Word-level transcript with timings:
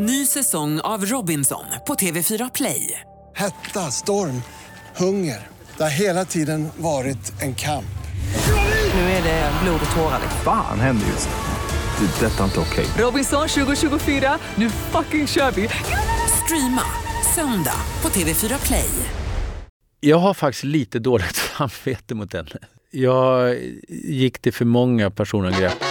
Ny 0.00 0.26
säsong 0.26 0.80
av 0.80 1.04
Robinson 1.06 1.64
på 1.86 1.94
TV4 1.94 2.50
Play. 2.54 3.00
Hetta, 3.36 3.80
storm, 3.80 4.42
hunger. 4.96 5.46
Det 5.76 5.82
har 5.82 5.90
hela 5.90 6.24
tiden 6.24 6.68
varit 6.76 7.42
en 7.42 7.54
kamp. 7.54 7.98
Nu 8.94 9.00
är 9.00 9.22
det 9.22 9.52
blod 9.62 9.80
och 9.90 9.96
tårar. 9.96 10.20
Fan 10.44 10.80
händer 10.80 11.06
just 11.06 11.28
nu. 11.28 12.06
Det. 12.06 12.26
är 12.26 12.30
Detta 12.30 12.40
är 12.40 12.44
inte 12.44 12.60
okej. 12.60 12.86
Robinson 12.98 13.48
2024, 13.48 14.38
nu 14.54 14.70
fucking 14.70 15.26
kör 15.26 15.50
vi! 15.50 15.68
Streama 16.44 16.82
söndag 17.34 17.80
på 18.00 18.08
TV4 18.08 18.66
Play. 18.66 18.90
Jag 20.00 20.18
har 20.18 20.34
faktiskt 20.34 20.64
lite 20.64 20.98
dåligt 20.98 21.36
samvete 21.58 22.14
mot 22.14 22.32
henne. 22.32 22.58
Jag 22.90 23.56
gick 23.88 24.38
till 24.38 24.52
för 24.52 24.64
många 24.64 25.10
personangrepp. 25.10 25.84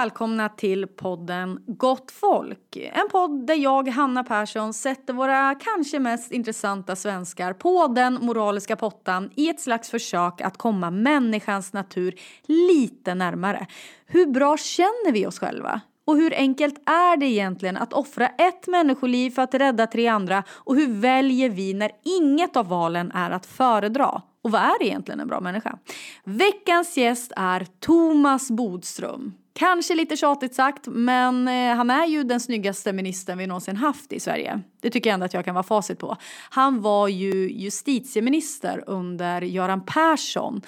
Välkomna 0.00 0.48
till 0.48 0.86
podden 0.86 1.64
Gott 1.66 2.10
folk. 2.10 2.76
En 2.76 3.08
podd 3.10 3.46
där 3.46 3.54
jag, 3.54 3.88
Hanna 3.88 4.24
Persson, 4.24 4.72
sätter 4.72 5.12
våra 5.12 5.54
kanske 5.54 5.98
mest 5.98 6.32
intressanta 6.32 6.96
svenskar 6.96 7.52
på 7.52 7.86
den 7.86 8.14
moraliska 8.14 8.76
pottan 8.76 9.30
i 9.34 9.48
ett 9.48 9.60
slags 9.60 9.90
försök 9.90 10.40
att 10.40 10.58
komma 10.58 10.90
människans 10.90 11.72
natur 11.72 12.14
lite 12.46 13.14
närmare. 13.14 13.66
Hur 14.06 14.26
bra 14.26 14.56
känner 14.56 15.12
vi 15.12 15.26
oss 15.26 15.38
själva? 15.38 15.80
Och 16.04 16.16
hur 16.16 16.34
enkelt 16.34 16.88
är 16.88 17.16
det 17.16 17.26
egentligen 17.26 17.76
att 17.76 17.92
offra 17.92 18.28
ett 18.28 18.66
människoliv 18.66 19.30
för 19.30 19.42
att 19.42 19.54
rädda 19.54 19.86
tre 19.86 20.08
andra? 20.08 20.44
Och 20.50 20.76
hur 20.76 21.00
väljer 21.00 21.50
vi 21.50 21.74
när 21.74 21.90
inget 22.20 22.56
av 22.56 22.68
valen 22.68 23.12
är 23.14 23.30
att 23.30 23.46
föredra? 23.46 24.22
Och 24.42 24.50
vad 24.50 24.62
är 24.62 24.82
egentligen 24.82 25.20
en 25.20 25.28
bra 25.28 25.40
människa? 25.40 25.78
Veckans 26.24 26.96
gäst 26.96 27.32
är 27.36 27.66
Thomas 27.80 28.50
Bodström. 28.50 29.32
Kanske 29.58 29.94
lite 29.94 30.16
tjatigt 30.16 30.54
sagt, 30.54 30.86
men 30.86 31.48
eh, 31.48 31.76
han 31.76 31.90
är 31.90 32.06
ju 32.06 32.22
den 32.22 32.40
snyggaste 32.40 32.92
ministern 32.92 33.38
vi 33.38 33.46
någonsin 33.46 33.76
haft 33.76 34.12
i 34.12 34.20
Sverige. 34.20 34.60
Det 34.80 34.90
tycker 34.90 35.10
jag 35.10 35.14
ändå 35.14 35.26
att 35.26 35.34
jag 35.34 35.44
kan 35.44 35.54
vara 35.54 35.62
facit 35.62 35.98
på. 35.98 36.16
Han 36.50 36.82
var 36.82 37.08
ju 37.08 37.50
justitieminister 37.52 38.84
under 38.86 39.42
Göran 39.42 39.84
Persson. 39.86 40.62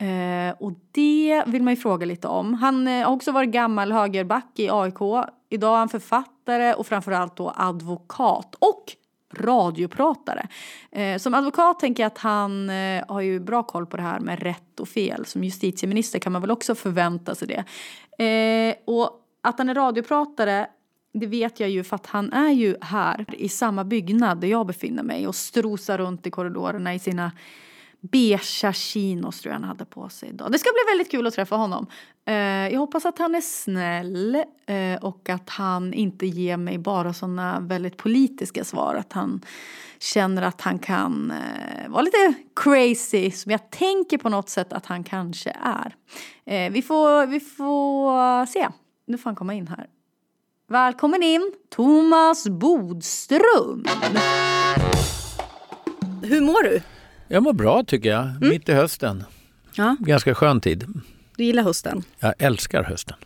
Eh, 0.00 0.56
och 0.58 0.72
det 0.92 1.42
vill 1.46 1.62
man 1.62 1.72
ju 1.72 1.80
fråga 1.80 2.06
lite 2.06 2.28
om. 2.28 2.54
Han 2.54 2.88
eh, 2.88 3.06
har 3.06 3.12
också 3.14 3.32
varit 3.32 3.50
gammal 3.50 3.92
högerback 3.92 4.58
i 4.58 4.70
AIK. 4.70 5.28
Idag 5.50 5.74
är 5.74 5.78
han 5.78 5.88
författare 5.88 6.74
och 6.74 6.86
framförallt 6.86 7.36
då 7.36 7.52
advokat. 7.56 8.54
Och 8.54 8.84
radiopratare. 9.34 10.48
Eh, 10.92 11.18
som 11.18 11.34
advokat 11.34 11.80
tänker 11.80 12.02
jag 12.02 12.06
att 12.06 12.18
han 12.18 12.70
eh, 12.70 13.04
har 13.08 13.20
ju 13.20 13.40
bra 13.40 13.62
koll 13.62 13.86
på 13.86 13.96
det 13.96 14.02
här 14.02 14.20
med 14.20 14.42
rätt 14.42 14.80
och 14.80 14.88
fel. 14.88 15.26
Som 15.26 15.44
justitieminister 15.44 16.18
kan 16.18 16.32
man 16.32 16.40
väl 16.40 16.50
också 16.50 16.74
förvänta 16.74 17.34
sig 17.34 17.48
det. 17.48 17.64
Eh, 18.24 18.74
och 18.84 19.10
att 19.42 19.58
han 19.58 19.68
är 19.68 19.74
radiopratare 19.74 20.66
det 21.14 21.26
vet 21.26 21.60
jag 21.60 21.70
ju 21.70 21.84
för 21.84 21.96
att 21.96 22.06
han 22.06 22.32
är 22.32 22.50
ju 22.50 22.76
här 22.80 23.26
i 23.32 23.48
samma 23.48 23.84
byggnad 23.84 24.40
där 24.40 24.48
jag 24.48 24.66
befinner 24.66 25.02
mig 25.02 25.26
och 25.26 25.34
strosar 25.34 25.98
runt 25.98 26.26
i 26.26 26.30
korridorerna 26.30 26.94
i 26.94 26.98
sina 26.98 27.32
beiga 28.12 28.72
chinos 28.72 29.40
tror 29.40 29.52
jag 29.52 29.60
han 29.60 29.68
hade 29.68 29.84
på 29.84 30.08
sig 30.08 30.28
idag. 30.28 30.52
Det 30.52 30.58
ska 30.58 30.70
bli 30.72 30.92
väldigt 30.92 31.10
kul 31.10 31.26
att 31.26 31.34
träffa 31.34 31.56
honom. 31.56 31.86
Eh, 32.26 32.34
jag 32.72 32.78
hoppas 32.78 33.06
att 33.06 33.18
han 33.18 33.34
är 33.34 33.40
snäll 33.40 34.44
eh, 34.66 35.04
och 35.04 35.28
att 35.28 35.50
han 35.50 35.94
inte 35.94 36.26
ger 36.26 36.56
mig 36.56 36.78
bara 36.78 37.12
sådana 37.12 37.60
väldigt 37.60 37.96
politiska 37.96 38.64
svar. 38.64 38.94
Att 38.94 39.12
han 39.12 39.44
känner 39.98 40.42
att 40.42 40.60
han 40.60 40.78
kan 40.78 41.30
eh, 41.30 41.90
vara 41.90 42.02
lite 42.02 42.34
crazy 42.56 43.30
som 43.30 43.52
jag 43.52 43.70
tänker 43.70 44.18
på 44.18 44.28
något 44.28 44.48
sätt 44.48 44.72
att 44.72 44.86
han 44.86 45.04
kanske 45.04 45.56
är. 45.62 45.94
Eh, 46.44 46.72
vi, 46.72 46.82
får, 46.82 47.26
vi 47.26 47.40
får 47.40 48.46
se. 48.46 48.68
Nu 49.06 49.18
får 49.18 49.24
han 49.30 49.36
komma 49.36 49.54
in 49.54 49.68
här. 49.68 49.86
Välkommen 50.68 51.22
in, 51.22 51.52
Thomas 51.70 52.48
Bodström. 52.48 53.84
Hur 56.22 56.40
mår 56.40 56.62
du? 56.62 56.80
Jag 57.28 57.42
mår 57.42 57.52
bra 57.52 57.84
tycker 57.86 58.08
jag, 58.08 58.30
mitt 58.40 58.68
i 58.68 58.72
hösten. 58.72 59.24
Ja, 59.74 59.96
Ganska 60.00 60.34
skön 60.34 60.60
tid. 60.60 60.86
du 61.36 61.44
gillar 61.44 61.62
hösten. 61.62 62.02
Jag 62.18 62.34
älskar 62.38 62.82
hösten. 62.82 63.16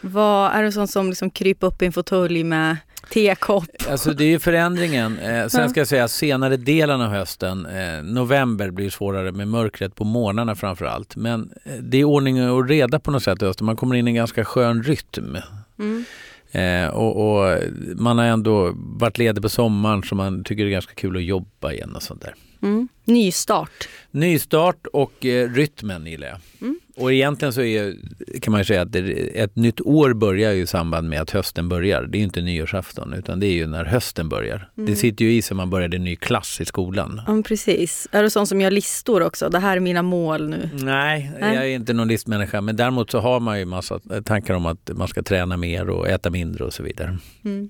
Vad, 0.00 0.52
är 0.52 0.62
du 0.62 0.72
sån 0.72 0.88
som 0.88 1.08
liksom 1.08 1.30
kryper 1.30 1.66
upp 1.66 1.82
i 1.82 1.86
en 1.86 1.92
fåtölj 1.92 2.44
med 2.44 2.76
tekopp? 3.10 3.64
Alltså 3.90 4.12
det 4.12 4.24
är 4.24 4.28
ju 4.28 4.38
förändringen. 4.38 5.18
Eh, 5.18 5.46
sen 5.46 5.70
ska 5.70 5.80
jag 5.80 5.88
säga 5.88 6.08
senare 6.08 6.56
delen 6.56 7.00
av 7.00 7.10
hösten, 7.10 7.66
eh, 7.66 8.02
november 8.02 8.70
blir 8.70 8.90
svårare 8.90 9.32
med 9.32 9.48
mörkret 9.48 9.94
på 9.94 10.04
morgnarna 10.04 10.54
framför 10.54 10.84
allt. 10.84 11.16
Men 11.16 11.50
eh, 11.64 11.72
det 11.72 11.98
är 11.98 12.04
ordning 12.04 12.50
och 12.50 12.68
reda 12.68 13.00
på 13.00 13.10
något 13.10 13.22
sätt 13.22 13.42
i 13.42 13.44
hösten. 13.44 13.66
Man 13.66 13.76
kommer 13.76 13.94
in 13.94 14.08
i 14.08 14.10
en 14.10 14.14
ganska 14.14 14.44
skön 14.44 14.82
rytm. 14.82 15.36
Mm. 15.78 16.04
Eh, 16.52 16.88
och, 16.94 17.40
och 17.40 17.58
man 17.96 18.18
har 18.18 18.24
ändå 18.24 18.72
varit 18.76 19.18
ledig 19.18 19.42
på 19.42 19.48
sommaren 19.48 20.02
så 20.02 20.14
man 20.14 20.44
tycker 20.44 20.64
det 20.64 20.70
är 20.70 20.72
ganska 20.72 20.94
kul 20.94 21.16
att 21.16 21.24
jobba 21.24 21.72
igen 21.72 21.96
och 21.96 22.02
sånt 22.02 22.22
där. 22.22 22.34
Mm. 22.64 22.88
Nystart. 23.04 23.88
Nystart 24.10 24.86
och 24.92 25.26
eh, 25.26 25.50
rytmen 25.50 26.06
gillar 26.06 26.26
jag. 26.26 26.38
Mm. 26.60 26.80
Och 26.96 27.12
egentligen 27.12 27.52
så 27.52 27.62
är, 27.62 27.96
kan 28.40 28.52
man 28.52 28.60
ju 28.60 28.64
säga 28.64 28.82
att 28.82 28.92
det, 28.92 29.00
ett 29.40 29.56
nytt 29.56 29.80
år 29.80 30.12
börjar 30.12 30.52
ju 30.52 30.62
i 30.62 30.66
samband 30.66 31.08
med 31.08 31.20
att 31.20 31.30
hösten 31.30 31.68
börjar. 31.68 32.02
Det 32.02 32.16
är 32.16 32.18
ju 32.18 32.24
inte 32.24 32.40
nyårsafton 32.40 33.14
utan 33.14 33.40
det 33.40 33.46
är 33.46 33.52
ju 33.52 33.66
när 33.66 33.84
hösten 33.84 34.28
börjar. 34.28 34.68
Mm. 34.76 34.90
Det 34.90 34.96
sitter 34.96 35.24
ju 35.24 35.32
i 35.32 35.42
sig 35.42 35.56
man 35.56 35.70
började 35.70 35.96
en 35.96 36.04
ny 36.04 36.16
klass 36.16 36.60
i 36.60 36.64
skolan. 36.64 37.22
Ja, 37.26 37.42
precis. 37.46 38.08
Är 38.12 38.22
du 38.22 38.30
sån 38.30 38.46
som 38.46 38.60
gör 38.60 38.70
listor 38.70 39.22
också? 39.22 39.48
Det 39.48 39.58
här 39.58 39.76
är 39.76 39.80
mina 39.80 40.02
mål 40.02 40.48
nu. 40.48 40.70
Nej, 40.72 41.32
Nej. 41.40 41.54
jag 41.54 41.64
är 41.64 41.74
inte 41.74 41.92
någon 41.92 42.08
listmänniska 42.08 42.60
men 42.60 42.76
däremot 42.76 43.10
så 43.10 43.18
har 43.18 43.40
man 43.40 43.58
ju 43.58 43.64
massa 43.64 44.00
tankar 44.24 44.54
om 44.54 44.66
att 44.66 44.90
man 44.94 45.08
ska 45.08 45.22
träna 45.22 45.56
mer 45.56 45.90
och 45.90 46.08
äta 46.08 46.30
mindre 46.30 46.64
och 46.64 46.72
så 46.72 46.82
vidare. 46.82 47.18
Mm. 47.44 47.68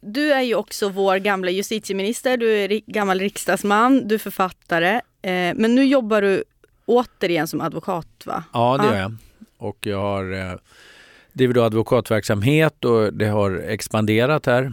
Du 0.00 0.32
är 0.32 0.42
ju 0.42 0.54
också 0.54 0.88
vår 0.88 1.16
gamla 1.16 1.50
justitieminister, 1.50 2.36
du 2.36 2.50
är 2.56 2.80
gammal 2.86 3.18
riksdagsman, 3.20 4.08
du 4.08 4.14
är 4.14 4.18
författare. 4.18 4.94
Eh, 5.22 5.54
men 5.56 5.74
nu 5.74 5.84
jobbar 5.84 6.22
du 6.22 6.44
återigen 6.86 7.46
som 7.46 7.60
advokat 7.60 8.08
va? 8.26 8.44
Ja, 8.52 8.76
det 8.78 8.84
Ja. 8.86 8.92
gör 8.94 9.00
jag. 9.00 9.14
Och 9.58 9.78
jag 9.86 9.98
har 10.00 10.32
eh, 10.32 10.58
driver 11.32 11.54
då 11.54 11.62
advokatverksamhet 11.62 12.84
och 12.84 13.14
det 13.14 13.26
har 13.26 13.50
expanderat 13.56 14.46
här 14.46 14.72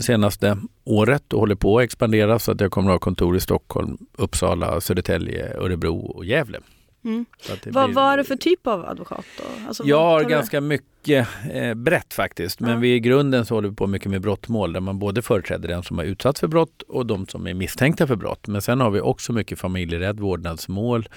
senaste 0.00 0.58
året 0.84 1.32
och 1.32 1.40
håller 1.40 1.54
på 1.54 1.78
att 1.78 1.84
expandera 1.84 2.38
så 2.38 2.52
att 2.52 2.60
jag 2.60 2.70
kommer 2.70 2.90
att 2.90 2.94
ha 2.94 2.98
kontor 2.98 3.36
i 3.36 3.40
Stockholm, 3.40 3.98
Uppsala, 4.16 4.80
Södertälje, 4.80 5.54
Örebro 5.56 5.96
och 5.98 6.24
Gävle. 6.24 6.58
Mm. 7.08 7.94
Vad, 7.94 8.12
är 8.12 8.16
det 8.16 8.24
för 8.24 8.36
typ 8.36 8.66
av 8.66 8.84
advokat 8.86 9.24
då? 9.38 9.44
Alltså, 9.68 9.84
Jag 9.86 10.00
har 10.00 10.24
ganska 10.24 10.60
mycket 10.60 11.28
eh, 11.52 11.74
brett 11.74 12.14
faktiskt. 12.14 12.60
Men 12.60 12.70
Ja. 12.70 12.76
vi 12.76 12.94
i 12.94 13.00
grunden 13.00 13.46
så 13.46 13.54
håller 13.54 13.68
vi 13.68 13.74
på 13.74 13.86
mycket 13.86 14.10
med 14.10 14.20
brottmål 14.20 14.72
där 14.72 14.80
man 14.80 14.98
både 14.98 15.22
företräder 15.22 15.68
den 15.68 15.82
som 15.82 15.98
har 15.98 16.04
utsatts 16.04 16.40
för 16.40 16.46
brott 16.48 16.82
och 16.82 17.06
de 17.06 17.26
som 17.26 17.46
är 17.46 17.54
misstänkta 17.54 18.06
för 18.06 18.16
brott. 18.16 18.46
Men 18.46 18.62
sen 18.62 18.80
har 18.80 18.90
vi 18.90 19.00
också 19.00 19.32
mycket 19.32 19.58
familjerätt, 19.58 20.20
vårdnadsmål. 20.20 21.08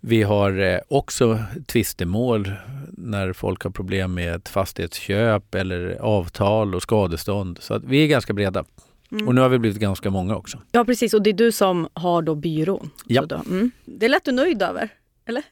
Vi 0.00 0.22
har 0.22 0.60
eh, 0.60 0.78
också 0.88 1.38
tvistemål 1.66 2.52
när 2.90 3.32
folk 3.32 3.62
har 3.64 3.70
problem 3.70 4.14
med 4.14 4.34
ett 4.34 4.48
fastighetsköp 4.48 5.54
eller 5.54 5.96
avtal 6.00 6.74
och 6.74 6.82
skadestånd. 6.82 7.58
Så 7.60 7.74
att 7.74 7.84
vi 7.84 8.04
är 8.04 8.06
ganska 8.06 8.32
breda. 8.32 8.64
Mm. 9.12 9.28
Och 9.28 9.34
nu 9.34 9.40
har 9.40 9.48
vi 9.48 9.58
blivit 9.58 9.78
ganska 9.78 10.10
många 10.10 10.36
också. 10.36 10.58
Ja 10.72 10.84
precis, 10.84 11.14
och 11.14 11.22
det 11.22 11.30
är 11.30 11.34
du 11.34 11.52
som 11.52 11.88
har 11.94 12.22
då 12.22 12.34
byrån. 12.34 12.90
Ja. 13.06 13.22
Mm. 13.46 13.70
Det 13.84 14.08
lät 14.08 14.24
du 14.24 14.32
nöjd 14.32 14.62
över, 14.62 14.88
eller? 15.26 15.42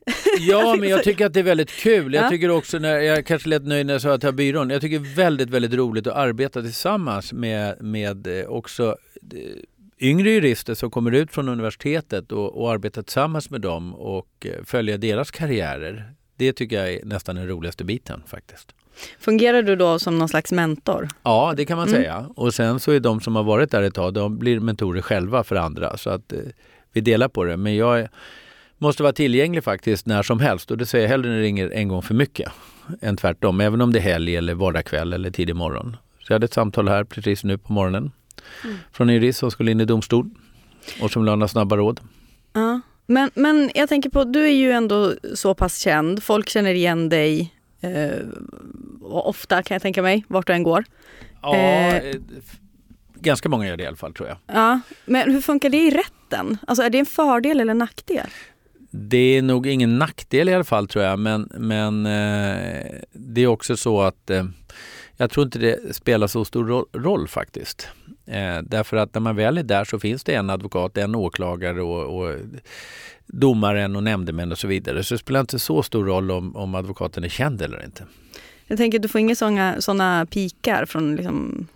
Ja, 0.41 0.77
men 0.81 0.89
jag 0.89 1.05
tycker 1.05 1.27
att 1.27 1.33
det 1.35 1.41
är 1.41 1.45
väldigt 1.45 1.71
kul. 1.71 2.15
Jag 2.15 2.25
Ja. 2.25 2.29
tycker 2.29 2.51
också, 2.51 2.79
när 2.79 2.99
jag 2.99 3.27
kanske 3.27 3.49
lät 3.49 3.63
nöjd 3.67 3.87
när 3.87 3.95
jag 3.95 4.01
sa 4.03 4.13
att 4.15 4.23
jag 4.23 4.31
har 4.31 4.37
byrån. 4.37 4.71
Jag 4.71 4.81
tycker 4.81 4.99
det 4.99 5.09
är 5.09 5.15
väldigt, 5.15 5.51
väldigt 5.51 5.75
roligt 5.75 6.07
att 6.07 6.17
arbeta 6.17 6.63
tillsammans 6.63 7.33
med, 7.33 7.83
med 7.83 8.41
eh, 8.41 8.47
också 8.47 8.97
eh, 9.35 9.39
yngre 10.09 10.31
jurister 10.31 10.75
som 10.75 10.91
kommer 10.91 11.13
ut 11.13 11.33
från 11.33 11.49
universitetet 11.49 12.33
och, 12.33 12.61
och 12.63 12.73
arbeta 12.73 13.03
tillsammans 13.03 13.51
med 13.51 13.61
dem 13.61 13.95
och 13.95 14.47
eh, 14.47 14.65
följa 14.65 14.97
deras 14.97 15.31
karriärer. 15.31 16.13
Det 16.37 16.53
tycker 16.53 16.77
jag 16.77 16.93
är 16.95 17.05
nästan 17.05 17.37
den 17.37 17.49
roligaste 17.49 17.85
biten 17.85 18.23
faktiskt. 18.27 18.75
Fungerar 19.21 19.63
du 19.63 19.77
då 19.77 19.99
som 19.99 20.19
någon 20.19 20.29
slags 20.29 20.53
mentor? 20.53 21.09
Ja, 21.23 21.55
det 21.57 21.65
kan 21.65 21.77
man 21.77 21.89
Mm. 21.89 22.01
säga. 22.01 22.27
Och 22.37 22.55
sen 22.55 22.81
så 22.81 22.93
är 22.93 23.01
de 23.01 23.21
som 23.21 23.37
har 23.37 23.43
varit 23.43 23.71
där 23.71 23.83
ett 23.83 23.95
tag, 23.95 24.15
de 24.15 24.39
blir 24.39 24.61
mentorer 24.61 25.03
själva 25.03 25.45
för 25.45 25.57
andra. 25.57 25.97
Så 25.97 26.11
att 26.11 26.33
eh, 26.33 26.39
vi 26.93 27.01
delar 27.01 27.29
på 27.29 27.45
det. 27.45 27.57
Men 27.57 27.77
jag 27.77 28.09
måste 28.83 29.03
vara 29.03 29.13
tillgänglig 29.13 29.65
faktiskt 29.65 30.07
när 30.07 30.23
som 30.23 30.41
helst. 30.41 30.71
Och 30.71 30.79
det 30.79 30.87
säger 30.87 31.05
jag 31.05 31.11
hellre 31.11 31.31
när 31.31 31.37
det 31.37 31.43
ringer 31.43 31.71
en 31.71 31.89
gång 31.89 32.03
för 32.03 32.15
mycket 32.15 32.53
än 33.01 33.17
tvärtom. 33.17 33.61
Även 33.61 33.81
om 33.81 33.93
det 33.93 33.99
är 33.99 34.03
helg 34.03 34.37
eller 34.37 34.55
vardagskväll 34.55 35.13
eller 35.13 35.31
tidig 35.31 35.57
morgon. 35.57 35.97
Så 36.19 36.33
jag 36.33 36.35
hade 36.35 36.45
ett 36.45 36.53
samtal 36.55 36.89
här 36.89 37.05
precis 37.05 37.45
nu 37.45 37.59
på 37.59 37.73
morgonen 37.73 38.11
från 38.93 39.09
en 39.09 39.15
jurist 39.15 39.39
som 39.39 39.51
skulle 39.51 39.71
in 39.71 39.81
i 39.81 39.85
domstol 39.85 40.31
och 41.01 41.11
som 41.11 41.23
vill 41.23 41.29
ha 41.29 41.37
några 41.37 41.49
snabba 41.49 41.77
råd. 41.77 42.01
Ja. 42.53 42.81
Men, 43.07 43.31
men 43.35 43.71
jag 43.75 43.89
tänker 43.89 44.11
på, 44.11 44.25
du 44.25 44.45
är 44.45 44.53
ju 44.55 44.73
ändå 44.73 45.15
så 45.35 45.55
pass 45.55 45.79
känd, 45.79 46.23
folk 46.23 46.49
känner 46.49 46.75
igen 46.75 47.09
dig 47.09 47.55
Eh, 47.85 48.19
ofta 49.03 49.63
kan 49.63 49.75
jag 49.75 49.83
tänka 49.83 50.03
mig, 50.03 50.25
vart 50.29 50.47
du 50.47 50.53
än 50.53 50.63
går. 50.63 50.85
Ja, 51.43 51.57
Eh. 51.57 52.15
ganska 53.15 53.49
många 53.49 53.67
gör 53.69 53.77
det 53.77 53.83
i 53.83 53.87
alla 53.87 53.97
fall 53.97 54.15
tror 54.15 54.29
jag. 54.29 54.39
Ja, 54.47 54.81
men 55.05 55.33
hur 55.33 55.41
funkar 55.41 55.71
det 55.71 55.77
i 55.77 55.91
rätten? 55.91 56.59
Alltså 56.67 56.83
är 56.83 56.91
det 56.91 56.99
en 56.99 57.07
fördel 57.07 57.61
eller 57.61 57.71
en 57.71 57.79
nackdel? 57.79 58.27
Det 58.95 59.39
är 59.39 59.43
nog 59.43 59.67
ingen 59.67 59.99
nackdel 59.99 60.49
i 60.49 60.55
alla 60.55 60.65
fall 60.65 60.89
tror 60.89 61.05
jag 61.05 61.19
men, 61.19 61.49
men 61.55 62.07
eh, 62.07 62.85
det 63.13 63.41
är 63.41 63.47
också 63.47 63.77
så 63.77 64.01
att 64.01 64.31
eh, 64.31 64.45
jag 65.17 65.31
tror 65.31 65.45
inte 65.45 65.59
det 65.59 65.95
spelar 65.95 66.27
så 66.27 66.45
stor 66.45 66.65
roll, 66.65 66.87
roll 66.93 67.29
faktiskt. 67.29 67.89
Eh, 68.27 68.59
därför 68.63 68.97
att 68.97 69.15
när 69.15 69.21
man 69.21 69.37
väl 69.37 69.59
är 69.59 69.63
där 69.63 69.85
så 69.85 69.99
finns 69.99 70.25
det 70.25 70.35
en 70.35 70.51
advokat, 70.51 70.97
en 70.97 71.15
åklagare 71.15 71.83
och, 71.83 72.21
och 72.21 72.39
domaren 73.27 73.97
och 73.97 74.03
nämndemän 74.03 74.53
och 74.53 74.59
så 74.59 74.69
vidare. 74.69 75.05
Så 75.05 75.15
det 75.15 75.19
spelar 75.19 75.41
inte 75.41 75.59
så 75.59 75.83
stor 75.83 76.05
roll 76.05 76.31
om, 76.31 76.57
om 76.57 76.75
advokaten 76.75 77.25
är 77.25 77.29
känd 77.29 77.63
eller 77.63 77.85
inte. 77.85 78.05
Jag 78.67 78.79
tänker 78.79 78.99
du 78.99 79.09
får 79.09 79.21
inga 79.21 79.81
såna, 79.81 80.27
pikar 80.27 80.85
från 80.85 81.17
liksom 81.17 81.67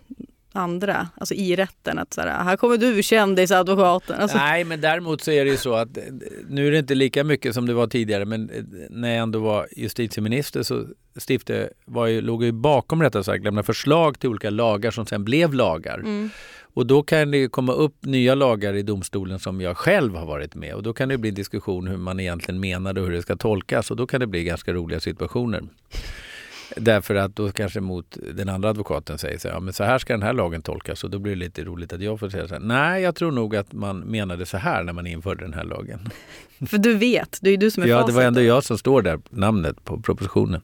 andra, 0.57 1.07
alltså 1.17 1.33
i 1.33 1.55
rätten 1.55 1.99
att 1.99 2.13
så 2.13 2.21
här, 2.21 2.43
här 2.43 2.57
kommer 2.57 2.77
du 2.77 3.03
kändisadvokaten. 3.03 4.21
Alltså, 4.21 4.37
Nej, 4.37 4.63
men 4.63 4.81
däremot 4.81 5.21
så 5.21 5.31
är 5.31 5.45
det 5.45 5.51
ju 5.51 5.57
så 5.57 5.73
att 5.73 5.97
eh, 5.97 6.03
nu 6.49 6.67
är 6.67 6.71
det 6.71 6.79
inte 6.79 6.95
lika 6.95 7.23
mycket 7.23 7.53
som 7.53 7.65
det 7.65 7.73
var 7.73 7.87
tidigare, 7.87 8.25
men 8.25 8.49
eh, 8.49 8.63
när 8.89 9.09
jag 9.09 9.17
ändå 9.17 9.39
var 9.39 9.67
justitieminister 9.71 10.63
så 10.63 10.85
stiftade, 11.15 11.69
var 11.85 12.07
ju, 12.07 12.21
låg 12.21 12.43
jag 12.43 12.53
bakom 12.53 13.01
rättare 13.01 13.23
sagt, 13.23 13.43
lämnade 13.43 13.65
förslag 13.65 14.19
till 14.19 14.29
olika 14.29 14.49
lagar 14.49 14.91
som 14.91 15.05
sen 15.05 15.23
blev 15.23 15.53
lagar. 15.53 15.99
mm. 15.99 16.29
Och 16.77 16.85
då 16.85 17.03
kan 17.03 17.31
det 17.31 17.47
komma 17.47 17.73
upp 17.73 18.05
nya 18.05 18.35
lagar 18.35 18.73
i 18.73 18.83
domstolen 18.83 19.39
som 19.39 19.61
jag 19.61 19.77
själv 19.77 20.15
har 20.15 20.25
varit 20.25 20.55
med 20.55 20.73
och 20.73 20.83
då 20.83 20.93
kan 20.93 21.09
det 21.09 21.17
bli 21.17 21.31
diskussion 21.31 21.87
hur 21.87 21.97
man 21.97 22.19
egentligen 22.19 22.59
menade 22.59 23.01
och 23.01 23.07
hur 23.07 23.13
det 23.13 23.21
ska 23.21 23.35
tolkas 23.35 23.91
och 23.91 23.97
då 23.97 24.07
kan 24.07 24.19
det 24.19 24.27
bli 24.27 24.43
ganska 24.43 24.73
roliga 24.73 24.99
situationer. 24.99 25.63
Därför 26.79 27.15
att 27.15 27.35
då 27.35 27.51
kanske 27.51 27.79
mot 27.79 28.17
den 28.33 28.49
andra 28.49 28.69
advokaten 28.69 29.17
säger 29.17 29.37
så 29.37 29.47
här, 29.47 29.55
ja, 29.55 29.59
men 29.59 29.73
så 29.73 29.83
här 29.83 29.99
ska 29.99 30.13
den 30.13 30.23
här 30.23 30.33
lagen 30.33 30.61
tolkas 30.61 31.03
och 31.03 31.09
då 31.09 31.19
blir 31.19 31.33
det 31.33 31.39
lite 31.39 31.63
roligt 31.63 31.93
att 31.93 32.01
jag 32.01 32.19
får 32.19 32.29
säga 32.29 32.47
så 32.47 32.53
här, 32.53 32.61
nej 32.61 33.01
jag 33.03 33.15
tror 33.15 33.31
nog 33.31 33.55
att 33.55 33.73
man 33.73 33.99
menade 33.99 34.45
så 34.45 34.57
här 34.57 34.83
när 34.83 34.93
man 34.93 35.07
införde 35.07 35.43
den 35.45 35.53
här 35.53 35.63
lagen. 35.63 36.09
För 36.67 36.77
du 36.77 36.95
vet, 36.95 37.37
det 37.41 37.49
är 37.49 37.51
ju 37.51 37.57
du 37.57 37.71
som 37.71 37.83
är 37.83 37.87
Ja, 37.87 37.95
det 37.97 38.01
facit. 38.01 38.15
var 38.15 38.23
ändå 38.23 38.41
jag 38.41 38.63
som 38.63 38.77
står 38.77 39.01
där, 39.01 39.19
namnet 39.29 39.83
på 39.83 40.01
propositionen. 40.01 40.61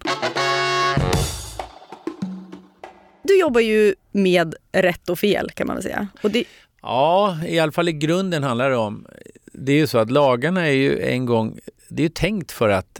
Du 3.23 3.39
jobbar 3.39 3.61
ju 3.61 3.95
med 4.11 4.55
rätt 4.71 5.09
och 5.09 5.19
fel 5.19 5.49
kan 5.51 5.67
man 5.67 5.75
väl 5.75 5.83
säga. 5.83 6.07
Och 6.21 6.31
det, 6.31 6.43
Ja, 6.81 7.37
i 7.47 7.59
alla 7.59 7.71
fall 7.71 7.89
i 7.89 7.93
grunden 7.93 8.43
handlar 8.43 8.69
det 8.69 8.75
om, 8.77 9.05
det 9.53 9.71
är 9.71 9.77
ju 9.77 9.87
så 9.87 9.97
att 9.97 10.11
lagarna 10.11 10.67
är 10.67 10.71
ju 10.71 10.99
en 11.01 11.25
gång, 11.25 11.59
det 11.89 12.01
är 12.01 12.03
ju 12.03 12.09
tänkt 12.09 12.51
för 12.51 12.69
att 12.69 12.99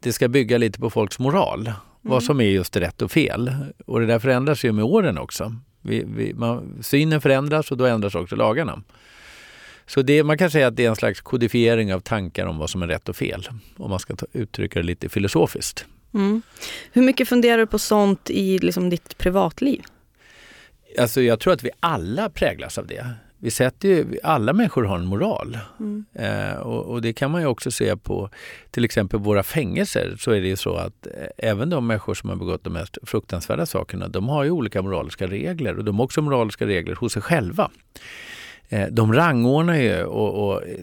det 0.00 0.12
ska 0.12 0.28
bygga 0.28 0.58
lite 0.58 0.78
på 0.80 0.90
folks 0.90 1.18
moral. 1.18 1.72
Vad 2.02 2.22
som 2.22 2.40
är 2.40 2.44
just 2.44 2.76
rätt 2.76 3.02
och 3.02 3.10
fel. 3.10 3.50
Och 3.86 4.00
det 4.00 4.06
där 4.06 4.18
förändras 4.18 4.64
ju 4.64 4.72
med 4.72 4.84
åren 4.84 5.18
också. 5.18 5.54
Vi, 5.82 6.04
vi, 6.06 6.34
man, 6.34 6.78
synen 6.82 7.20
förändras 7.20 7.70
och 7.70 7.76
då 7.76 7.86
ändras 7.86 8.14
också 8.14 8.36
lagarna. 8.36 8.82
Så 9.86 10.02
det, 10.02 10.24
man 10.24 10.38
kan 10.38 10.50
säga 10.50 10.66
att 10.66 10.76
det 10.76 10.84
är 10.84 10.88
en 10.88 10.96
slags 10.96 11.20
kodifiering 11.20 11.94
av 11.94 12.00
tankar 12.00 12.46
om 12.46 12.58
vad 12.58 12.70
som 12.70 12.82
är 12.82 12.86
rätt 12.86 13.08
och 13.08 13.16
fel. 13.16 13.48
Om 13.76 13.90
man 13.90 13.98
ska 13.98 14.16
ta, 14.16 14.26
uttrycka 14.32 14.78
det 14.78 14.86
lite 14.86 15.08
filosofiskt. 15.08 15.86
mm. 16.14 16.42
Hur 16.92 17.02
mycket 17.02 17.28
funderar 17.28 17.58
du 17.58 17.66
på 17.66 17.78
sånt 17.78 18.30
i 18.30 18.58
liksom 18.58 18.90
ditt 18.90 19.18
privatliv? 19.18 19.82
Alltså 20.98 21.20
jag 21.20 21.40
tror 21.40 21.52
att 21.52 21.62
vi 21.62 21.70
alla 21.80 22.30
präglas 22.30 22.78
av 22.78 22.86
det. 22.86 23.10
Vi 23.42 23.50
sätter 23.50 23.88
ju, 23.88 24.18
alla 24.22 24.52
människor 24.52 24.84
har 24.84 24.98
en 24.98 25.06
moral. 25.06 25.58
Eh, 26.12 26.56
och, 26.56 26.84
och 26.84 27.02
det 27.02 27.12
kan 27.12 27.30
man 27.30 27.40
ju 27.40 27.46
också 27.46 27.70
se 27.70 27.96
på 27.96 28.30
till 28.70 28.84
exempel 28.84 29.20
våra 29.20 29.42
fängelser. 29.42 30.16
Så 30.18 30.30
är 30.30 30.40
det 30.40 30.48
ju 30.48 30.56
så 30.56 30.74
att 30.74 31.06
eh, 31.06 31.12
även 31.48 31.70
de 31.70 31.86
människor 31.86 32.14
som 32.14 32.28
har 32.28 32.36
begått 32.36 32.64
de 32.64 32.72
mest 32.72 32.98
fruktansvärda 33.02 33.66
sakerna, 33.66 34.08
de 34.08 34.28
har 34.28 34.44
ju 34.44 34.50
olika 34.50 34.82
moraliska 34.82 35.26
regler 35.26 35.78
och 35.78 35.84
de 35.84 35.96
har 35.96 36.04
också 36.04 36.22
moraliska 36.22 36.66
regler 36.66 36.94
hos 36.94 37.12
sig 37.12 37.22
själva. 37.22 37.70
Eh, 38.68 38.88
de 38.90 39.12
rangordnar 39.12 39.76
ju 39.76 40.02
och, 40.04 40.48
och 40.48 40.62
eh, 40.62 40.78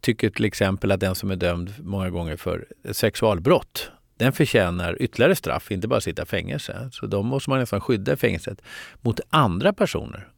tycker 0.00 0.30
till 0.30 0.44
exempel 0.44 0.92
att 0.92 1.00
den 1.00 1.14
som 1.14 1.30
är 1.30 1.36
dömd 1.36 1.74
många 1.82 2.10
gånger 2.10 2.36
för 2.36 2.66
sexualbrott 2.92 3.90
den 4.16 4.32
förtjänar 4.32 5.02
ytterligare 5.02 5.34
straff, 5.34 5.70
inte 5.70 5.88
bara 5.88 6.00
sitta 6.00 6.22
i 6.22 6.26
fängelse. 6.26 6.88
Så 6.92 7.06
de 7.06 7.26
måste 7.26 7.50
man 7.50 7.58
nästan 7.58 7.80
skydda 7.80 8.12
i 8.12 8.16
fängelset 8.16 8.62
mot 9.02 9.20
andra 9.30 9.72
personer 9.72 10.28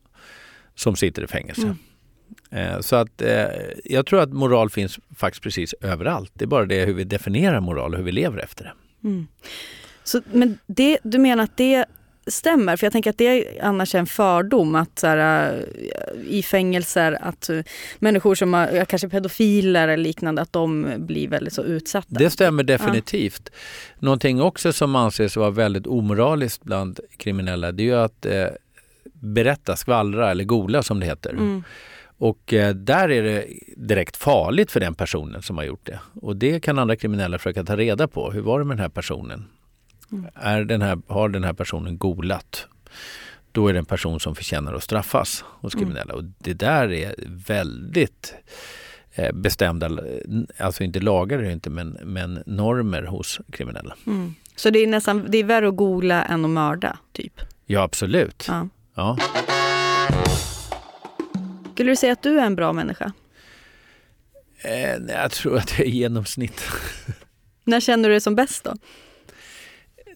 som 0.81 0.97
sitter 0.97 1.23
i 1.23 1.27
fängelse. 1.27 1.77
Eh, 2.51 2.81
Så 2.81 2.97
att 2.97 3.23
eh, 3.23 3.45
jag 3.85 4.07
tror 4.07 4.21
att 4.21 4.33
moral 4.33 4.71
finns 4.71 4.99
faktiskt 5.17 5.43
precis 5.43 5.75
överallt. 5.81 6.33
Det 6.35 6.45
är 6.45 6.47
bara 6.47 6.67
det 6.67 6.85
hur 6.85 6.95
vi 6.95 7.05
definierar 7.05 7.61
moral 7.61 7.93
och 7.93 7.99
hur 7.99 8.05
vi 8.05 8.13
lever 8.13 8.39
efter 8.39 8.65
det. 8.65 8.73
Så, 10.05 10.21
men 10.33 10.59
det, 10.67 10.99
du 11.03 11.19
menar 11.19 11.45
att 11.45 11.57
det 11.57 11.85
stämmer? 12.27 12.77
För 12.77 12.87
jag 12.87 12.93
tänker 12.93 13.11
att 13.11 13.19
det 13.19 13.27
är 13.27 13.65
annars 13.65 13.95
en 13.95 14.07
fördom 14.07 14.75
att 14.75 14.99
så 14.99 15.07
här, 15.07 15.53
äh, 15.53 16.21
i 16.29 16.43
fängelser 16.43 17.19
att 17.21 17.51
människor 17.99 18.35
som 18.35 18.53
ja, 18.55 18.85
kanske 18.85 19.09
pedofiler 19.09 19.89
eller 19.89 20.05
liknande, 20.05 20.43
att 20.43 20.53
de 20.53 20.95
blir 20.99 21.29
väldigt 21.29 21.55
så 21.55 21.63
utsatta. 21.63 22.19
Det 22.19 22.31
stämmer 22.31 22.63
definitivt. 22.63 23.51
Någonting 23.99 24.43
också 24.43 24.73
som 24.73 24.97
anses 24.97 25.37
vara 25.37 25.51
väldigt 25.51 25.87
omoraliskt 25.87 26.63
bland 26.65 27.01
kriminella 27.17 27.73
det 27.73 27.83
är 27.83 27.85
ju 27.85 27.97
att 27.97 28.27
eh, 28.27 28.47
berätta, 29.21 29.77
skvallra 29.77 30.31
eller 30.31 30.45
gola 30.45 30.83
som 30.83 31.01
det 31.01 31.07
heter. 31.07 31.31
Mm. 31.31 31.63
Och 32.19 32.53
eh, 32.53 32.75
där 32.75 33.11
är 33.11 33.23
det 33.23 33.47
direkt 33.77 34.17
farligt 34.17 34.71
för 34.71 34.81
den 34.81 34.95
personen 34.95 35.43
som 35.43 35.57
har 35.57 35.65
gjort 35.65 35.87
det. 35.87 36.01
Och 36.21 36.37
det 36.37 36.61
kan 36.61 36.79
andra 36.79 36.97
kriminella 36.97 37.39
försöka 37.39 37.65
ta 37.65 37.77
reda 37.77 38.09
på. 38.09 38.31
Hur 38.31 38.41
var 38.41 38.59
det 38.59 38.65
med 38.65 38.77
den 38.77 38.83
här 38.83 38.89
personen? 38.89 39.45
Är 40.35 40.65
den 40.65 40.83
här, 40.83 40.99
har 41.07 41.29
den 41.29 41.45
här 41.45 41.53
personen 41.53 41.99
golat? 41.99 42.67
Då 43.53 43.69
är 43.69 43.73
det 43.73 43.79
en 43.79 43.85
person 43.85 44.21
som 44.21 44.35
förtjänar 44.35 44.75
att 44.75 44.83
straffas 44.83 45.45
hos 45.47 45.75
kriminella. 45.75 46.15
Och 46.15 46.25
det 46.39 46.55
där 46.55 46.93
är 46.93 47.15
väldigt 47.27 48.35
eh, 49.15 49.33
bestämda, 49.33 49.91
alltså 50.59 50.85
inte 50.85 51.01
lagar 51.01 51.39
är 51.39 51.43
det 51.43 51.53
inte, 51.53 51.71
men, 51.71 51.99
men 52.05 52.43
normer 52.47 53.03
hos 53.03 53.41
kriminella. 53.51 53.97
Mm. 54.07 54.35
Så 54.57 54.71
det 54.71 54.79
är 54.79 54.87
nästan 54.87 55.27
det 55.29 55.39
är 55.39 55.45
värre 55.45 55.69
att 55.69 55.77
gola 55.77 56.25
än 56.25 56.45
att 56.45 56.51
mörda, 56.51 56.99
typ? 57.13 57.41
Ja, 57.67 57.83
absolut. 57.83 58.45
Ja. 58.49 58.69
Ja. 58.95 59.17
Skulle 61.75 61.91
du 61.91 61.97
säga 61.97 62.13
att 62.13 62.23
du 62.23 62.41
är 62.41 62.47
en 62.47 62.57
bra 62.57 62.73
människa? 62.73 63.13
Eh, 64.63 64.97
jag 65.09 65.31
tror 65.31 65.57
att 65.57 65.77
det 65.77 65.83
är 65.83 65.91
genomsnitt. 65.91 66.63
När 67.65 67.81
känner 67.81 68.09
du 68.09 68.15
dig 68.15 68.21
som 68.21 68.35
bäst 68.35 68.65
då? 68.65 68.75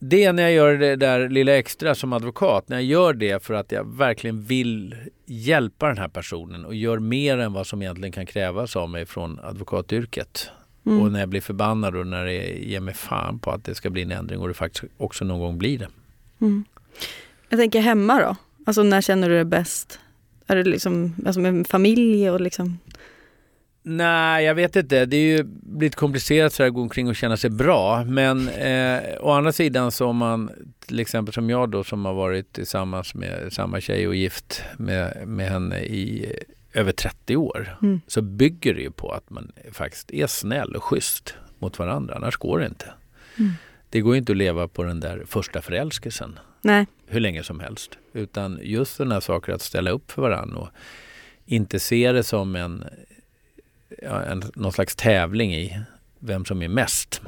Det 0.00 0.24
är 0.24 0.32
när 0.32 0.42
jag 0.42 0.52
gör 0.52 0.76
det 0.76 0.96
där 0.96 1.28
lilla 1.28 1.58
extra 1.58 1.94
som 1.94 2.12
advokat. 2.12 2.68
När 2.68 2.76
jag 2.76 2.84
gör 2.84 3.12
det 3.12 3.42
för 3.44 3.54
att 3.54 3.72
jag 3.72 3.96
verkligen 3.96 4.42
vill 4.42 4.96
hjälpa 5.26 5.88
den 5.88 5.98
här 5.98 6.08
personen 6.08 6.64
och 6.64 6.74
gör 6.74 6.98
mer 6.98 7.38
än 7.38 7.52
vad 7.52 7.66
som 7.66 7.82
egentligen 7.82 8.12
kan 8.12 8.26
krävas 8.26 8.76
av 8.76 8.88
mig 8.88 9.06
från 9.06 9.40
advokatyrket. 9.42 10.50
Mm. 10.86 11.02
Och 11.02 11.12
när 11.12 11.20
jag 11.20 11.28
blir 11.28 11.40
förbannad 11.40 11.96
och 11.96 12.06
när 12.06 12.24
det 12.24 12.46
ger 12.46 12.80
mig 12.80 12.94
fan 12.94 13.38
på 13.38 13.50
att 13.50 13.64
det 13.64 13.74
ska 13.74 13.90
bli 13.90 14.02
en 14.02 14.12
ändring 14.12 14.40
och 14.40 14.48
det 14.48 14.54
faktiskt 14.54 14.84
också 14.96 15.24
någon 15.24 15.40
gång 15.40 15.58
blir 15.58 15.78
det. 15.78 15.88
Jag 17.48 17.60
tänker 17.60 17.80
hemma 17.80 18.20
då? 18.20 18.36
Alltså 18.64 18.82
när 18.82 19.00
känner 19.00 19.28
du 19.28 19.34
dig 19.34 19.44
bäst? 19.44 19.98
Är 20.46 20.56
det 20.56 20.64
liksom 20.64 21.16
alltså 21.26 21.40
med 21.40 21.66
familj 21.66 22.30
och 22.30 22.40
liksom? 22.40 22.78
Nej, 23.86 24.44
jag 24.44 24.54
vet 24.54 24.76
inte. 24.76 25.06
Det 25.06 25.16
är 25.16 25.36
ju 25.36 25.42
blivit 25.44 25.94
komplicerat 25.94 26.52
så 26.52 26.62
här 26.62 26.68
att 26.68 26.74
gå 26.74 26.82
omkring 26.82 27.08
och 27.08 27.16
känna 27.16 27.36
sig 27.36 27.50
bra. 27.50 28.04
Men 28.04 28.48
eh, 28.48 29.00
å 29.20 29.30
andra 29.30 29.52
sidan 29.52 29.92
så 29.92 30.06
om 30.06 30.16
man, 30.16 30.50
till 30.86 31.00
exempel 31.00 31.34
som 31.34 31.50
jag 31.50 31.70
då 31.70 31.84
som 31.84 32.04
har 32.04 32.14
varit 32.14 32.52
tillsammans 32.52 33.14
med 33.14 33.52
samma 33.52 33.80
tjej 33.80 34.08
och 34.08 34.14
gift 34.14 34.62
med, 34.76 35.28
med 35.28 35.48
henne 35.48 35.80
i 35.80 36.32
över 36.72 36.92
30 36.92 37.36
år. 37.36 37.78
Mm. 37.82 38.00
Så 38.06 38.22
bygger 38.22 38.74
det 38.74 38.80
ju 38.80 38.90
på 38.90 39.12
att 39.12 39.30
man 39.30 39.52
faktiskt 39.72 40.10
är 40.10 40.26
snäll 40.26 40.76
och 40.76 40.84
schysst 40.84 41.34
mot 41.58 41.78
varandra. 41.78 42.14
Annars 42.14 42.36
går 42.36 42.58
det 42.58 42.66
inte. 42.66 42.86
Det 43.90 44.00
går 44.00 44.14
ju 44.14 44.18
inte 44.18 44.32
att 44.32 44.38
leva 44.38 44.68
på 44.68 44.82
den 44.82 45.00
där 45.00 45.22
första 45.26 45.62
förälskelsen 45.62 46.38
Nej. 46.64 46.86
hur 47.06 47.20
länge 47.20 47.42
som 47.42 47.60
helst. 47.60 47.98
Utan 48.12 48.58
just 48.62 48.98
den 48.98 49.12
här 49.12 49.20
saken 49.20 49.54
att 49.54 49.62
ställa 49.62 49.90
upp 49.90 50.10
för 50.10 50.22
varandra 50.22 50.56
och 50.58 50.68
inte 51.46 51.80
se 51.80 52.12
det 52.12 52.22
som 52.22 52.56
en, 52.56 52.84
en 54.02 54.42
någon 54.54 54.72
slags 54.72 54.96
tävling 54.96 55.54
i 55.54 55.80
vem 56.18 56.44
som 56.44 56.62
är 56.62 56.68
mest. 56.68 57.22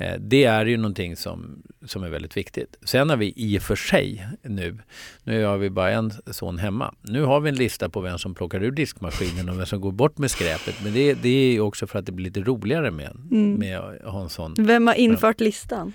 Eh, 0.00 0.14
Det 0.20 0.44
är 0.44 0.66
ju 0.66 0.76
någonting 0.76 1.16
som, 1.16 1.62
som 1.84 2.02
är 2.04 2.08
väldigt 2.08 2.36
viktigt. 2.36 2.76
Sen 2.84 3.10
har 3.10 3.16
vi 3.16 3.32
i 3.36 3.58
och 3.58 3.62
för 3.62 3.76
sig 3.76 4.26
nu, 4.42 4.78
nu 5.24 5.44
har 5.44 5.58
vi 5.58 5.70
bara 5.70 5.90
en 5.90 6.12
son 6.26 6.58
hemma. 6.58 6.94
Nu 7.02 7.22
har 7.22 7.40
vi 7.40 7.48
en 7.48 7.54
lista 7.54 7.88
på 7.88 8.00
vem 8.00 8.18
som 8.18 8.34
plockar 8.34 8.62
ur 8.62 8.70
diskmaskinen 8.70 9.48
och 9.48 9.58
vem 9.58 9.66
som 9.66 9.80
går 9.80 9.92
bort 9.92 10.18
med 10.18 10.30
skräpet. 10.30 10.74
Men 10.84 10.92
det, 10.92 11.14
det 11.14 11.28
är 11.28 11.52
ju 11.52 11.60
också 11.60 11.86
för 11.86 11.98
att 11.98 12.06
det 12.06 12.12
blir 12.12 12.24
lite 12.26 12.40
roligare 12.40 12.90
med, 12.90 13.16
med 13.58 13.78
att 13.78 14.12
ha 14.12 14.22
en 14.22 14.28
sån. 14.28 14.54
Vem 14.58 14.86
har 14.86 14.94
infört 14.94 15.40
listan? 15.40 15.92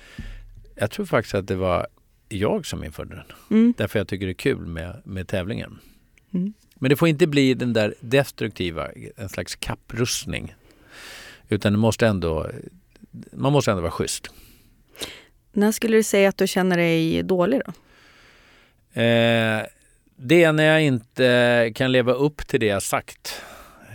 Jag 0.75 0.91
tror 0.91 1.05
faktiskt 1.05 1.35
att 1.35 1.47
det 1.47 1.55
var 1.55 1.87
jag 2.29 2.65
som 2.65 2.83
införde 2.83 3.15
den. 3.15 3.57
Mm. 3.57 3.73
Därför 3.77 3.99
jag 3.99 4.07
tycker 4.07 4.25
det 4.25 4.31
är 4.31 4.33
kul 4.33 4.65
med, 4.65 5.01
med 5.03 5.27
tävlingen. 5.27 5.79
Mm. 6.33 6.53
Men 6.75 6.89
det 6.89 6.95
får 6.95 7.07
inte 7.07 7.27
bli 7.27 7.53
den 7.53 7.73
där 7.73 7.95
destruktiva, 7.99 8.87
en 9.15 9.29
slags 9.29 9.55
kapprustning. 9.55 10.55
Utan 11.49 11.73
det 11.73 11.79
måste 11.79 12.07
ändå, 12.07 12.49
man 13.31 13.53
måste 13.53 13.71
ändå 13.71 13.81
vara 13.81 13.91
schysst. 13.91 14.31
När 15.53 15.71
skulle 15.71 15.97
du 15.97 16.03
säga 16.03 16.29
att 16.29 16.37
du 16.37 16.47
känner 16.47 16.77
dig 16.77 17.23
dålig 17.23 17.61
då? 17.65 17.71
Eh, 19.01 19.63
det 20.15 20.43
är 20.43 20.53
när 20.53 20.63
jag 20.63 20.83
inte 20.83 21.71
kan 21.75 21.91
leva 21.91 22.13
upp 22.13 22.47
till 22.47 22.59
det 22.59 22.65
jag 22.65 22.83
sagt. 22.83 23.41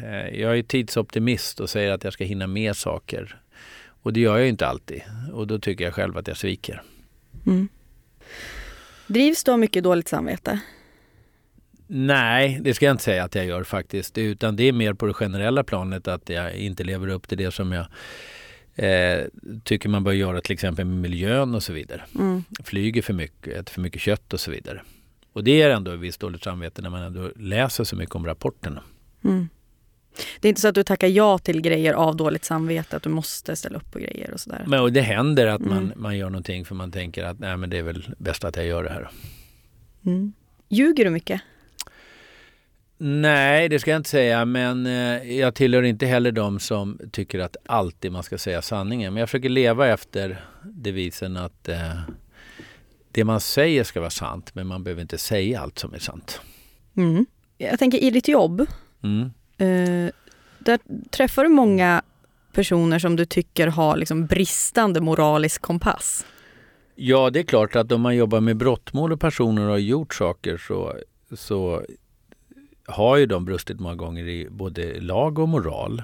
Eh, 0.03 0.41
jag 0.41 0.59
är 0.59 0.63
tidsoptimist 0.63 1.61
och 1.61 1.71
säger 1.71 1.93
att 1.93 2.05
jag 2.05 2.13
ska 2.13 2.25
hinna 2.25 2.47
med 2.47 2.77
saker. 2.77 3.41
Och 3.87 4.13
det 4.13 4.21
gör 4.21 4.39
jag 4.39 4.49
inte 4.49 4.67
alltid. 4.67 5.03
Och 5.33 5.47
då 5.47 5.59
tycker 5.59 5.85
jag 5.85 5.95
själv 5.95 6.17
att 6.17 6.29
jag 6.29 6.37
sviker. 6.37 6.83
Mm. 7.47 7.69
Drivs 9.07 9.45
du 9.45 9.53
av 9.53 9.59
mycket 9.59 9.85
dåligt 9.85 10.09
samvete? 10.09 10.61
Nej, 11.87 12.59
det 12.63 12.75
ska 12.75 12.87
jag 12.87 12.95
inte 12.95 13.05
säga 13.05 13.25
att 13.25 13.35
jag 13.35 13.47
gör 13.47 13.65
faktiskt. 13.65 14.19
Utan 14.19 14.57
det 14.57 14.65
är 14.65 14.73
mer 14.73 14.95
på 14.95 15.07
det 15.07 15.13
generella 15.13 15.65
planet 15.65 16.09
att 16.09 16.29
jag 16.29 16.55
inte 16.57 16.85
lever 16.85 17.09
upp 17.09 17.29
till 17.29 17.39
det 17.39 17.51
som 17.51 17.73
jag 17.73 17.87
eh, 18.75 19.25
tycker 19.65 19.89
man 19.89 20.05
bör 20.05 20.13
göra 20.13 20.41
till 20.41 20.53
exempel 20.53 20.85
med 20.85 20.97
miljön 20.97 21.55
och 21.55 21.63
så 21.63 21.73
vidare. 21.73 22.05
Mm. 22.15 22.45
Flyger 22.65 23.03
för 23.03 23.13
mycket, 23.13 23.57
äter 23.57 23.73
för 23.73 23.81
mycket 23.81 24.01
kött 24.01 24.33
och 24.33 24.41
så 24.41 24.51
vidare. 24.51 24.83
Och 25.33 25.45
det 25.45 25.63
är 25.63 25.71
ändå 25.71 25.91
ett 25.91 26.01
visst 26.01 26.21
dåligt 26.21 26.45
samvete 26.45 26.83
när 26.83 26.91
man 26.91 27.03
ändå 27.03 27.31
läser 27.37 27.85
så 27.85 27.97
mycket 27.97 28.15
om 28.15 28.27
rapporterna. 28.27 28.83
Mm. 29.25 29.49
Det 30.41 30.49
är 30.49 30.51
inte 30.51 30.61
så 30.61 30.69
att 30.69 30.75
du 30.75 30.83
tackar 30.83 31.09
ja 31.09 31.39
till 31.39 31.61
grejer 31.61 31.93
av 31.93 32.17
dåligt 32.17 32.45
samvete, 32.45 32.97
att 32.97 33.03
du 33.03 33.09
måste 33.09 33.57
ställa 33.57 33.77
upp 33.77 33.91
på 33.93 33.99
grejer 33.99 34.31
och 34.33 34.41
sådär? 34.41 34.65
Men 34.67 34.81
och 34.81 34.93
det 34.93 35.01
händer 35.01 35.47
att 35.47 35.61
man, 35.61 35.79
Mm. 35.79 35.93
man 35.97 36.17
gör 36.19 36.31
någonting 36.31 36.65
för 36.65 36.75
man 36.75 36.93
tänker 36.93 37.25
att 37.25 37.39
nej 37.39 37.57
men 37.57 37.71
det 37.71 37.79
är 37.79 37.83
väl 37.83 38.15
bäst 38.19 38.45
att 38.45 38.57
jag 38.57 38.67
gör 38.67 38.85
det 38.85 38.91
här. 38.91 39.11
Mm. 40.07 40.33
Ljuger 40.69 41.05
du 41.05 41.11
mycket? 41.11 41.41
Nej, 42.99 43.69
det 43.69 43.79
ska 43.79 43.91
jag 43.91 43.99
inte 44.01 44.11
säga, 44.11 44.45
men 44.45 44.87
eh, 44.87 45.33
jag 45.39 45.55
tillhör 45.55 45.83
inte 45.83 46.07
heller 46.07 46.33
de 46.33 46.61
som 46.61 46.99
tycker 47.13 47.39
att 47.39 47.57
alltid 47.67 48.13
man 48.13 48.23
ska 48.23 48.39
säga 48.39 48.63
sanningen. 48.63 49.13
Men 49.15 49.21
jag 49.21 49.29
försöker 49.29 49.49
leva 49.49 49.89
efter 49.89 50.45
devisen 50.63 51.37
att 51.37 51.69
eh, 51.69 52.01
det 53.13 53.25
man 53.25 53.41
säger 53.41 53.85
ska 53.85 54.01
vara 54.01 54.11
sant, 54.11 54.55
men 54.55 54.67
man 54.67 54.85
behöver 54.85 55.03
inte 55.03 55.19
säga 55.19 55.61
allt 55.61 55.79
som 55.79 55.95
är 55.95 55.99
sant. 55.99 56.41
Mm. 56.97 57.27
Jag 57.59 57.79
tänker 57.79 57.99
i 57.99 58.11
ditt 58.11 58.29
jobb, 58.29 58.67
Mm 59.03 59.31
eh, 59.59 60.11
där 60.59 60.79
träffar 61.11 61.43
du 61.43 61.49
många 61.49 62.03
personer 62.53 62.99
som 62.99 63.17
du 63.17 63.25
tycker 63.25 63.67
har 63.67 63.97
liksom 63.97 64.27
bristande 64.27 65.01
moralisk 65.01 65.63
kompass. 65.63 66.27
Ja, 66.95 67.31
det 67.31 67.39
är 67.39 67.45
klart 67.45 67.77
att 67.77 67.93
om 67.93 68.01
man 68.01 68.17
jobbar 68.17 68.41
med 68.41 68.57
brottmål 68.57 69.13
och 69.13 69.21
personer 69.21 69.63
har 69.63 69.79
gjort 69.79 70.15
saker 70.15 70.57
så, 70.57 70.97
så 71.37 71.83
har 72.87 73.17
ju 73.17 73.27
de 73.27 73.45
brustit 73.45 73.81
många 73.81 73.95
gånger 73.95 74.29
i 74.29 74.49
både 74.51 75.01
lag 75.01 75.39
och 75.39 75.49
moral. 75.49 76.03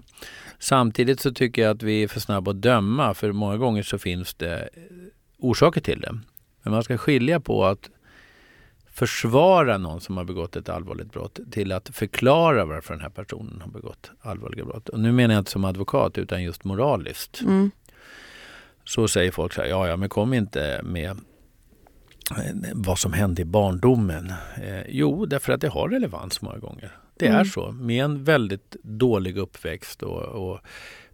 Samtidigt 0.59 1.21
så 1.21 1.33
tycker 1.33 1.63
jag 1.63 1.71
att 1.77 1.83
vi 1.83 2.03
är 2.03 2.09
för 2.09 2.21
snabba 2.21 2.51
att 2.51 2.63
döma 2.63 3.15
för 3.15 3.33
många 3.33 3.57
gånger 3.57 3.83
så 3.83 3.99
finns 3.99 4.35
det 4.35 4.69
orsaker 5.39 5.81
till 5.81 6.01
det. 6.01 6.19
Men 6.63 6.73
man 6.73 6.83
ska 6.83 6.99
skilja 6.99 7.41
på 7.41 7.65
att 7.65 7.91
försvara 9.01 9.79
någon 9.79 10.01
som 10.01 10.17
har 10.17 10.25
begått 10.25 10.57
ett 10.57 10.69
allvarligt 10.69 11.13
brott 11.13 11.39
till 11.51 11.73
att 11.73 11.89
förklara 11.89 12.65
varför 12.65 12.95
den 12.95 13.03
här 13.03 13.11
personen 13.11 13.61
har 13.61 13.71
begått 13.71 14.11
allvarliga 14.21 14.65
brott. 14.65 14.89
Och 14.89 15.01
nu 15.01 15.13
menar 15.13 15.35
jag 15.35 15.41
inte 15.41 15.51
som 15.51 15.65
advokat 15.65 16.19
utan 16.19 16.43
just 16.43 16.65
moraliskt. 16.65 17.41
Mm. 17.41 17.71
Så 18.85 19.09
säger 19.09 19.31
folk 19.31 19.53
så 19.53 19.61
här, 19.61 19.69
ja 19.69 19.89
ja 19.89 19.97
men 19.97 20.09
kom 20.09 20.35
inte 20.35 20.81
med 20.85 21.11
eh, 21.11 22.55
vad 22.75 22.99
som 22.99 23.13
hände 23.13 23.43
i 23.43 23.45
barndomen. 23.45 24.33
Eh, 24.63 24.83
jo, 24.89 25.27
därför 25.27 25.53
att 25.53 25.61
det 25.61 25.69
har 25.69 25.89
relevans 25.89 26.43
många 26.43 26.59
gånger. 26.59 26.97
Det 27.17 27.27
är 27.27 27.31
Mm. 27.31 27.45
så. 27.45 27.73
Med 27.73 28.05
en 28.05 28.25
väldigt 28.25 28.77
dålig 28.83 29.39
uppväxt 29.39 30.03
och, 30.03 30.23
och 30.23 30.61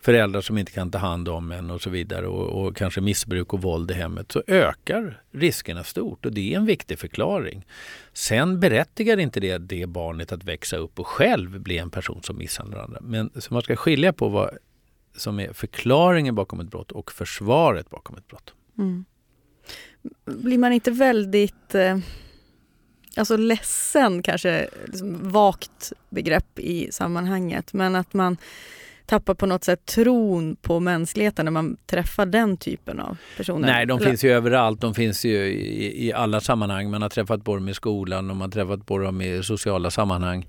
föräldrar 0.07 0.41
som 0.41 0.59
inte 0.59 0.73
kan 0.73 0.91
ta 0.91 0.99
hand 0.99 1.29
om 1.29 1.53
en 1.53 1.71
och 1.71 1.83
så 1.83 1.91
vidare 1.91 2.27
och, 2.27 2.67
och 2.67 2.77
kanske 2.77 3.01
missbruk 3.01 3.53
och 3.53 3.63
våld 3.63 3.91
i 3.91 3.95
hemmet 3.95 4.33
så 4.33 4.43
ökar 4.47 5.23
riskerna 5.31 5.85
stort 5.85 6.27
och 6.27 6.33
det 6.33 6.53
är 6.53 6.57
en 6.57 6.67
viktig 6.67 6.99
förklaring. 6.99 7.67
Sen 8.13 8.61
berättigar 8.61 9.17
inte 9.17 9.41
det 9.41 9.59
det 9.59 9.87
barnet 9.87 10.33
att 10.33 10.45
växa 10.45 10.77
upp 10.77 10.99
och 10.99 11.07
själv 11.07 11.61
bli 11.61 11.79
en 11.79 11.91
person 11.91 12.23
som 12.23 12.39
misshandlar 12.39 12.83
andra. 12.83 13.01
Men 13.01 13.31
så 13.35 13.55
man 13.55 13.63
ska 13.63 13.77
skilja 13.77 14.13
på 14.13 14.29
vad 14.29 14.51
som 15.17 15.41
är 15.41 15.53
förklaringen 15.53 16.35
bakom 16.35 16.61
ett 16.61 16.71
brott 16.71 16.93
och 16.93 17.13
försvaret 17.13 17.91
bakom 17.91 18.17
ett 18.17 18.29
brott. 18.29 18.55
Mm. 18.79 19.05
Blir 20.25 20.59
man 20.59 20.73
inte 20.73 20.91
väldigt 20.91 21.75
eh, 21.75 21.99
alltså 23.17 23.37
ledsen, 23.37 24.23
kanske 24.23 24.69
liksom 24.85 25.31
vagt 25.31 25.93
begrepp 26.11 26.59
i 26.59 26.93
sammanhanget, 26.93 27.73
men 27.73 27.97
att 27.97 28.15
man 28.15 28.37
tappar 29.07 29.35
på 29.35 29.47
något 29.47 29.65
sätt 29.65 29.87
tron 29.87 30.57
på 30.57 30.81
mänskligheten 30.81 31.45
när 31.45 31.53
man 31.53 31.77
träffar 31.87 32.27
den 32.27 32.57
typen 32.57 33.01
av 33.01 33.17
personer? 33.37 33.69
Nej, 33.69 33.87
de 33.87 34.01
finns 34.01 34.25
ju 34.25 34.31
överallt. 34.31 34.81
De 34.81 34.95
finns 34.95 35.25
ju 35.25 35.37
i, 35.47 36.07
i 36.07 36.13
alla 36.13 36.41
sammanhang. 36.41 36.91
Man 36.91 37.03
har 37.03 37.09
träffat 37.09 37.45
på 37.45 37.55
dem 37.55 37.69
i 37.69 37.75
skolan 37.75 38.31
och 38.31 38.37
man 38.37 38.47
har 38.47 38.53
träffat 38.53 38.87
på 38.87 38.99
dem 38.99 39.23
i 39.23 39.43
sociala 39.43 39.91
sammanhang. 39.91 40.47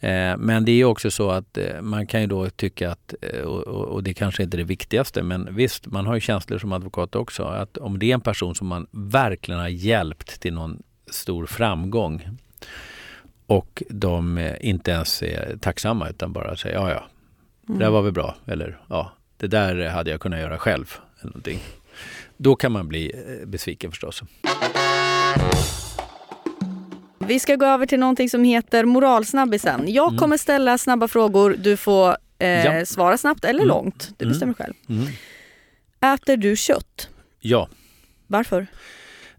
Eh, 0.00 0.36
men 0.38 0.64
det 0.64 0.72
är 0.72 0.84
också 0.84 1.10
så 1.10 1.30
att 1.30 1.58
eh, 1.58 1.80
man 1.80 2.06
kan 2.06 2.20
ju 2.20 2.26
då 2.26 2.50
tycka 2.50 2.90
att, 2.90 3.14
eh, 3.22 3.40
och, 3.40 3.62
och 3.62 3.84
och 3.84 4.02
det 4.02 4.14
kanske 4.14 4.42
inte 4.42 4.56
är 4.56 4.58
det 4.58 4.64
viktigaste, 4.64 5.22
men 5.22 5.54
visst, 5.54 5.86
man 5.86 6.06
har 6.06 6.14
ju 6.14 6.20
känslor 6.20 6.58
som 6.58 6.72
advokat 6.72 7.14
också. 7.14 7.42
Att 7.42 7.76
om 7.76 7.98
det 7.98 8.10
är 8.10 8.14
en 8.14 8.20
person 8.20 8.54
som 8.54 8.66
man 8.66 8.86
verkligen 8.90 9.60
har 9.60 9.68
hjälpt 9.68 10.40
till 10.40 10.54
någon 10.54 10.82
stor 11.10 11.46
framgång 11.46 12.28
och 13.46 13.82
de 13.88 14.38
eh, 14.38 14.54
inte 14.60 14.90
ens 14.90 15.22
är 15.22 15.56
tacksamma 15.60 16.08
utan 16.08 16.32
bara 16.32 16.56
säger 16.56 16.76
ja, 16.76 16.90
ja, 16.90 17.06
det 17.66 17.78
där 17.78 17.90
var 17.90 18.02
väl 18.02 18.12
bra. 18.12 18.36
Eller 18.46 18.78
ja, 18.88 19.12
det 19.36 19.46
där 19.46 19.88
hade 19.88 20.10
jag 20.10 20.20
kunnat 20.20 20.40
göra 20.40 20.58
själv. 20.58 20.94
Eller 21.20 21.30
någonting. 21.30 21.60
Då 22.36 22.56
kan 22.56 22.72
man 22.72 22.88
bli 22.88 23.12
eh, 23.40 23.46
besviken 23.46 23.90
förstås. 23.90 24.22
Vi 27.18 27.40
ska 27.40 27.56
gå 27.56 27.66
över 27.66 27.86
till 27.86 27.98
någonting 27.98 28.30
som 28.30 28.44
heter 28.44 28.84
moralsnabbisen. 28.84 29.92
Jag 29.92 30.08
Mm. 30.08 30.18
kommer 30.18 30.36
ställa 30.36 30.78
snabba 30.78 31.08
frågor. 31.08 31.56
Du 31.58 31.76
får 31.76 32.16
eh, 32.38 32.48
Ja. 32.48 32.86
svara 32.86 33.18
snabbt 33.18 33.44
eller 33.44 33.60
Mm. 33.62 33.68
långt. 33.68 34.10
Du 34.18 34.24
Mm. 34.24 34.32
bestämmer 34.32 34.54
själv. 34.54 34.74
Mm. 34.88 35.06
Äter 36.14 36.36
du 36.36 36.56
kött? 36.56 37.08
Ja, 37.40 37.68
Varför? 38.26 38.66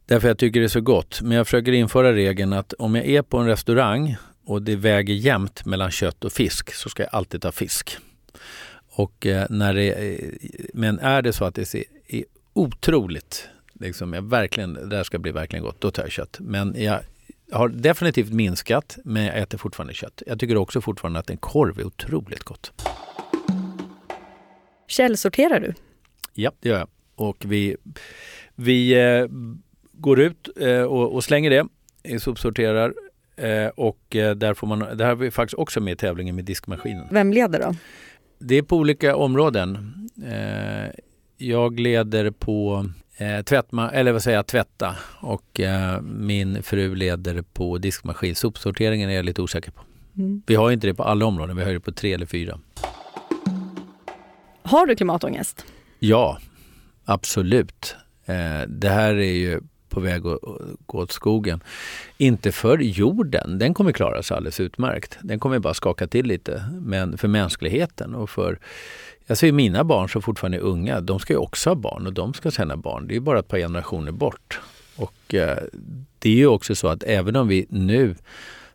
därför 0.06 0.28
jag 0.28 0.38
tycker 0.38 0.60
det 0.60 0.66
är 0.66 0.68
så 0.68 0.82
gott. 0.82 1.22
Men 1.22 1.38
jag 1.38 1.48
försöker 1.48 1.72
införa 1.72 2.14
regeln 2.14 2.54
att 2.54 2.74
om 2.74 2.96
jag 2.96 3.06
är 3.06 3.22
på 3.22 3.38
en 3.38 3.48
restaurang 3.48 4.16
och 4.46 4.62
det 4.62 4.76
väger 4.76 5.14
jämnt 5.14 5.66
mellan 5.66 5.92
kött 5.92 6.24
och 6.26 6.32
fisk 6.32 6.74
så 6.74 6.90
ska 6.90 7.04
jag 7.04 7.10
alltid 7.16 7.42
ta 7.42 7.52
fisk. 7.52 7.98
Och, 8.96 9.26
eh, 9.26 9.46
när 9.50 9.74
det, 9.74 9.92
eh, 9.92 10.30
men 10.74 11.00
är 11.00 11.22
det 11.22 11.34
så 11.34 11.46
att 11.46 11.56
det 11.56 11.76
är, 11.76 11.84
är 12.08 12.24
otroligt, 12.54 13.50
liksom, 13.74 14.14
jag 14.14 14.22
verkligen, 14.22 14.74
det 14.74 14.86
där 14.86 15.04
ska 15.04 15.20
bli 15.20 15.32
verkligen 15.32 15.64
gott, 15.64 15.82
då 15.82 15.92
tar 15.92 16.04
jag 16.04 16.12
kött. 16.12 16.38
Men 16.40 16.76
jag 16.78 17.00
har 17.52 17.70
definitivt 17.70 18.34
minskat, 18.34 18.98
men 19.04 19.24
jag 19.24 19.38
äter 19.38 19.58
fortfarande 19.58 19.94
kött. 19.94 20.22
Jag 20.28 20.40
tycker 20.40 20.58
också 20.58 20.82
fortfarande 20.82 21.20
att 21.20 21.30
en 21.30 21.38
korv 21.38 21.80
är 21.80 21.86
otroligt 21.86 22.44
gott. 22.44 22.72
Källsorterar 24.88 25.60
du? 25.60 25.74
Ja, 26.34 26.52
det 26.60 26.70
gör 26.70 26.78
jag. 26.78 26.88
Och 27.16 27.46
vi, 27.46 27.78
vi 28.56 28.94
eh, 28.94 29.28
går 29.92 30.20
ut 30.20 30.50
eh, 30.56 30.82
och, 30.82 31.14
och 31.16 31.24
slänger 31.24 31.50
det, 31.50 32.20
sopsorterar. 32.20 32.94
Eh, 33.36 33.68
och 33.68 34.16
eh, 34.16 34.36
där 34.36 34.54
får 34.54 34.68
man, 34.68 34.80
där 34.80 35.06
har 35.06 35.16
vi 35.16 35.32
faktiskt 35.32 35.60
också 35.60 35.82
med 35.82 35.94
i 35.94 35.96
tävlingen 35.96 36.36
med 36.36 36.46
diskmaskinen. 36.46 37.08
Vem 37.12 37.34
leder 37.34 37.60
då? 37.60 37.76
Det 38.40 38.56
är 38.56 38.62
på 38.62 38.78
olika 38.78 39.16
områden. 39.16 39.94
Eh, 40.26 40.92
jag 41.38 41.80
leder 41.80 42.32
på 42.32 42.86
eh, 43.18 43.42
tvättma, 43.42 43.90
eller 43.92 44.12
vad 44.12 44.24
säger 44.24 44.38
jag, 44.38 44.48
tvätta 44.48 44.96
och 45.20 45.60
eh, 45.60 46.02
min 46.02 46.64
fru 46.64 46.96
leder 46.96 47.42
på 47.42 47.78
diskmaskin. 47.78 48.36
Sopsorteringen 48.36 49.10
är 49.10 49.14
jag 49.14 49.26
lite 49.26 49.42
osäker 49.42 49.72
på. 49.72 49.82
Mm. 50.18 50.42
Vi 50.48 50.56
har 50.56 50.72
inte 50.72 50.88
det 50.88 50.94
på 50.94 51.04
alla 51.04 51.26
områden, 51.26 51.58
vi 51.58 51.64
har 51.64 51.74
det 51.74 51.80
på 51.80 51.92
tre 51.92 52.14
eller 52.14 52.26
fyra. 52.26 52.60
Har 54.64 54.86
du 54.86 54.96
klimatångest? 54.96 55.66
Ja, 56.00 56.40
absolut. 57.06 57.96
Eh, 58.26 58.62
det 58.68 58.90
här 58.90 59.16
är 59.16 59.34
ju 59.34 59.62
på 59.96 60.02
väg 60.02 60.28
att 60.28 60.40
gå 60.86 60.98
åt 60.98 61.12
skogen. 61.12 61.64
Inte 62.18 62.52
för 62.52 62.78
jorden, 62.78 63.60
den 63.60 63.74
kommer 63.74 63.92
klara 63.92 64.24
sig 64.24 64.38
alldeles 64.38 64.60
utmärkt. 64.60 65.18
Den 65.22 65.40
kommer 65.40 65.60
bara 65.60 65.74
skaka 65.74 66.08
till 66.08 66.26
lite. 66.26 66.64
Men 66.82 67.18
för 67.18 67.28
mänskligheten 67.28 68.16
och 68.16 68.30
för 68.30 68.60
jag 69.28 69.38
ser 69.38 69.52
mina 69.52 69.84
barn 69.84 70.10
som 70.10 70.22
fortfarande 70.22 70.58
är 70.58 70.62
unga, 70.62 71.02
de 71.02 71.20
ska 71.20 71.34
ju 71.34 71.40
också 71.40 71.70
ha 71.70 71.76
barn 71.76 72.08
och 72.08 72.14
de 72.14 72.34
ska 72.34 72.52
sen 72.52 72.70
ha 72.70 72.78
barn. 72.78 73.08
Det 73.08 73.14
är 73.14 73.16
ju 73.16 73.22
bara 73.22 73.40
ett 73.40 73.48
par 73.48 73.58
generationer 73.58 74.12
bort. 74.12 74.60
Och 74.96 75.34
eh, 75.34 75.58
det 76.20 76.30
är 76.30 76.36
ju 76.36 76.48
också 76.48 76.76
så 76.76 76.88
att 76.88 77.04
även 77.04 77.36
om 77.36 77.48
vi 77.48 77.66
nu 77.70 78.16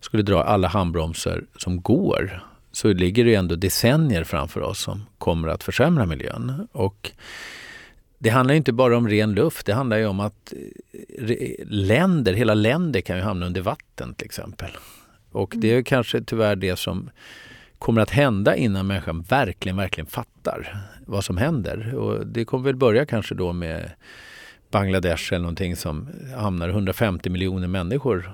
skulle 0.01 0.23
dra 0.23 0.43
alla 0.43 0.69
handbromsar 0.69 1.45
som 1.57 1.83
går 1.83 2.43
så 2.73 2.93
ligger 2.93 3.25
det 3.25 3.31
ju 3.31 3.37
ändå 3.37 3.57
decennier 3.57 4.25
framför 4.25 4.61
oss 4.61 4.81
som 4.81 5.07
kommer 5.19 5.49
att 5.49 5.63
försämra 5.63 6.07
miljön. 6.07 6.69
Och 6.73 7.13
det 8.23 8.31
handlar 8.31 8.55
inte 8.55 8.73
bara 8.73 8.97
om 8.97 9.09
ren 9.09 9.35
luft, 9.35 9.67
det 9.67 9.75
handlar 9.75 9.97
ju 9.97 10.07
om 10.07 10.21
att 10.21 10.53
eh, 11.19 11.67
länder, 11.67 12.33
hela 12.33 12.55
länder 12.55 13.01
kan 13.01 13.17
ju 13.17 13.23
hamna 13.23 13.47
under 13.47 13.61
vatten 13.61 14.15
till 14.15 14.25
exempel. 14.25 14.71
Och 15.33 15.55
det 15.57 15.69
är 15.69 15.83
kanske 15.83 16.23
tyvärr 16.23 16.57
det 16.57 16.77
som 16.77 17.11
kommer 17.79 18.03
att 18.03 18.11
hända 18.11 18.57
innan 18.57 18.87
människan 18.87 19.23
verkligen, 19.23 19.77
verkligen 19.77 20.07
fattar 20.07 20.77
vad 21.07 21.25
som 21.25 21.37
händer. 21.37 21.95
Och 21.95 22.27
det 22.27 22.45
kommer 22.45 22.65
väl 22.65 22.77
börja 22.77 23.07
kanske 23.07 23.35
då 23.35 23.53
med, 23.53 23.91
Bangladesh 24.71 25.33
eller 25.33 25.43
någonting 25.43 25.77
som 25.77 26.09
hamnar 26.37 26.69
150 26.69 27.31
miljoner 27.31 27.69
människor. 27.69 28.33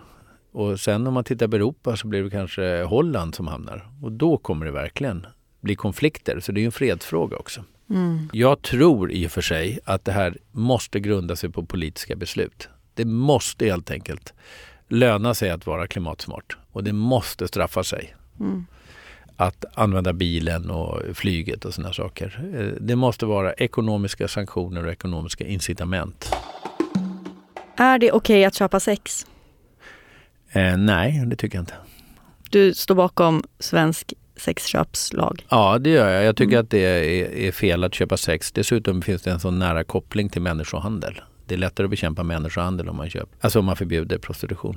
Och 0.53 0.81
sen 0.81 1.07
om 1.07 1.15
man 1.15 1.25
tittar 1.25 1.49
på 1.49 1.57
Europa 1.57 1.97
så 1.97 2.07
blir 2.07 2.23
det 2.23 2.31
kanske 2.31 2.83
Holland 2.83 3.35
som 3.35 3.47
hamnar. 3.47 3.89
Och 4.03 4.13
då 4.13 4.37
kommer 4.37 4.67
det 4.67 4.73
verkligen 4.73 5.27
bli 5.61 5.77
konflikter. 5.77 6.41
Så 6.41 6.53
det 6.53 6.61
är 6.61 6.63
ju 6.63 6.67
en 6.67 6.73
fredsfråga 6.73 7.37
också. 7.37 7.65
Mm. 7.91 8.29
Jag 8.33 8.63
tror 8.63 9.13
i 9.13 9.27
och 9.27 9.31
för 9.31 9.41
sig 9.41 9.79
att 9.85 10.05
det 10.05 10.13
här 10.13 10.39
måste 10.53 11.01
grunda 11.01 11.37
sig 11.37 11.51
på 11.51 11.67
politiska 11.67 12.17
beslut. 12.17 12.69
Det 12.95 13.05
måste 13.05 13.65
helt 13.67 13.91
enkelt 13.91 14.35
löna 14.89 15.35
sig 15.35 15.51
att 15.51 15.67
vara 15.67 15.87
klimatsmart 15.87 16.57
och 16.73 16.85
det 16.85 16.93
måste 16.93 17.49
straffa 17.49 17.85
sig. 17.85 18.15
Mm. 18.41 18.67
Att 19.37 19.65
använda 19.75 20.13
bilen 20.13 20.71
och 20.71 21.17
flyget 21.17 21.65
och 21.65 21.75
sådana 21.75 21.93
saker. 21.93 22.41
Eh, 22.55 22.83
Det 22.83 22.97
måste 22.97 23.27
vara 23.27 23.53
ekonomiska 23.53 24.29
sanktioner 24.29 24.85
och 24.85 24.93
ekonomiska 24.93 25.47
incitament. 25.47 26.33
Är 27.77 27.99
det 27.99 28.13
okej 28.13 28.45
att 28.45 28.55
köpa 28.55 28.81
sex? 28.81 29.27
Eh, 30.53 30.77
nej, 30.77 31.23
det 31.27 31.37
tycker 31.37 31.59
jag 31.59 31.63
inte. 31.63 31.75
Du 32.51 32.75
står 32.75 32.95
bakom 32.95 33.43
svensk 33.59 34.15
sexköpslag. 34.37 35.45
Ja, 35.49 35.79
det 35.79 35.91
gör 35.91 36.11
jag. 36.11 36.25
Jag 36.25 36.37
tycker 36.37 36.53
Mm. 36.53 36.65
att 36.65 36.71
det 36.71 36.79
är, 36.85 37.35
är 37.49 37.53
fel 37.53 37.85
att 37.85 37.95
köpa 37.95 38.17
sex. 38.17 38.53
Dessutom 38.53 39.03
finns 39.03 39.23
det 39.23 39.31
en 39.31 39.41
sån 39.41 39.59
nära 39.59 39.85
koppling 39.85 40.29
till 40.29 40.43
människohandel. 40.43 41.21
Det 41.47 41.55
är 41.55 41.59
lättare 41.59 41.85
att 41.85 41.91
bekämpa 41.91 42.23
människohandel 42.23 42.89
om 42.89 42.97
man 42.97 43.11
köper, 43.11 43.29
alltså 43.41 43.59
om 43.59 43.65
man 43.65 43.77
förbjuder 43.77 44.19
prostitution. 44.19 44.77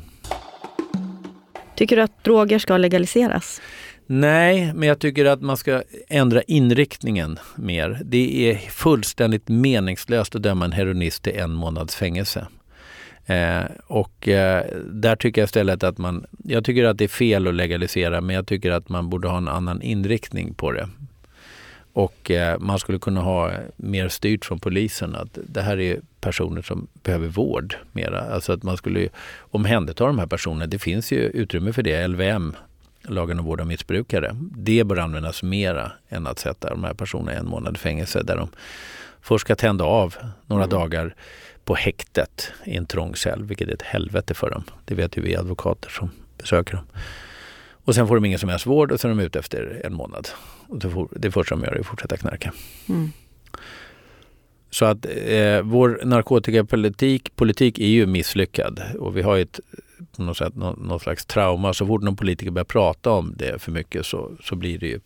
Tycker 1.76 1.96
du 1.96 2.02
att 2.02 2.24
droger 2.24 2.60
ska 2.60 2.78
legaliseras? 2.78 3.62
Nej, 4.06 4.74
men 4.76 4.90
jag 4.90 5.00
tycker 5.00 5.26
att 5.26 5.42
man 5.42 5.58
ska 5.58 5.84
ändra 6.08 6.42
inriktningen 6.42 7.40
mer. 7.56 8.02
Det 8.06 8.52
är 8.52 8.56
fullständigt 8.56 9.48
meningslöst 9.48 10.36
att 10.36 10.44
döma 10.44 10.66
en 10.66 10.72
heroinist 10.72 11.24
till 11.24 11.36
en 11.40 11.52
månads 11.52 11.96
fängelse. 11.96 12.48
Eh, 13.30 13.66
och 13.88 14.28
eh, 14.28 14.66
där 14.86 15.16
tycker 15.16 15.42
jag 15.42 15.46
istället 15.46 15.84
att 15.84 15.98
man, 15.98 16.26
jag 16.44 16.66
tycker 16.66 16.86
att 16.86 16.98
det 16.98 17.04
är 17.04 17.08
fel 17.08 17.48
att 17.48 17.56
legalisera 17.56 18.22
men 18.22 18.36
jag 18.36 18.48
tycker 18.48 18.72
att 18.72 18.90
man 18.90 19.10
borde 19.10 19.28
ha 19.28 19.38
en 19.38 19.48
annan 19.48 19.82
inriktning 19.82 20.54
på 20.54 20.72
det. 20.72 20.90
Och 21.94 22.32
eh, 22.32 22.60
man 22.60 22.80
skulle 22.80 23.00
kunna 23.00 23.22
ha 23.22 23.52
mer 23.76 24.08
styrt 24.10 24.46
från 24.46 24.60
polisen 24.60 25.16
att 25.16 25.38
det 25.48 25.62
här 25.62 25.80
är 25.80 26.00
personer 26.22 26.62
som 26.62 26.88
behöver 27.04 27.28
vård 27.28 27.76
mera. 27.92 28.22
Alltså 28.22 28.54
att 28.54 28.64
man 28.64 28.78
skulle 28.78 29.10
omhänderta 29.40 30.06
de 30.06 30.20
här 30.20 30.28
personerna. 30.28 30.68
Det 30.68 30.80
finns 30.80 31.12
ju 31.12 31.20
utrymme 31.20 31.74
för 31.74 31.84
det. 31.84 32.08
LVM, 32.08 32.56
lagen 33.02 33.40
om 33.40 33.46
vård 33.46 33.62
av 33.62 33.68
missbrukare. 33.68 34.36
Det 34.58 34.84
bör 34.84 34.98
användas 34.98 35.44
mera 35.44 35.92
än 36.10 36.28
att 36.28 36.40
sätta 36.40 36.70
de 36.70 36.84
här 36.84 36.94
personerna 36.94 37.34
i 37.34 37.36
en 37.36 37.48
månad 37.48 37.76
i 37.76 37.80
fängelse 37.80 38.24
där 38.24 38.36
de 38.36 38.50
först 39.22 39.46
ska 39.46 39.56
tända 39.56 39.86
av 39.86 40.16
några 40.46 40.68
dagar 40.68 41.16
på 41.64 41.76
häktet 41.76 42.52
i 42.66 42.76
en 42.76 42.86
trång 42.86 43.16
cell, 43.16 43.44
vilket 43.44 43.68
är 43.68 43.74
ett 43.74 43.82
helvete 43.82 44.34
för 44.34 44.50
dem. 44.50 44.64
Det 44.86 44.96
vet 44.96 45.18
ju 45.18 45.22
vi 45.22 45.36
advokater 45.36 45.90
som 45.90 46.12
besöker 46.38 46.74
dem. 46.74 46.86
Och 47.72 47.96
sen 47.96 48.08
får 48.08 48.16
de 48.16 48.26
ingen 48.26 48.40
som 48.40 48.50
helst 48.50 48.66
vård 48.66 48.92
och 48.92 49.00
så 49.00 49.08
är 49.08 49.10
de 49.10 49.20
ute 49.20 49.40
efter 49.40 49.82
en 49.86 49.94
månad. 49.94 50.30
Och 50.68 51.10
det 51.12 51.32
första 51.32 51.56
de 51.56 51.64
gör 51.64 51.72
är 51.72 51.80
att 51.80 51.86
fortsätta 51.86 52.18
knarka. 52.18 52.54
Mm. 52.90 53.12
Så 54.70 54.86
att 54.86 55.06
eh, 55.06 55.62
vår 55.62 56.02
narkotikapolitik 56.04 57.36
politik 57.36 57.80
är 57.80 57.88
ju 57.88 58.06
misslyckad 58.06 58.82
och 59.00 59.18
vi 59.18 59.22
har 59.22 59.36
ju 59.36 59.42
ett, 59.42 59.60
på 60.16 60.24
något 60.24 60.38
sätt 60.38 60.56
någon, 60.56 60.88
någon 60.88 61.00
slags 61.00 61.26
trauma. 61.26 61.74
Så 61.74 61.88
fort 61.88 62.02
någon 62.02 62.16
politiker 62.16 62.52
börjar 62.52 62.66
prata 62.66 63.12
om 63.12 63.34
det 63.38 63.62
för 63.62 63.72
mycket 63.72 64.06
så, 64.06 64.32
så 64.44 64.56
blir 64.56 64.78
det 64.80 64.88
ju 64.88 65.00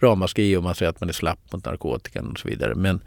ramaskri 0.00 0.56
och 0.56 0.62
man 0.62 0.74
säger 0.74 0.90
att 0.90 1.00
man 1.00 1.08
är 1.08 1.12
slapp 1.12 1.52
mot 1.52 1.64
narkotikan 1.64 2.30
och 2.30 2.38
så 2.38 2.48
vidare. 2.48 2.74
Men 2.74 3.00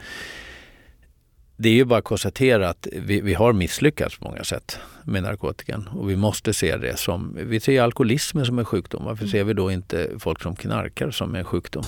det 1.57 1.69
är 1.69 1.73
ju 1.73 1.85
bara 1.85 1.99
att 1.99 2.05
konstatera 2.05 2.69
att 2.69 2.87
vi, 2.93 3.21
vi 3.21 3.33
har 3.33 3.53
misslyckats 3.53 4.17
på 4.17 4.25
många 4.25 4.43
sätt 4.43 4.79
med 5.03 5.23
narkotikan 5.23 5.87
och 5.87 6.09
vi 6.09 6.15
måste 6.15 6.53
se 6.53 6.77
det 6.77 6.99
som, 6.99 7.37
vi 7.39 7.59
ser 7.59 7.81
alkoholismen 7.81 8.45
som 8.45 8.59
en 8.59 8.65
sjukdom. 8.65 9.05
Varför 9.05 9.27
ser 9.27 9.43
vi 9.43 9.53
då 9.53 9.71
inte 9.71 10.09
folk 10.19 10.41
som 10.41 10.55
knarkar 10.55 11.11
som 11.11 11.35
en 11.35 11.43
sjukdom? 11.43 11.83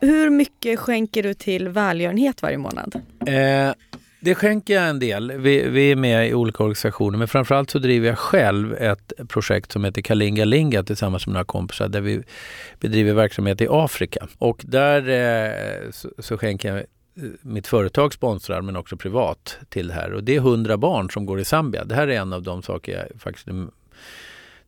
Hur 0.00 0.30
mycket 0.30 0.78
skänker 0.78 1.22
du 1.22 1.34
till 1.34 1.68
välgörenhet 1.68 2.42
varje 2.42 2.58
månad? 2.58 3.00
Eh, 3.26 3.72
det 4.20 4.34
skänker 4.34 4.74
jag 4.74 4.88
en 4.88 4.98
del. 4.98 5.32
Vi, 5.32 5.68
vi 5.68 5.90
är 5.90 5.96
med 5.96 6.28
i 6.28 6.34
olika 6.34 6.62
organisationer 6.62 7.18
men 7.18 7.28
framförallt 7.28 7.70
så 7.70 7.78
driver 7.78 8.08
jag 8.08 8.18
själv 8.18 8.74
ett 8.74 9.12
projekt 9.28 9.72
som 9.72 9.84
heter 9.84 10.02
Kalinga 10.02 10.44
Linga 10.44 10.82
tillsammans 10.82 11.26
med 11.26 11.32
några 11.32 11.44
kompisar 11.44 11.88
där 11.88 12.00
vi 12.00 12.22
bedriver 12.80 13.12
verksamhet 13.12 13.60
i 13.60 13.66
Afrika. 13.70 14.28
Och 14.38 14.62
där 14.64 15.08
eh, 15.08 15.90
så, 15.90 16.10
så 16.18 16.38
skänker 16.38 16.68
jag 16.68 16.78
eh, 16.78 16.84
mitt 17.42 17.66
företag 17.66 18.14
sponsrar 18.14 18.62
men 18.62 18.76
också 18.76 18.96
privat 18.96 19.58
till 19.68 19.88
det 19.88 19.94
här. 19.94 20.12
Och 20.12 20.24
det 20.24 20.36
är 20.36 20.40
100 20.40 20.76
barn 20.76 21.10
som 21.10 21.26
går 21.26 21.40
i 21.40 21.44
Zambia. 21.44 21.84
Det 21.84 21.94
här 21.94 22.08
är 22.08 22.20
en 22.20 22.32
av 22.32 22.42
de 22.42 22.62
saker 22.62 22.92
jag 22.92 23.20
faktiskt 23.20 23.48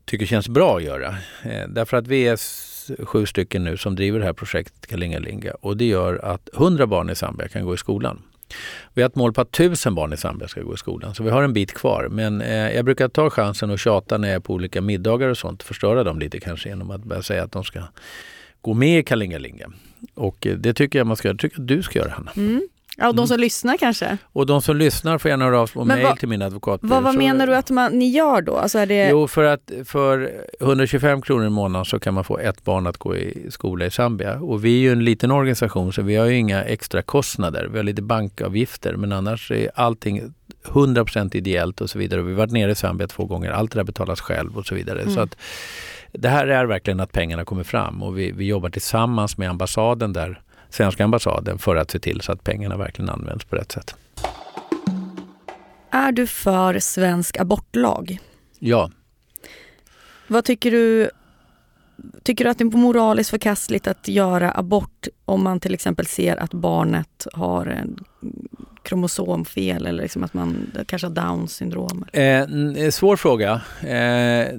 tycker 0.05 0.27
känns 0.27 0.49
bra 0.49 0.77
att 0.77 0.83
göra. 0.83 1.09
Eh, 1.45 1.69
därför 1.69 1.97
att 1.97 2.07
vi 2.07 2.29
är 2.29 2.37
sju 3.05 3.27
stycken 3.27 3.65
nu 3.65 3.77
som 3.77 3.97
driver 3.97 4.19
det 4.19 4.25
här 4.25 4.33
projektet 4.33 4.87
Kalingalinga 4.87 5.53
och 5.61 5.77
det 5.77 5.85
gör 5.85 6.25
att 6.25 6.49
100 6.55 6.87
barn 6.87 7.11
i 7.11 7.15
Zambia 7.15 7.49
kan 7.49 7.65
gå 7.65 7.75
i 7.75 7.77
skolan. 7.77 8.23
Vi 8.95 9.03
har 9.03 9.09
ett 9.09 9.17
mål 9.17 9.33
på 9.33 9.41
att 9.41 9.61
1000 9.61 9.95
barn 9.95 10.13
i 10.13 10.17
Zambia 10.17 10.49
ska 10.49 10.63
gå 10.63 10.75
i 10.75 10.77
skolan 10.77 11.15
så 11.15 11.23
vi 11.23 11.31
har 11.31 11.43
en 11.43 11.53
bit 11.53 11.75
kvar. 11.75 12.09
Men 12.11 12.41
eh, 12.41 12.71
jag 12.75 12.85
brukar 12.85 13.09
ta 13.09 13.31
chansen 13.31 13.71
och 13.71 13.79
tjata 13.79 14.19
när 14.19 14.29
jag 14.29 14.35
är 14.35 14.41
på 14.41 14.55
olika 14.55 14.81
middagar 14.81 15.29
och 15.29 15.39
sånt. 15.39 15.63
Förstöra 15.63 16.05
dem 16.05 16.19
lite 16.19 16.41
kanske 16.41 16.69
genom 16.69 16.91
att 16.91 17.05
börja 17.05 17.23
säga 17.23 17.43
att 17.43 17.53
de 17.53 17.65
ska 17.65 17.83
gå 18.61 18.75
med 18.75 18.99
i 18.99 19.03
Kalingalinga. 19.03 19.73
Och 20.15 20.47
eh, 20.47 20.57
det 20.57 20.75
tycker 20.75 20.99
jag 20.99 21.07
man 21.07 21.17
ska 21.17 21.29
göra. 21.29 21.39
Tycker 21.39 21.61
du 21.61 21.83
ska 21.83 21.99
göra 21.99 22.11
Hanna. 22.11 22.33
Mm. 22.37 22.69
Ja, 22.97 23.09
och 23.09 23.15
de 23.15 23.29
som 23.29 23.41
lyssnar 23.41 23.77
kanske? 23.77 24.19
Och 24.33 24.47
de 24.47 24.63
som 24.63 24.77
lyssnar 24.77 25.19
får 25.19 25.29
gärna 25.29 25.45
höra 25.45 25.61
av 25.61 25.67
sig 25.67 25.75
på 25.75 25.85
mejl 25.85 26.17
till 26.17 26.29
min 26.29 26.43
advokatbyrå. 26.43 26.95
Vad, 26.95 27.03
vad 27.03 27.15
menar 27.15 27.47
du 27.47 27.55
att 27.55 27.71
man, 27.71 27.99
ni 27.99 28.09
gör 28.11 28.43
då? 28.43 28.57
Alltså 28.57 28.79
är 28.79 28.87
det... 28.87 29.09
Jo, 29.09 29.29
för 29.29 29.45
att 29.45 29.71
för 29.85 30.31
125 30.61 31.23
kronor 31.23 31.47
i 31.47 31.51
månaden 31.51 31.85
så 31.85 31.99
kan 31.99 32.15
man 32.15 32.25
få 32.25 32.39
ett 32.39 32.65
barn 32.65 32.87
att 32.87 32.97
gå 32.97 33.17
i 33.17 33.47
skola 33.51 33.87
i 33.87 33.91
Zambia. 33.91 34.39
Och 34.39 34.65
vi 34.65 34.77
är 34.77 34.81
ju 34.81 34.93
en 34.93 35.05
liten 35.05 35.31
organisation 35.31 35.93
så 35.93 36.03
vi 36.03 36.17
har 36.17 36.27
ju 36.27 36.37
inga 36.37 36.65
extra 36.65 37.03
kostnader. 37.03 37.69
Vi 37.73 37.79
har 37.79 37.85
lite 37.85 38.03
bankavgifter 38.03 38.97
men 38.97 39.13
annars 39.13 39.51
är 39.51 39.71
allting 39.75 40.35
100% 40.65 41.37
ideellt 41.37 41.81
och 41.81 41.91
så 41.91 41.99
vidare. 41.99 42.21
Och 42.21 42.27
vi 42.27 42.33
har 42.33 42.39
varit 42.39 42.53
nere 42.53 42.71
i 42.71 42.75
Zambia 42.75 43.07
två 43.07 43.25
gånger. 43.25 43.51
Allt 43.51 43.73
det 43.73 43.79
där 43.79 43.85
betalas 43.85 44.21
själv 44.21 44.59
och 44.59 44.67
så 44.67 44.75
vidare. 44.75 45.11
Så 45.11 45.21
att 45.21 45.37
det 46.13 46.29
här 46.29 46.47
är 46.47 46.65
verkligen 46.65 47.01
att 47.01 47.13
pengarna 47.13 47.45
kommer 47.45 47.63
fram 47.63 48.03
och 48.03 48.19
vi, 48.19 48.33
vi 48.33 48.45
jobbar 48.45 48.71
tillsammans 48.71 49.39
med 49.39 49.51
ambassaden 49.51 50.13
där, 50.13 50.41
svenska 50.73 51.05
ambassaden 51.05 51.59
för 51.59 51.77
att 51.77 51.91
se 51.91 51.99
till 51.99 52.21
så 52.21 52.33
att 52.33 52.45
pengarna 52.45 52.77
verkligen 52.77 53.11
används 53.11 53.45
på 53.45 53.57
rätt 53.57 53.73
sätt. 53.73 53.95
Är 55.91 56.13
du 56.13 56.27
för 56.27 56.79
svensk 56.79 57.37
abortlag? 57.41 58.19
Ja, 58.59 58.91
Vad 60.27 60.45
tycker 60.45 60.71
du? 60.71 61.11
Tycker 62.23 62.45
du 62.45 62.51
att 62.51 62.59
det 62.59 62.65
är 62.65 62.77
moraliskt 62.77 63.31
förkastligt 63.31 63.87
att 63.87 64.09
göra 64.09 64.53
abort 64.53 65.09
om 65.25 65.45
man 65.45 65.61
till 65.61 65.75
exempel 65.75 66.07
ser 66.07 66.37
att 66.37 66.55
barnet 66.55 67.27
har 67.33 67.67
en 67.67 68.05
kromosomfel 68.83 69.87
eller 69.87 70.03
liksom 70.03 70.25
att 70.25 70.35
man 70.35 70.73
kanske 70.87 71.07
har 71.07 71.15
Downs 71.15 71.57
syndrom? 71.57 72.05
Eh, 72.13 72.41
eh, 72.41 72.91
svår 72.91 73.17
fråga. 73.17 73.61
Eh, 73.81 74.59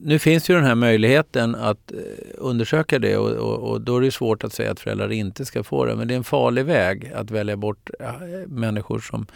nu 0.00 0.18
finns 0.18 0.50
ju 0.50 0.54
den 0.54 0.64
här 0.64 0.74
möjligheten 0.74 1.54
att 1.54 1.92
eh, 1.92 1.98
undersöka 2.34 2.98
det 2.98 3.16
och, 3.16 3.30
och, 3.30 3.70
och 3.70 3.80
då 3.80 3.96
är 3.96 4.00
det 4.00 4.10
svårt 4.10 4.44
att 4.44 4.52
säga 4.52 4.70
att 4.70 4.80
föräldrar 4.80 5.12
inte 5.12 5.44
ska 5.44 5.62
få 5.62 5.84
det. 5.84 5.96
Men 5.96 6.08
det 6.08 6.14
är 6.14 6.16
en 6.16 6.24
farlig 6.24 6.64
väg 6.64 7.12
att 7.14 7.30
välja 7.30 7.56
bort 7.56 7.90
eh, 8.00 8.12
människor 8.46 8.98
som 8.98 9.26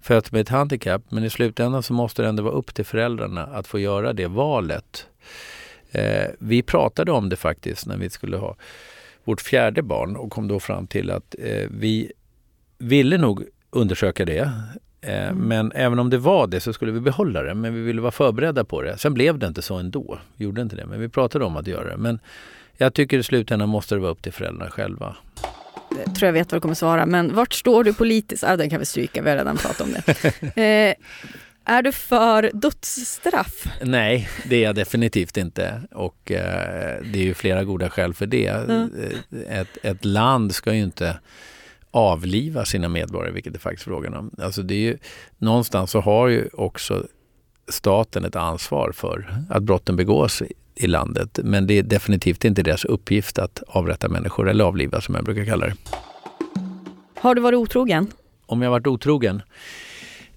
föds 0.00 0.32
med 0.32 0.40
ett 0.40 0.48
handikapp. 0.48 1.02
Men 1.08 1.24
i 1.24 1.30
slutändan 1.30 1.82
så 1.82 1.92
måste 1.92 2.22
det 2.22 2.28
ändå 2.28 2.42
vara 2.42 2.54
upp 2.54 2.74
till 2.74 2.84
föräldrarna 2.84 3.42
att 3.42 3.66
få 3.66 3.78
göra 3.78 4.12
det 4.12 4.26
valet. 4.26 5.06
Eh, 5.92 6.28
vi 6.38 6.62
pratade 6.62 7.12
om 7.12 7.28
det 7.28 7.36
faktiskt 7.36 7.86
när 7.86 7.96
vi 7.96 8.10
skulle 8.10 8.36
ha 8.36 8.56
vårt 9.24 9.40
fjärde 9.40 9.82
barn 9.82 10.16
och 10.16 10.32
kom 10.32 10.48
då 10.48 10.60
fram 10.60 10.86
till 10.86 11.10
att 11.10 11.34
eh, 11.38 11.68
vi 11.70 12.12
ville 12.78 13.18
nog 13.18 13.44
undersöka 13.70 14.24
det. 14.24 14.50
Eh, 15.00 15.34
Men 15.34 15.72
även 15.74 15.98
om 15.98 16.10
det 16.10 16.18
var 16.18 16.46
det 16.46 16.60
så 16.60 16.72
skulle 16.72 16.92
vi 16.92 17.00
behålla 17.00 17.42
det. 17.42 17.54
Men 17.54 17.74
vi 17.74 17.80
ville 17.80 18.00
vara 18.00 18.12
förberedda 18.12 18.64
på 18.64 18.82
det. 18.82 18.98
Sen 18.98 19.14
blev 19.14 19.38
det 19.38 19.46
inte 19.46 19.62
så 19.62 19.74
ändå. 19.74 20.18
Vi 20.36 20.44
gjorde 20.44 20.62
inte 20.62 20.76
det. 20.76 20.86
Men 20.86 21.00
vi 21.00 21.08
pratade 21.08 21.44
om 21.44 21.56
att 21.56 21.66
göra 21.66 21.90
det. 21.90 21.96
Men 21.96 22.18
jag 22.76 22.94
tycker 22.94 23.18
i 23.18 23.22
slutändan 23.22 23.68
måste 23.68 23.94
det 23.94 24.00
vara 24.00 24.10
upp 24.12 24.22
till 24.22 24.32
föräldrarna 24.32 24.70
själva. 24.70 25.16
Jag 26.04 26.14
tror 26.14 26.26
jag 26.26 26.32
vet 26.32 26.52
vad 26.52 26.56
du 26.56 26.60
kommer 26.60 26.74
svara, 26.74 27.06
men 27.06 27.34
vart 27.34 27.52
står 27.52 27.84
du 27.84 27.94
politiskt? 27.94 28.44
Ah, 28.44 28.56
den 28.56 28.70
kan 28.70 28.78
vi 28.78 28.84
stryka, 28.86 29.22
vi 29.22 29.30
har 29.30 29.36
redan 29.36 29.56
pratat 29.56 29.80
om 29.80 29.92
det. 29.92 30.32
Eh, 30.62 30.94
är 31.64 31.82
du 31.82 31.92
för 31.92 32.50
dödsstraff? 32.54 33.64
Nej, 33.82 34.28
det 34.48 34.56
är 34.56 34.62
jag 34.62 34.74
definitivt 34.74 35.36
inte. 35.36 35.82
Och 35.90 36.32
eh, 36.32 37.02
det 37.12 37.18
är 37.18 37.22
ju 37.24 37.34
flera 37.34 37.64
goda 37.64 37.90
skäl 37.90 38.14
för 38.14 38.26
det. 38.26 38.46
Mm. 38.46 38.90
Ett, 39.48 39.78
ett 39.82 40.04
land 40.04 40.54
ska 40.54 40.74
ju 40.74 40.82
inte 40.82 41.18
avliva 41.90 42.64
sina 42.64 42.88
medborgare, 42.88 43.32
vilket 43.32 43.52
det 43.52 43.58
faktiskt 43.58 43.86
är 43.86 43.90
frågan 43.90 44.14
om. 44.14 44.30
Alltså 44.38 44.62
det 44.62 44.74
är 44.74 44.78
ju, 44.78 44.98
någonstans 45.38 45.90
så 45.90 46.00
har 46.00 46.28
ju 46.28 46.48
också 46.52 47.06
staten 47.68 48.24
ett 48.24 48.36
ansvar 48.36 48.92
för 48.92 49.34
att 49.50 49.62
brotten 49.62 49.96
begås 49.96 50.42
i, 50.74 50.86
landet. 50.86 51.38
Men 51.44 51.66
det 51.66 51.78
är 51.78 51.82
definitivt 51.82 52.44
inte 52.44 52.62
deras 52.62 52.84
uppgift 52.84 53.38
att 53.38 53.62
avrätta 53.66 54.08
människor 54.08 54.48
eller 54.48 54.64
avliva 54.64 55.00
som 55.00 55.14
jag 55.14 55.24
brukar 55.24 55.44
kalla 55.44 55.66
det. 55.66 55.74
Har 57.14 57.34
du 57.34 57.40
varit 57.40 57.56
otrogen? 57.56 58.12
om 58.50 58.62
jag 58.62 58.70
varit 58.70 58.86
otrogen? 58.86 59.42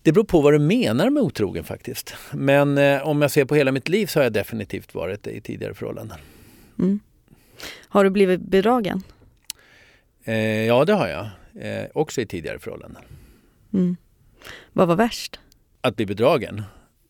Det 0.01 0.11
beror 0.11 0.23
på 0.23 0.41
vad 0.41 0.53
du 0.53 0.59
menar 0.59 1.09
med 1.09 1.23
otrogen 1.23 1.63
faktiskt. 1.63 2.15
Men 2.31 2.77
eh, 2.77 3.07
om 3.07 3.21
jag 3.21 3.31
ser 3.31 3.45
på 3.45 3.55
hela 3.55 3.71
mitt 3.71 3.89
liv 3.89 4.05
så 4.07 4.19
har 4.19 4.23
jag 4.23 4.33
definitivt 4.33 4.95
varit 4.95 5.23
det 5.23 5.31
i 5.31 5.41
tidigare 5.41 5.73
förhållanden. 5.73 6.17
Mm. 6.79 6.99
Har 7.87 8.03
du 8.03 8.09
blivit 8.09 8.41
bedragen? 8.41 9.03
Eh, 10.23 10.35
ja, 10.65 10.85
det 10.85 10.93
har 10.93 11.07
jag. 11.07 11.29
Eh, 11.59 11.85
också 11.93 12.21
i 12.21 12.25
tidigare 12.25 12.59
förhållanden. 12.59 13.01
Mm. 13.73 13.97
Vad 14.73 14.87
var 14.87 14.95
värst? 14.95 15.39
Att 15.81 15.95
bli 15.95 16.05
bedragen. 16.05 16.63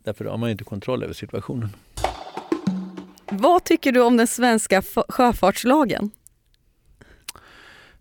Därför 0.04 0.26
har 0.26 0.38
man 0.38 0.50
inte 0.50 0.64
kontroll 0.64 1.04
över 1.04 1.14
situationen. 1.14 1.70
Vad 3.30 3.64
tycker 3.64 3.92
du 3.92 4.02
om 4.02 4.18
den 4.18 4.28
svenska 4.28 4.82
sjöfartslagen? 5.08 6.12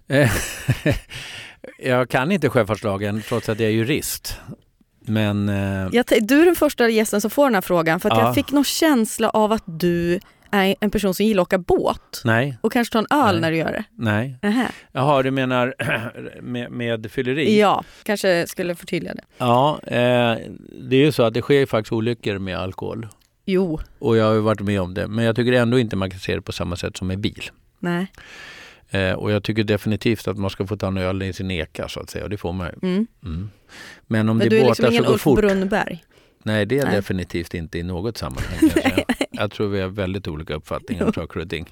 Eh, 0.08 0.32
jag 1.78 2.10
kan 2.10 2.32
inte 2.32 2.48
sjöfartslagen 2.48 3.22
trots 3.22 3.48
att 3.48 3.60
jag 3.60 3.68
är 3.68 3.72
jurist. 3.74 4.40
Men 5.00 5.48
eh, 5.48 5.88
Jag 5.92 6.04
du 6.20 6.42
är 6.42 6.46
den 6.46 6.56
första 6.56 6.88
gästen 6.88 7.20
som 7.20 7.30
får 7.30 7.44
den 7.44 7.54
här 7.54 7.62
frågan 7.62 8.00
för 8.00 8.08
Ja. 8.08 8.20
jag 8.20 8.34
fick 8.34 8.52
någon 8.52 8.64
känsla 8.64 9.30
av 9.30 9.52
att 9.52 9.62
du 9.66 10.20
är 10.52 10.74
en 10.80 10.90
person 10.90 11.14
som 11.14 11.26
gillar 11.26 11.42
att 11.42 11.46
åka 11.48 11.58
båt 11.58 12.22
nej, 12.24 12.58
och 12.60 12.72
kanske 12.72 12.92
ta 12.92 12.98
en 12.98 13.06
öl 13.10 13.34
Nej. 13.34 13.40
när 13.40 13.50
du 13.50 13.56
gör 13.56 13.72
det. 13.72 13.84
nej. 13.96 14.38
Nähä. 14.42 14.70
Jaha, 14.92 15.22
du 15.22 15.30
menar 15.30 15.74
med, 16.42 16.70
med 16.70 17.10
fylleri? 17.12 17.58
Ja, 17.60 17.84
kanske 18.02 18.46
skulle 18.46 18.74
förtydliga 18.74 19.14
det. 19.14 19.22
Ja, 19.38 19.80
eh, 19.86 20.36
det 20.82 20.96
är 20.96 21.04
ju 21.04 21.12
så 21.12 21.22
att 21.22 21.34
det 21.34 21.42
sker 21.42 21.54
ju 21.54 21.66
faktiskt 21.66 21.92
olyckor 21.92 22.38
med 22.38 22.58
alkohol. 22.58 23.08
Jo, 23.46 23.80
Och 23.98 24.16
jag 24.16 24.24
har 24.24 24.34
ju 24.34 24.40
varit 24.40 24.60
med 24.60 24.80
om 24.80 24.94
det. 24.94 25.06
Men 25.08 25.24
jag 25.24 25.36
tycker 25.36 25.52
ändå 25.52 25.78
inte 25.78 25.96
man 25.96 26.10
kan 26.10 26.20
se 26.20 26.34
det 26.34 26.42
på 26.42 26.52
samma 26.52 26.76
sätt 26.76 26.96
som 26.96 27.06
med 27.08 27.18
bil. 27.18 27.42
nej. 27.78 28.06
Eh, 28.90 29.12
och 29.12 29.30
jag 29.32 29.42
tycker 29.44 29.64
definitivt 29.64 30.28
att 30.28 30.38
man 30.38 30.50
ska 30.50 30.66
få 30.66 30.76
ta 30.76 30.86
en 30.86 30.96
öl 30.96 31.22
i 31.22 31.32
sin 31.32 31.50
eka 31.50 31.88
så 31.88 32.00
att 32.00 32.10
säga. 32.10 32.24
Och 32.24 32.30
det 32.30 32.36
får 32.36 32.52
man 32.52 32.66
ju. 32.82 32.88
Mm. 32.88 33.06
Mm. 33.24 33.50
Men 34.06 34.28
om 34.28 34.36
Men 34.38 34.48
det 34.48 34.50
du 34.50 34.56
är 34.56 34.60
är 34.64 34.68
båtar 34.68 34.82
liksom 34.82 34.84
som 34.86 34.92
ingen 34.94 35.04
går 35.04 35.12
Ulf 35.12 35.20
fort. 35.20 35.38
Brunnberg. 35.38 36.04
Nej, 36.42 36.66
det 36.66 36.78
är 36.78 36.84
jag 36.84 36.92
definitivt 36.94 37.54
inte 37.54 37.78
i 37.78 37.82
något 37.82 38.18
sammanhang. 38.18 38.58
Jag, 39.32 39.50
tror 39.50 39.68
vi 39.68 39.80
har 39.80 39.88
väldigt 39.88 40.28
olika 40.28 40.54
uppfattningar 40.54 41.04
om 41.04 41.12
saker 41.12 41.40
och 41.40 41.48
ting. 41.48 41.68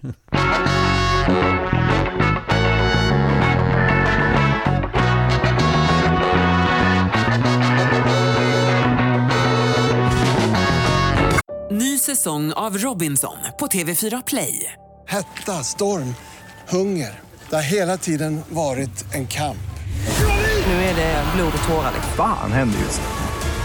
Ny 11.70 11.98
säsong 11.98 12.52
av 12.52 12.78
Robinson 12.78 13.36
på 13.58 13.66
TV4 13.66 14.22
Play. 14.26 14.72
Hetta, 15.08 15.52
storm, 15.52 16.14
hunger. 16.68 17.20
Det 17.50 17.54
har 17.56 17.62
hela 17.62 17.96
tiden 17.96 18.40
varit 18.48 19.14
en 19.14 19.26
kamp. 19.26 19.56
Nu 20.66 20.72
är 20.72 20.94
det 20.94 21.24
blod 21.36 21.52
och 21.62 21.68
tårar. 21.68 21.92
Fan 22.16 22.52
händer 22.52 22.78
just 22.78 23.00
nu. 23.00 23.19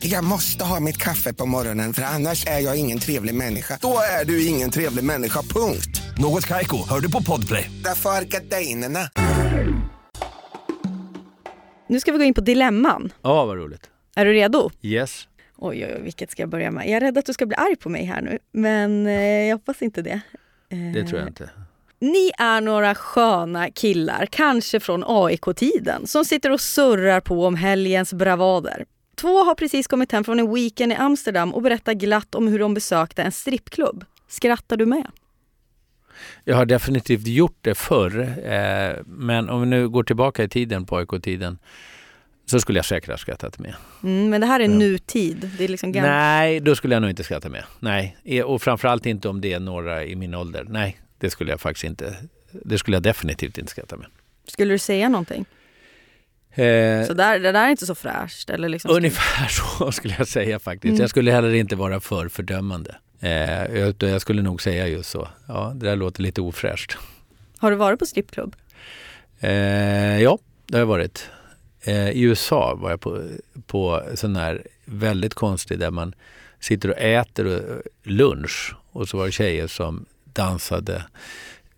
Jag 0.00 0.24
måste 0.24 0.64
ha 0.64 0.80
mitt 0.80 0.96
kaffe 0.96 1.32
på 1.34 1.46
morgonen 1.46 1.92
för 1.92 2.02
annars 2.02 2.46
är 2.46 2.58
jag 2.60 2.76
ingen 2.76 2.98
trevlig 2.98 3.34
människa. 3.34 3.78
Då 3.82 3.98
är 4.20 4.24
du 4.24 4.46
ingen 4.46 4.70
trevlig 4.70 5.04
människa, 5.04 5.42
punkt. 5.42 6.02
Något 6.18 6.46
Kaiko, 6.46 6.76
hör 6.88 7.00
du 7.00 7.10
på 7.10 7.22
Podplay. 7.22 7.70
Därför 7.84 8.10
är 8.10 8.24
gardinerna. 8.24 8.98
Nu 11.88 12.00
ska 12.00 12.12
vi 12.12 12.18
gå 12.18 12.24
in 12.24 12.34
på 12.34 12.40
dilemman. 12.40 13.12
Ja, 13.22 13.44
vad 13.44 13.56
roligt. 13.56 13.90
Är 14.16 14.24
du 14.24 14.32
redo? 14.32 14.70
Yes. 14.82 15.28
Oj, 15.56 15.84
oj, 15.86 15.94
oj, 15.96 16.02
vilket 16.02 16.30
ska 16.30 16.42
jag 16.42 16.48
börja 16.50 16.70
med? 16.70 16.86
Jag 16.86 16.92
är 16.96 17.00
rädd 17.00 17.18
att 17.18 17.26
du 17.26 17.32
ska 17.32 17.46
bli 17.46 17.56
arg 17.56 17.76
på 17.76 17.88
mig 17.88 18.04
här 18.04 18.20
nu, 18.20 18.38
men 18.52 19.06
eh, 19.06 19.12
jag 19.48 19.56
hoppas 19.56 19.82
inte 19.82 20.02
det. 20.02 20.20
Det 20.94 21.04
tror 21.04 21.20
jag 21.20 21.28
inte. 21.28 21.50
Ni 22.00 22.30
är 22.38 22.60
några 22.60 22.94
sköna 22.94 23.70
killar, 23.70 24.26
kanske 24.30 24.80
från 24.80 25.04
AIK-tiden, 25.06 26.06
som 26.06 26.24
sitter 26.24 26.50
och 26.50 26.60
surrar 26.60 27.20
på 27.20 27.46
om 27.46 27.56
helgens 27.56 28.12
bravader. 28.12 28.84
Två 29.20 29.44
har 29.44 29.54
precis 29.54 29.86
kommit 29.86 30.12
hem 30.12 30.24
från 30.24 30.38
en 30.40 30.54
weekend 30.54 30.92
i 30.92 30.94
Amsterdam 30.94 31.54
och 31.54 31.62
berättar 31.62 31.92
glatt 31.94 32.34
om 32.34 32.48
hur 32.48 32.58
de 32.58 32.74
besökte 32.74 33.22
en 33.22 33.32
strippklubb. 33.32 34.04
Skrattar 34.28 34.76
du 34.76 34.86
med? 34.86 35.06
Jag 36.44 36.56
har 36.56 36.66
definitivt 36.66 37.26
gjort 37.26 37.58
det 37.60 37.74
förr. 37.74 38.20
Eh, 38.44 38.96
men 39.06 39.48
om 39.50 39.60
vi 39.60 39.66
nu 39.66 39.88
går 39.88 40.02
tillbaka 40.02 40.42
i 40.44 40.48
tiden, 40.48 40.86
på 40.86 40.96
AIK-tiden, 40.96 41.58
så 42.46 42.60
skulle 42.60 42.78
jag 42.78 42.84
säkert 42.86 43.10
ha 43.10 43.16
skrattat 43.16 43.58
med. 43.58 43.74
Mm, 44.02 44.28
men 44.30 44.40
det 44.40 44.46
här 44.46 44.60
är 44.60 44.64
Ja. 44.64 44.70
nutid. 44.70 45.50
Det 45.58 45.64
är 45.64 45.68
liksom 45.68 45.92
gammalt. 45.92 46.10
Nej, 46.12 46.60
då 46.60 46.74
skulle 46.76 46.94
jag 46.94 47.00
nog 47.00 47.10
inte 47.10 47.24
skratta 47.24 47.48
med. 47.48 47.64
Nej, 47.80 48.16
Eh, 48.24 48.44
och 48.44 48.62
framförallt 48.62 49.06
inte 49.06 49.28
om 49.28 49.40
det 49.40 49.52
är 49.52 49.60
några 49.60 50.04
i 50.04 50.16
min 50.16 50.34
ålder. 50.34 50.66
Nej, 50.68 51.00
det 51.18 51.30
skulle 51.30 51.50
jag 51.50 51.60
faktiskt 51.60 51.84
inte. 51.84 52.14
Det 52.64 52.78
skulle 52.78 52.96
jag 52.96 53.02
definitivt 53.02 53.58
inte 53.58 53.70
skratta 53.70 53.96
med. 53.96 54.06
Skulle 54.46 54.74
du 54.74 54.78
säga 54.78 55.08
någonting? 55.08 55.44
Eh, 56.50 57.06
Så 57.06 57.12
där, 57.14 57.38
det 57.38 57.52
där 57.52 57.64
är 57.66 57.70
inte 57.70 57.86
så 57.86 57.94
fräscht? 57.94 58.50
Eller 58.50 58.68
liksom 58.68 58.90
Ungefär 58.90 59.48
så 59.78 59.92
skulle 59.92 60.14
jag 60.18 60.28
säga 60.28 60.58
faktiskt. 60.58 60.90
Mm. 60.90 61.00
Jag 61.00 61.10
skulle 61.10 61.32
heller 61.32 61.54
inte 61.54 61.76
vara 61.76 62.00
för 62.00 62.28
fördömande. 62.28 62.96
Eh, 63.20 63.64
utan 63.88 64.08
jag 64.08 64.20
skulle 64.20 64.42
nog 64.42 64.62
säga 64.62 64.86
just 64.88 65.10
så. 65.10 65.28
Ja, 65.48 65.72
det 65.74 65.86
där 65.86 65.96
låter 65.96 66.22
lite 66.22 66.40
ofräscht. 66.40 66.96
Har 67.58 67.70
du 67.70 67.76
varit 67.76 67.98
på 67.98 68.06
strippklubb? 68.06 68.56
Eh, 69.40 70.22
ja, 70.22 70.38
det 70.66 70.74
har 70.74 70.78
jag 70.80 70.86
varit. 70.86 71.30
Eh, 71.80 72.08
I 72.10 72.20
USA 72.22 72.74
var 72.74 72.90
jag 72.90 73.00
på, 73.00 73.22
på 73.66 74.02
sån 74.14 74.36
här 74.36 74.62
väldigt 74.84 75.34
konstig 75.34 75.78
där 75.78 75.90
man 75.90 76.14
sitter 76.60 76.90
och 76.90 76.98
äter 76.98 77.46
och- 77.46 77.82
lunch 78.02 78.74
och 78.92 79.08
så 79.08 79.16
var 79.18 79.26
det 79.26 79.32
tjejer 79.32 79.66
som 79.66 80.06
dansade 80.24 81.04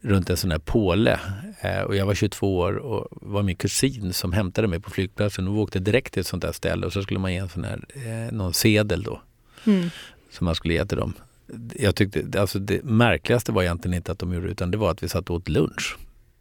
runt 0.00 0.30
en 0.30 0.36
sån 0.36 0.50
här 0.50 0.58
påle. 0.58 1.20
Eh, 1.60 1.80
och 1.80 1.96
jag 1.96 2.06
var 2.06 2.14
22 2.14 2.58
år 2.58 2.76
och 2.76 3.08
var 3.10 3.42
min 3.42 3.56
kusin 3.56 4.12
som 4.12 4.32
hämtade 4.32 4.68
mig 4.68 4.80
på 4.80 4.90
flygplatsen 4.90 5.48
och 5.48 5.54
vi 5.54 5.58
åkte 5.58 5.78
direkt 5.78 6.12
till 6.14 6.20
ett 6.20 6.26
sånt 6.26 6.42
där 6.42 6.52
ställe 6.52 6.86
och 6.86 6.92
så 6.92 7.02
skulle 7.02 7.20
man 7.20 7.32
ge 7.32 7.38
en 7.38 7.48
sån 7.48 7.64
här, 7.64 7.84
eh, 7.94 8.32
någon 8.36 8.54
sedel 8.54 9.02
då 9.02 9.20
Mm. 9.66 9.90
som 10.30 10.44
man 10.44 10.54
skulle 10.54 10.74
ge 10.74 10.84
till 10.84 10.98
dem. 10.98 11.12
Jag 11.76 11.94
tyckte, 11.94 12.40
alltså 12.40 12.58
det 12.58 12.84
märkligaste 12.84 13.52
var 13.52 13.62
egentligen 13.62 13.94
inte 13.96 14.12
att 14.12 14.18
de 14.18 14.32
gjorde 14.34 14.48
utan 14.48 14.70
det 14.70 14.76
var 14.78 14.90
att 14.90 15.02
vi 15.02 15.08
satt 15.08 15.30
och 15.30 15.36
åt 15.36 15.48
lunch. 15.48 15.96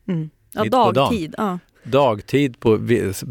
Mm. 0.08 0.30
Ja, 0.54 0.64
Mitt 0.64 0.72
dagtid. 0.72 1.36
Ja. 1.38 1.60
Dagtid 1.84 2.60
på, 2.60 2.78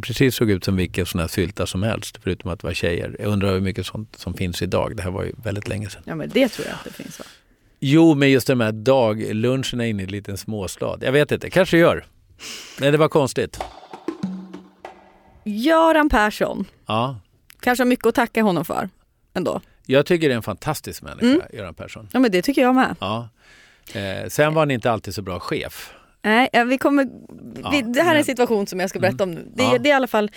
precis 0.03 0.35
såg 0.35 0.51
ut 0.51 0.65
som 0.65 0.77
vilken 0.77 1.07
sån 1.07 1.21
här 1.21 1.29
sylta 1.29 1.67
som 1.67 1.83
helst 1.83 2.19
förutom 2.23 2.51
att 2.51 2.61
det 2.61 2.67
var 2.67 2.75
tjejer. 2.75 3.17
Jag 3.19 3.29
undrar 3.33 3.53
hur 3.53 3.61
mycket 3.61 3.87
sånt 3.87 4.17
som 4.17 4.35
finns 4.35 4.63
idag. 4.63 4.97
Det 4.97 5.03
här 5.03 5.11
var 5.11 5.25
ju 5.25 5.33
väldigt 5.45 5.69
länge 5.69 5.91
sedan. 5.91 6.03
ja, 6.05 6.15
men 6.15 6.29
det 6.29 6.49
tror 6.49 6.67
jag 6.67 6.75
att 6.75 6.85
det 6.85 6.93
finns 7.03 7.19
va? 7.19 7.25
Jo, 7.81 8.15
men 8.15 8.31
just 8.31 8.47
de 8.47 8.61
här 8.61 8.73
dagluncherna 8.73 9.87
inne 9.87 10.03
i 10.03 10.05
en 10.05 10.11
liten 10.11 10.37
småstad. 10.37 10.99
Jag 11.01 11.13
vet 11.13 11.33
inte, 11.33 11.51
kanske 11.51 11.79
gör. 11.79 12.05
Nej, 12.81 12.91
det 12.91 12.99
var 12.99 13.09
konstigt. 13.09 13.61
Göran 15.45 16.09
Persson. 16.09 16.65
Ja, 16.87 17.21
Kanske 17.61 17.83
har 17.85 17.89
mycket 17.89 18.07
att 18.07 18.15
tacka 18.15 18.43
honom 18.43 18.65
för 18.65 18.89
ändå. 19.35 19.61
jag 19.87 20.07
tycker 20.07 20.29
det 20.29 20.35
är 20.35 20.37
en 20.37 20.43
fantastisk 20.43 21.03
människa, 21.03 21.27
Mm. 21.27 21.41
Göran 21.53 21.75
Persson. 21.75 22.09
Ja 22.13 22.21
men 22.21 22.31
det 22.31 22.43
tycker 22.43 22.63
jag 22.63 22.75
med. 22.75 22.97
Ja. 23.01 23.29
Eh, 23.95 24.29
sen 24.29 24.55
var 24.55 24.63
han 24.63 24.71
inte 24.71 24.91
alltid 24.91 25.15
så 25.15 25.23
bra 25.23 25.41
chef. 25.41 25.95
Nej, 26.23 26.49
vi 26.67 26.79
kommer, 26.79 27.09
vi, 27.73 27.83
det 27.83 28.03
här 28.03 28.15
är 28.15 28.19
en 28.19 28.25
situation 28.25 28.67
som 28.67 28.81
jag 28.81 28.91
ska 28.91 28.99
berätta 29.01 29.25
om 29.25 29.31
nu. 29.31 29.49
Det, 29.55 29.63
Ja. 29.63 29.79
det 29.79 29.89
är 29.89 29.91
i 29.91 29.95
alla 29.95 30.07
fall 30.07 30.31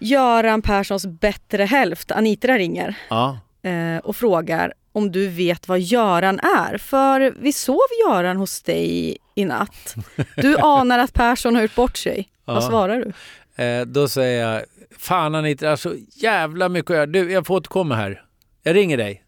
Göran 0.00 0.62
Perssons 0.62 1.06
bättre 1.06 1.64
hälft, 1.64 2.10
Anitra 2.10 2.58
ringer 2.58 2.94
Ja, 3.10 3.38
eh, 3.62 3.96
och 3.98 4.16
frågar 4.16 4.74
om 4.92 5.12
du 5.12 5.28
vet 5.28 5.68
vad 5.68 5.80
Göran 5.80 6.40
är. 6.40 6.78
För 6.78 7.34
vi 7.40 7.52
sov 7.52 7.78
Göran 8.08 8.36
hos 8.36 8.62
dig 8.62 9.16
i 9.34 9.44
natt. 9.44 9.94
Du 10.36 10.56
anar 10.62 10.98
att 10.98 11.12
Persson 11.14 11.54
har 11.54 11.62
gjort 11.62 11.74
bort 11.74 11.96
sig. 11.96 12.28
Vad 12.44 12.56
Ja. 12.56 12.60
svarar 12.68 12.96
du? 13.04 13.12
eh, 13.64 13.86
då 13.86 14.08
säger 14.08 14.46
jag, 14.48 14.62
fan 14.98 15.34
Anita, 15.34 15.76
så 15.76 15.94
jävla 16.16 16.68
mycket 16.68 16.90
att 16.90 16.96
göra. 16.96 17.06
Du, 17.06 17.32
jag 17.32 17.46
får 17.46 17.54
återkomma 17.56 17.94
här. 17.94 18.24
Jag 18.62 18.74
ringer 18.76 18.96
dig. 18.96 19.24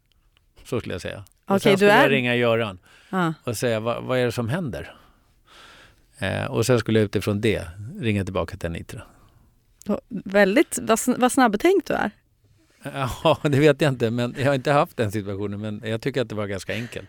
Så 0.64 0.80
skulle 0.80 0.94
jag 0.94 1.00
säga. 1.02 1.18
Och 1.18 1.24
Okej, 1.56 1.60
sen 1.60 1.76
skulle 1.76 1.92
är- 1.92 2.02
jag 2.02 2.10
ringa 2.10 2.34
Göran. 2.34 2.78
Ja. 3.10 3.34
och 3.44 3.56
säga 3.56 3.80
vad, 3.80 4.02
vad 4.04 4.18
är 4.18 4.24
det 4.24 4.32
som 4.32 4.48
händer? 4.48 4.94
Eh, 6.18 6.44
och 6.44 6.66
sen 6.66 6.78
skulle 6.78 6.98
jag 6.98 7.04
utifrån 7.04 7.40
det 7.40 7.62
ringa 8.00 8.24
tillbaka 8.24 8.56
till 8.56 8.66
Anitra. 8.66 9.02
Väldigt, 10.08 10.78
vad, 10.82 10.98
vad 11.06 11.32
snabbtänkt 11.32 11.86
du 11.86 11.94
är. 11.94 12.10
Ja, 13.24 13.38
det 13.42 13.58
vet 13.60 13.80
jag 13.80 13.88
inte, 13.92 14.10
men 14.10 14.34
jag 14.38 14.46
har 14.46 14.54
inte 14.54 14.72
haft 14.72 14.96
den 14.96 15.12
situationen. 15.12 15.60
Men 15.60 15.82
jag 15.84 16.00
tycker 16.02 16.22
att 16.22 16.28
det 16.28 16.34
var 16.34 16.46
ganska 16.46 16.72
enkelt. 16.74 17.08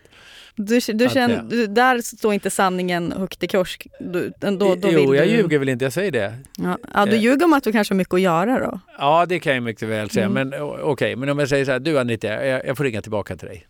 Du, 0.56 0.80
du 0.94 1.08
känner, 1.08 1.44
jag- 1.50 1.70
där 1.74 1.98
står 2.16 2.34
inte 2.34 2.50
sanningen 2.50 3.12
högt 3.12 3.42
i 3.42 3.48
kurs. 3.48 3.78
Du, 4.00 4.32
då, 4.38 4.50
då 4.50 4.76
jo, 4.82 5.14
jag 5.14 5.26
du, 5.28 5.30
ljuger 5.32 5.58
väl 5.58 5.68
inte, 5.68 5.84
jag 5.84 5.92
säger 5.92 6.10
det. 6.10 6.34
Ja, 6.56 6.78
ja, 6.94 7.06
du 7.06 7.12
Eh. 7.12 7.20
ljuger 7.22 7.44
om 7.44 7.52
att 7.52 7.64
du 7.64 7.72
kanske 7.72 7.94
har 7.94 7.96
mycket 7.96 8.14
att 8.14 8.20
göra 8.20 8.58
då. 8.60 8.80
Ja, 8.98 9.26
det 9.26 9.40
kan 9.40 9.54
jag 9.54 9.62
mycket 9.62 9.88
väl 9.88 10.10
säga. 10.10 10.26
Mm. 10.26 10.48
Men 10.48 10.62
okej, 10.82 11.16
men 11.16 11.28
om 11.28 11.38
jag 11.38 11.48
säger 11.48 11.64
så 11.64 11.70
här, 11.72 11.80
du 11.80 11.98
Anita, 11.98 12.26
jag, 12.46 12.66
jag 12.66 12.76
får 12.76 12.84
ringa 12.84 13.02
tillbaka 13.02 13.36
till 13.36 13.48
dig. 13.48 13.66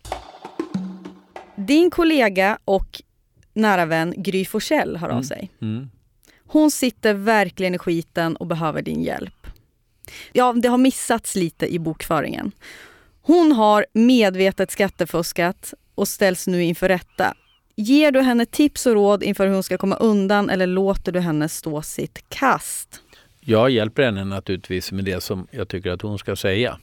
Din 1.55 1.89
kollega 1.91 2.57
och 2.65 3.01
nära 3.53 3.85
vän 3.85 4.13
Gry 4.17 4.45
Forssell 4.45 4.97
hör 4.97 5.07
av 5.07 5.11
Mm. 5.11 5.23
sig. 5.23 5.51
Mm. 5.61 5.89
Hon 6.47 6.71
sitter 6.71 7.13
verkligen 7.13 7.75
i 7.75 7.77
skiten 7.77 8.35
och 8.35 8.47
behöver 8.47 8.81
din 8.81 9.01
hjälp. 9.03 9.42
Ja, 10.31 10.53
det 10.53 10.67
har 10.67 10.77
missats 10.77 11.35
lite 11.35 11.73
i 11.73 11.79
bokföringen. 11.79 12.51
Hon 13.21 13.51
har 13.51 13.85
medvetet 13.93 14.71
skattefuskat 14.71 15.73
och 15.95 16.07
ställs 16.07 16.47
nu 16.47 16.63
inför 16.63 16.87
rätta. 16.87 17.33
Ger 17.75 18.11
du 18.11 18.21
henne 18.21 18.45
tips 18.45 18.85
och 18.85 18.93
råd 18.93 19.23
inför 19.23 19.47
hur 19.47 19.53
hon 19.53 19.63
ska 19.63 19.77
komma 19.77 19.95
undan 19.95 20.49
eller 20.49 20.67
låter 20.67 21.11
du 21.11 21.19
henne 21.19 21.49
stå 21.49 21.81
sitt 21.81 22.29
kast? 22.29 23.01
Jag 23.39 23.69
hjälper 23.69 24.03
henne 24.03 24.23
naturligtvis 24.25 24.91
med 24.91 25.05
det 25.05 25.23
som 25.23 25.47
jag 25.51 25.67
tycker 25.67 25.91
att 25.91 26.01
hon 26.01 26.19
ska 26.19 26.35
säga. 26.35 26.79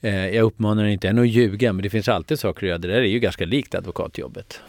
Eh, 0.00 0.28
jag 0.28 0.44
uppmanar 0.44 0.84
inte 0.84 1.06
henne 1.06 1.20
att 1.20 1.28
ljuga, 1.28 1.72
men 1.72 1.82
det 1.82 1.90
finns 1.90 2.08
alltid 2.08 2.38
saker 2.38 2.66
att 2.66 2.68
göra. 2.68 2.78
Det 2.78 2.88
där 2.88 2.94
är 2.94 3.02
ju 3.02 3.18
ganska 3.18 3.44
likt 3.44 3.74
advokatjobbet. 3.74 4.60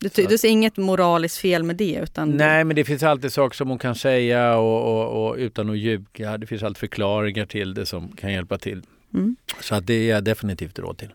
Du, 0.00 0.08
ty- 0.08 0.26
du 0.26 0.38
ser 0.38 0.48
inget 0.48 0.76
moraliskt 0.76 1.38
fel 1.38 1.62
med 1.62 1.76
det? 1.76 2.00
Utan 2.02 2.30
Nej, 2.30 2.64
men 2.64 2.76
det 2.76 2.84
finns 2.84 3.02
alltid 3.02 3.32
saker 3.32 3.56
som 3.56 3.68
hon 3.68 3.78
kan 3.78 3.94
säga 3.94 4.56
och, 4.56 4.82
och, 5.12 5.26
och 5.28 5.36
utan 5.36 5.70
att 5.70 5.78
ljuga. 5.78 6.38
Det 6.38 6.46
finns 6.46 6.62
alltid 6.62 6.78
förklaringar 6.80 7.46
till 7.46 7.74
det 7.74 7.86
som 7.86 8.08
kan 8.08 8.32
hjälpa 8.32 8.58
till. 8.58 8.82
Mm. 9.14 9.36
Så 9.60 9.74
att 9.74 9.86
det 9.86 9.94
är 9.94 10.10
jag 10.14 10.24
definitivt 10.24 10.78
råd 10.78 10.98
till. 10.98 11.10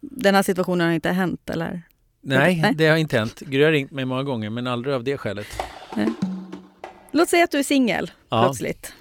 Den 0.00 0.34
här 0.34 0.42
situationen 0.42 0.86
har 0.86 0.94
inte 0.94 1.10
hänt 1.10 1.50
eller? 1.50 1.82
Nej, 2.20 2.58
Nej. 2.62 2.74
det 2.74 2.86
har 2.86 2.96
inte 2.96 3.18
hänt. 3.18 3.40
Gry 3.40 3.64
har 3.64 3.72
ringt 3.72 3.90
mig 3.90 4.04
många 4.04 4.22
gånger, 4.22 4.50
men 4.50 4.66
aldrig 4.66 4.94
av 4.94 5.04
det 5.04 5.16
skälet. 5.18 5.46
Låt 7.12 7.28
säga 7.28 7.44
att 7.44 7.50
du 7.50 7.58
är 7.58 7.62
singel 7.62 8.10
Ja. 8.28 8.42
plötsligt. 8.44 8.92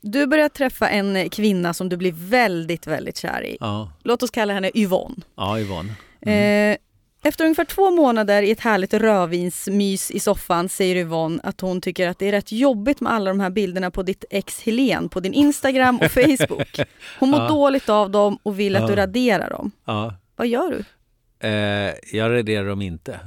Du 0.00 0.26
börjar 0.26 0.48
träffa 0.48 0.88
en 0.88 1.30
kvinna 1.30 1.74
som 1.74 1.88
du 1.88 1.96
blir 1.96 2.12
väldigt, 2.16 2.86
väldigt 2.86 3.16
kär 3.18 3.44
i. 3.44 3.56
Ja, 3.60 3.92
Låt 4.02 4.22
oss 4.22 4.30
kalla 4.30 4.52
henne 4.52 4.70
Yvonne. 4.74 5.16
ja 5.36 5.58
Yvonne. 5.60 5.92
Eh, 6.20 6.76
efter 7.22 7.44
ungefär 7.44 7.64
två 7.64 7.90
månader 7.90 8.42
i 8.42 8.50
ett 8.50 8.60
härligt 8.60 8.94
rödvinsmys 8.94 10.10
i 10.10 10.20
soffan 10.20 10.68
säger 10.68 10.96
Yvonne 10.96 11.40
att 11.42 11.60
hon 11.60 11.80
tycker 11.80 12.08
att 12.08 12.18
det 12.18 12.28
är 12.28 12.32
rätt 12.32 12.52
jobbigt 12.52 13.00
med 13.00 13.12
alla 13.12 13.30
de 13.30 13.40
här 13.40 13.50
bilderna 13.50 13.90
på 13.90 14.02
ditt 14.02 14.24
ex 14.30 14.62
Helen 14.62 15.08
på 15.08 15.20
din 15.20 15.32
Instagram 15.34 15.98
och 15.98 16.10
Facebook. 16.10 16.80
Hon 17.18 17.30
mår 17.30 17.40
Ja. 17.40 17.48
dåligt 17.48 17.88
av 17.88 18.10
dem 18.10 18.38
och 18.42 18.58
vill 18.60 18.76
att 18.76 18.82
Ja. 18.82 18.88
du 18.88 18.94
raderar 18.96 19.50
dem. 19.50 19.70
Ja. 19.84 20.14
Vad 20.36 20.46
gör 20.46 20.70
du? 20.70 20.84
Eh, 21.48 21.94
jag 22.12 22.32
raderar 22.32 22.66
dem 22.68 22.82
inte. 22.82 23.20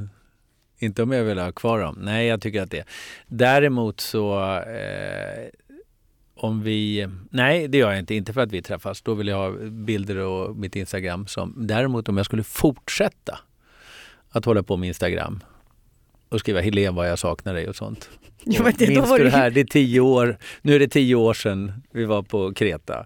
Inte 0.79 1.03
om 1.03 1.12
jag 1.12 1.23
vill 1.23 1.39
ha 1.39 1.51
kvar 1.51 1.79
dem. 1.79 1.97
Nej, 2.01 2.27
jag 2.27 2.41
tycker 2.41 2.62
att 2.62 2.71
det. 2.71 2.84
Däremot 3.27 3.99
så 3.99 4.41
eh, 4.60 5.49
om 6.36 6.62
vi... 6.63 7.08
Nej, 7.29 7.67
det 7.67 7.77
gör 7.77 7.89
jag 7.89 7.99
inte. 7.99 8.15
Inte 8.15 8.34
för 8.34 8.41
att 8.41 8.51
vi 8.51 8.62
träffas. 8.62 9.01
Då 9.01 9.13
vill 9.13 9.27
jag 9.27 9.38
ha 9.38 9.51
bilder 9.69 10.17
och 10.17 10.56
mitt 10.56 10.75
Instagram. 10.75 11.27
Som, 11.27 11.53
däremot 11.67 12.10
om 12.10 12.17
jag 12.17 12.25
skulle 12.25 12.43
fortsätta 12.43 13.39
att 14.34 14.46
hålla 14.46 14.63
på 14.63 14.78
med 14.78 14.88
Instagram 14.88 15.43
och 16.30 16.39
skriva 16.39 16.62
Helene 16.62 16.91
vad 16.91 17.10
jag 17.10 17.19
saknar 17.19 17.54
dig 17.54 17.67
och 17.69 17.76
sånt. 17.76 18.10
Jo, 18.46 18.63
men 18.63 18.74
det- 18.78 18.88
minns 18.88 19.10
du 19.17 19.24
det 19.24 19.30
här? 19.30 19.50
Det 19.50 19.60
är 19.60 19.65
tio 19.65 20.00
år. 20.00 20.38
Nu 20.62 20.76
är 20.76 20.80
det 20.80 20.88
tio 20.88 21.15
år 21.15 21.34
sedan 21.34 21.72
vi 21.91 22.06
var 22.06 22.22
på 22.24 22.54
Kreta. 22.54 23.06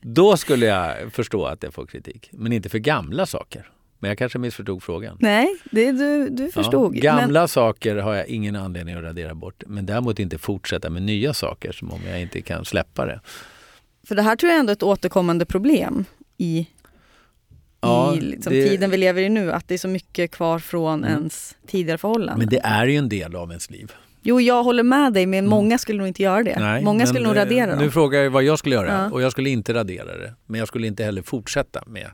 Då 0.00 0.36
skulle 0.36 0.66
jag 0.66 1.12
förstå 1.12 1.44
att 1.44 1.62
jag 1.62 1.74
får 1.74 1.86
kritik. 1.86 2.28
Men 2.32 2.52
inte 2.52 2.68
för 2.68 2.78
gamla 2.78 3.26
saker. 3.26 3.68
Men 3.98 4.08
jag 4.08 4.18
kanske 4.18 4.38
missförstod 4.38 4.82
frågan. 4.82 5.16
Nej, 5.20 5.56
det, 5.70 5.92
du, 5.92 6.28
du 6.28 6.50
förstod. 6.50 6.96
Ja, 6.96 7.00
gamla 7.02 7.48
saker 7.48 7.96
har 7.96 8.14
jag 8.14 8.26
ingen 8.26 8.56
anledning 8.56 8.94
att 8.94 9.02
radera 9.02 9.34
bort. 9.34 9.62
Men 9.66 9.86
däremot 9.86 10.18
inte 10.18 10.38
fortsätta 10.38 10.90
med 10.90 11.02
nya 11.02 11.34
saker 11.34 11.72
som 11.72 11.90
om 11.90 12.00
jag 12.08 12.20
inte 12.20 12.40
kan 12.42 12.64
släppa 12.64 13.06
det. 13.06 13.12
Men, 13.12 14.06
för 14.08 14.14
det 14.14 14.22
här 14.22 14.36
tror 14.36 14.50
jag 14.52 14.60
ändå 14.60 14.70
är 14.70 14.76
ett 14.76 14.82
återkommande 14.82 15.46
problem 15.46 16.04
i, 16.38 16.66
Ja, 17.80 18.14
i 18.16 18.20
liksom 18.20 18.52
det- 18.52 18.68
tiden 18.68 18.90
vi 18.90 18.96
lever 18.96 19.22
i 19.22 19.28
nu. 19.28 19.52
Att 19.52 19.68
det 19.68 19.74
är 19.74 19.78
så 19.78 19.88
mycket 19.88 20.30
kvar 20.30 20.58
från 20.58 21.04
Mm. 21.04 21.16
ens 21.18 21.56
tidigare 21.66 21.98
förhållanden. 21.98 22.38
Men 22.38 22.48
det 22.48 22.60
är 22.64 22.86
ju 22.86 22.96
en 22.96 23.08
del 23.08 23.36
av 23.36 23.48
ens 23.50 23.70
liv. 23.70 23.92
Jo, 24.22 24.40
jag 24.40 24.62
håller 24.62 24.82
med 24.82 25.12
dig, 25.12 25.26
men 25.26 25.46
många 25.46 25.78
skulle 25.78 25.98
nog 25.98 26.08
inte 26.08 26.22
göra 26.22 26.42
det. 26.42 26.58
Nej, 26.58 26.84
många 26.84 27.06
skulle 27.06 27.24
nog 27.26 27.36
eh, 27.36 27.40
radera 27.40 27.70
dem. 27.70 27.78
Nu 27.78 27.90
frågar 27.90 28.20
jag 28.20 28.30
vad 28.30 28.42
jag 28.44 28.58
skulle 28.58 28.74
göra 28.74 28.86
Ja. 28.92 29.10
och 29.10 29.22
jag 29.22 29.32
skulle 29.32 29.50
inte 29.50 29.74
radera 29.74 30.18
det. 30.18 30.34
Men 30.46 30.58
jag 30.58 30.68
skulle 30.68 30.86
inte 30.86 31.04
heller 31.04 31.22
fortsätta 31.22 31.82
med 31.86 32.06
att 32.06 32.12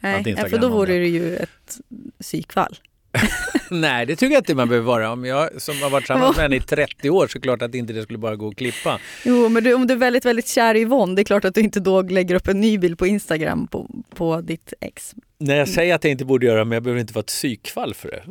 Nej, 0.00 0.16
ja, 0.16 0.22
för 0.22 0.30
Instagram 0.30 0.60
då 0.60 0.68
vore 0.68 0.92
det. 0.92 0.98
det 0.98 1.06
ju 1.08 1.36
ett 1.36 1.78
psykfall. 2.20 2.76
Nej, 3.70 4.06
det 4.06 4.16
tycker 4.16 4.34
jag 4.34 4.40
inte 4.40 4.54
man 4.54 4.68
behöver 4.68 4.86
vara. 4.86 5.10
Om 5.10 5.24
jag 5.24 5.62
som 5.62 5.82
har 5.82 5.90
varit 5.90 6.04
tillsammans 6.04 6.36
med 6.36 6.42
henne 6.42 6.56
i 6.56 6.60
30 6.60 7.10
år 7.10 7.26
så 7.26 7.38
är 7.38 7.40
det 7.40 7.42
klart 7.42 7.62
att 7.62 7.74
inte 7.74 7.92
det 7.92 8.02
skulle 8.02 8.18
bara 8.18 8.36
gå 8.36 8.48
att 8.48 8.56
klippa. 8.56 8.98
Jo, 9.24 9.48
men 9.48 9.64
du, 9.64 9.74
om 9.74 9.86
du 9.86 9.94
är 9.94 9.98
väldigt, 9.98 10.24
väldigt 10.24 10.48
kär 10.48 10.74
i 10.74 10.80
Yvonne, 10.80 11.14
det 11.14 11.22
är 11.22 11.24
klart 11.24 11.44
att 11.44 11.54
du 11.54 11.60
inte 11.60 11.80
då 11.80 12.02
lägger 12.02 12.34
upp 12.34 12.48
en 12.48 12.60
ny 12.60 12.78
bild 12.78 12.98
på 12.98 13.06
Instagram 13.06 13.66
på, 13.66 13.90
på 14.14 14.40
ditt 14.40 14.72
ex. 14.80 15.14
När 15.38 15.56
jag 15.56 15.68
säger 15.68 15.94
att 15.94 16.04
jag 16.04 16.10
inte 16.10 16.24
borde 16.24 16.46
göra 16.46 16.64
men 16.64 16.72
jag 16.72 16.82
behöver 16.82 17.00
inte 17.00 17.12
vara 17.12 17.20
ett 17.20 17.26
psykfall 17.26 17.94
för 17.94 18.08
det. 18.10 18.22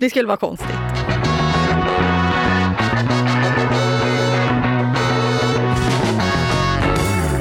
Det 0.00 0.10
skulle 0.10 0.28
vara 0.28 0.36
konstigt. 0.36 0.68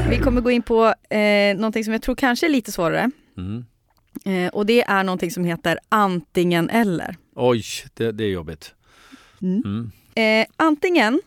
Vi 0.09 0.17
kommer 0.17 0.41
gå 0.41 0.51
in 0.51 0.61
på 0.61 0.93
eh, 1.09 1.55
någonting 1.55 1.83
som 1.83 1.93
jag 1.93 2.01
tror 2.01 2.15
kanske 2.15 2.45
är 2.45 2.49
lite 2.49 2.71
svårare. 2.71 3.11
Mm. 3.37 3.65
Eh, 4.27 4.47
och 4.47 4.65
det 4.65 4.81
är 4.83 5.03
någonting 5.03 5.31
som 5.31 5.43
heter 5.45 5.79
antingen 5.89 6.69
eller. 6.69 7.15
Oj, 7.35 7.63
det, 7.93 8.11
det 8.11 8.23
är 8.23 8.29
jobbigt. 8.29 8.73
Mm. 9.41 9.61
Mm. 9.65 9.91
Eh, 10.41 10.47
antingen 10.57 11.21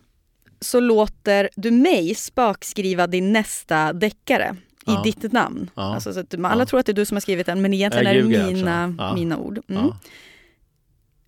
så 0.61 0.81
låter 0.81 1.49
du 1.57 1.71
mig 1.71 2.15
spökskriva 2.15 3.07
din 3.07 3.33
nästa 3.33 3.93
deckare 3.93 4.57
i 4.87 4.93
Ja. 4.93 5.03
ditt 5.05 5.33
namn. 5.33 5.71
Ja. 5.75 5.95
Alltså, 5.95 6.13
så 6.13 6.21
att 6.21 6.35
alla 6.35 6.59
Ja. 6.59 6.67
tror 6.67 6.81
att 6.81 6.87
det 6.87 6.93
är 6.93 6.95
du 6.95 7.05
som 7.05 7.15
har 7.15 7.21
skrivit 7.21 7.47
den 7.47 7.63
men 7.63 7.75
egentligen 7.75 8.07
är 8.07 8.15
det 8.15 8.23
mina, 8.23 8.85
alltså. 8.85 9.03
Ja. 9.05 9.15
mina 9.15 9.37
ord. 9.39 9.59
Mm. 9.69 9.93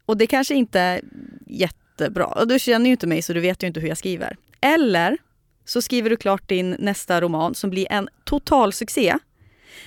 Och 0.07 0.17
det 0.17 0.27
kanske 0.27 0.55
inte 0.55 0.81
är 0.81 1.01
jättebra. 1.47 2.25
Och 2.27 2.49
du 2.49 2.59
känner 2.59 2.87
ju 2.87 2.91
inte 2.93 3.07
mig 3.07 3.23
så 3.23 3.33
du 3.33 3.41
vet 3.41 3.63
ju 3.63 3.67
inte 3.67 3.81
hur 3.81 3.89
jag 3.89 3.99
skriver. 3.99 4.37
Eller 4.61 5.19
så 5.65 5.83
skriver 5.83 6.11
du 6.11 6.17
klart 6.17 6.49
din 6.49 6.77
nästa 6.79 7.21
roman 7.21 7.55
som 7.55 7.71
blir 7.71 7.87
en 7.91 8.09
totalsuccé. 8.25 9.19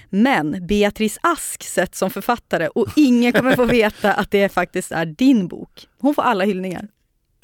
Men 0.10 0.68
Beatrice 0.68 1.18
Ask 1.22 1.64
sätts 1.64 2.00
som 2.00 2.10
författare 2.10 2.68
och 2.68 2.88
ingen 2.96 3.34
kommer 3.34 3.56
få 3.56 3.66
veta 3.66 4.14
att 4.14 4.32
det 4.32 4.50
faktiskt 4.50 4.92
är 4.92 5.06
din 5.06 5.48
bok. 5.48 5.88
Hon 6.00 6.16
får 6.16 6.22
alla 6.22 6.44
hyllningar. 6.46 6.88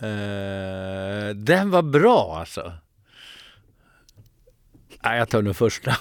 Eh, 0.02 1.36
den 1.36 1.70
var 1.72 1.82
bra 1.82 2.38
alltså. 2.40 2.74
Nej, 5.04 5.18
jag 5.18 5.30
tar 5.30 5.42
nog 5.42 5.56
första. 5.56 5.98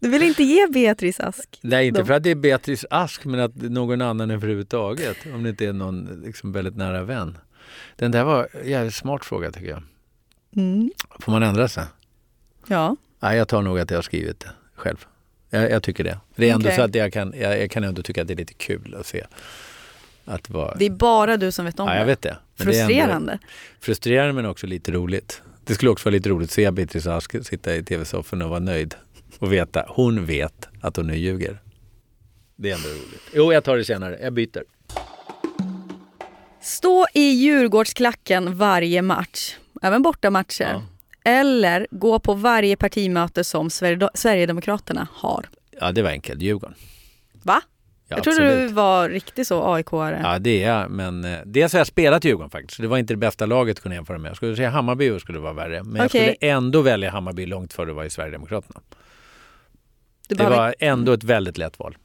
Du 0.00 0.08
vill 0.08 0.22
inte 0.22 0.42
ge 0.42 0.66
Beatrice 0.66 1.20
Ask? 1.20 1.58
Nej, 1.62 1.86
inte 1.86 2.00
De- 2.00 2.06
för 2.06 2.14
att 2.14 2.22
det 2.22 2.30
är 2.30 2.34
Beatrice 2.34 2.84
Ask, 2.90 3.24
men 3.24 3.40
att 3.40 3.54
någon 3.56 4.00
annan 4.00 4.30
överhuvudtaget. 4.30 5.16
Om 5.34 5.42
det 5.42 5.48
inte 5.48 5.66
är 5.66 5.72
någon 5.72 6.22
liksom, 6.24 6.52
väldigt 6.52 6.76
nära 6.76 7.02
vän. 7.04 7.38
Den 7.96 8.10
där 8.10 8.24
var 8.24 8.48
en 8.62 8.70
jävligt 8.70 8.94
smart 8.94 9.24
fråga 9.24 9.52
tycker 9.52 9.68
jag. 9.68 9.82
Mm. 10.56 10.90
Får 11.20 11.32
man 11.32 11.42
ändra 11.42 11.68
sig? 11.68 11.84
Ja. 12.66 12.96
Nej, 13.20 13.36
jag 13.38 13.48
tar 13.48 13.62
nog 13.62 13.78
att 13.78 13.90
jag 13.90 13.98
har 13.98 14.02
skrivit 14.02 14.40
det 14.40 14.50
själv. 14.82 15.06
Jag, 15.50 15.70
jag 15.70 15.82
tycker 15.82 16.04
det. 16.04 16.18
Det 16.36 16.50
är 16.50 16.54
ändå 16.54 16.66
Okej. 16.66 16.76
så 16.76 16.82
att 16.82 16.94
jag 16.94 17.12
kan, 17.12 17.34
jag, 17.36 17.60
jag 17.60 17.70
kan 17.70 17.84
ändå 17.84 18.02
tycka 18.02 18.22
att 18.22 18.28
det 18.28 18.34
är 18.34 18.36
lite 18.36 18.54
kul 18.54 18.96
att 19.00 19.06
se. 19.06 19.24
Att 20.24 20.50
vara... 20.50 20.74
Det 20.74 20.86
är 20.86 20.90
bara 20.90 21.36
du 21.36 21.52
som 21.52 21.64
vet 21.64 21.80
om 21.80 21.88
ja, 21.88 21.92
det. 21.92 21.98
jag 21.98 22.06
vet 22.06 22.22
det. 22.22 22.36
Men 22.56 22.66
det 22.66 22.72
Frustrerande. 22.72 23.38
frustrerande 23.80 24.32
men 24.32 24.46
också 24.46 24.66
lite 24.66 24.92
roligt. 24.92 25.42
Det 25.64 25.74
skulle 25.74 25.90
också 25.90 26.08
vara 26.08 26.12
lite 26.12 26.28
roligt 26.28 26.48
att 26.48 26.54
se 26.54 26.70
Beatrice 26.70 27.06
Ask 27.06 27.46
sitta 27.46 27.76
i 27.76 27.82
tv-soffan 27.82 28.42
och 28.42 28.50
vara 28.50 28.60
nöjd. 28.60 28.94
Och 29.38 29.52
veta, 29.52 29.84
hon 29.88 30.26
vet 30.26 30.68
att 30.80 30.96
hon 30.96 31.06
nu 31.06 31.16
ljuger. 31.16 31.58
Det 32.56 32.70
är 32.70 32.74
ändå 32.74 32.88
roligt. 32.88 33.22
Jo, 33.34 33.52
jag 33.52 33.64
tar 33.64 33.76
det 33.76 33.84
senare. 33.84 34.18
Jag 34.22 34.32
byter. 34.32 34.62
Stå 36.60 37.06
i 37.14 37.30
Djurgårdsklacken 37.30 38.56
varje 38.56 39.02
match, 39.02 39.56
även 39.82 40.02
bortamatcher. 40.02 40.70
Ja. 40.72 40.82
Eller 41.24 41.86
gå 41.90 42.18
på 42.18 42.34
varje 42.34 42.76
partimöte 42.76 43.44
som 43.44 43.70
Sverige- 43.70 44.08
Sverigedemokraterna 44.14 45.08
har. 45.12 45.48
Ja, 45.80 45.92
det 45.92 46.02
var 46.02 46.10
enkelt. 46.10 46.42
Djurgården. 46.42 46.74
Va? 47.42 47.60
Ja, 48.08 48.16
jag 48.16 48.24
trodde 48.24 48.60
du 48.60 48.66
var 48.68 49.08
riktigt 49.08 49.46
så 49.46 49.62
AIK-are. 49.76 50.20
Ja, 50.22 50.38
det 50.38 50.64
är 50.64 50.68
jag. 50.78 50.90
Men 50.90 51.24
eh, 51.24 51.38
dels 51.44 51.72
har 51.72 51.80
jag 51.80 51.86
spelat 51.86 52.24
Djurgården 52.24 52.50
faktiskt. 52.50 52.80
Det 52.80 52.86
var 52.86 52.98
inte 52.98 53.12
det 53.12 53.18
bästa 53.18 53.46
laget 53.46 53.76
att 53.76 53.82
kunna 53.82 53.94
jämföra 53.94 54.18
med. 54.18 54.28
Jag 54.28 54.36
skulle 54.36 54.56
säga 54.56 54.70
Hammarby 54.70 55.20
skulle 55.20 55.38
vara 55.38 55.52
värre. 55.52 55.82
Men 55.82 55.96
jag 55.96 56.06
Okej. 56.06 56.34
skulle 56.36 56.50
ändå 56.52 56.80
välja 56.82 57.10
Hammarby 57.10 57.46
långt 57.46 57.72
före 57.72 57.86
det 57.86 57.92
var 57.92 58.04
i 58.04 58.10
Sverigedemokraterna. 58.10 58.80
Du 60.28 60.34
Det 60.34 60.44
var 60.44 60.74
ändå 60.78 61.12
ett 61.12 61.24
väldigt 61.24 61.58
lätt 61.58 61.78
val. 61.78 61.96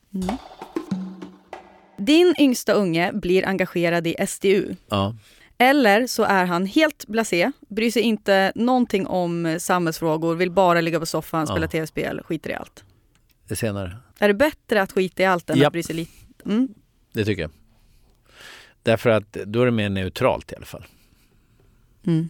Din 1.98 2.34
yngsta 2.40 2.74
unge 2.74 3.12
blir 3.14 3.46
engagerad 3.48 4.08
i 4.08 4.16
SDU. 4.28 4.76
Ja. 4.90 5.16
Eller 5.58 6.08
så 6.08 6.24
är 6.24 6.46
han 6.46 6.66
helt 6.66 7.08
blasé, 7.08 7.52
bryr 7.68 7.92
sig 7.92 8.02
inte 8.02 8.52
någonting 8.56 9.08
om 9.08 9.58
samhällsfrågor, 9.60 10.36
vill 10.36 10.52
bara 10.52 10.82
ligga 10.82 11.00
på 11.00 11.06
soffan, 11.06 11.48
spela 11.48 11.62
Ja. 11.66 11.68
tv-spel, 11.68 12.22
skiter 12.26 12.50
i 12.50 12.54
allt. 12.54 12.84
Det 13.48 13.56
senare. 13.56 13.98
Är 14.20 14.28
det 14.28 14.34
bättre 14.34 14.82
att 14.82 14.92
skita 14.92 15.24
i 15.24 15.26
allt 15.26 15.50
än 15.50 15.58
Japp. 15.58 15.68
att 15.68 15.74
bry 15.74 15.84
sig 15.84 15.96
lite? 15.96 16.12
Mm. 16.46 16.68
Det 17.14 17.26
tycker 17.26 17.42
jag. 17.42 17.52
Därför 18.84 19.10
att 19.10 19.32
då 19.34 19.62
är 19.62 19.66
det 19.66 19.72
mer 19.72 19.90
neutralt 19.90 20.52
i 20.52 20.56
alla 20.56 20.66
fall. 20.66 20.86
Mm. 22.08 22.30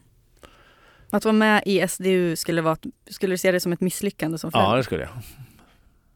Att 1.09 1.25
vara 1.25 1.33
med 1.33 1.63
i 1.65 1.87
SDU 1.87 2.35
skulle, 2.35 2.61
vara, 2.61 2.77
skulle 3.09 3.33
du 3.33 3.37
se 3.37 3.51
det 3.51 3.59
som 3.59 3.73
ett 3.73 3.81
misslyckande 3.81 4.37
som 4.37 4.49
Ja, 4.53 4.59
förälder? 4.59 4.77
det 4.77 4.83
skulle 4.83 5.01
jag. 5.03 5.09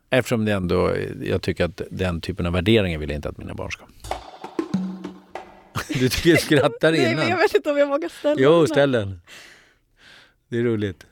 Eftersom 0.09 0.45
det 0.45 0.51
ändå, 0.51 0.95
jag 1.23 1.41
tycker 1.41 1.65
att 1.65 1.81
den 1.91 2.21
typen 2.21 2.45
av 2.45 2.53
värderingar 2.53 2.99
vill 2.99 3.09
jag 3.09 3.15
inte 3.17 3.29
att 3.29 3.37
mina 3.37 3.53
barn 3.53 3.71
ska. 3.71 3.85
Du 5.93 6.09
tycker 6.09 6.29
jag 6.29 6.39
skrattar 6.39 6.91
Nej, 6.91 7.01
men 7.01 7.17
jag 7.17 7.27
innan. 7.27 7.39
vet 7.39 7.55
inte 7.55 7.71
om 7.71 7.77
jag 7.77 7.87
vågar 7.87 8.09
ställa 8.09 8.35
Jo, 8.41 8.51
den 8.51 8.59
här. 8.59 8.65
ställ 8.67 8.91
den. 8.91 9.21
Det 10.49 10.57
är 10.57 10.63
roligt. 10.63 11.05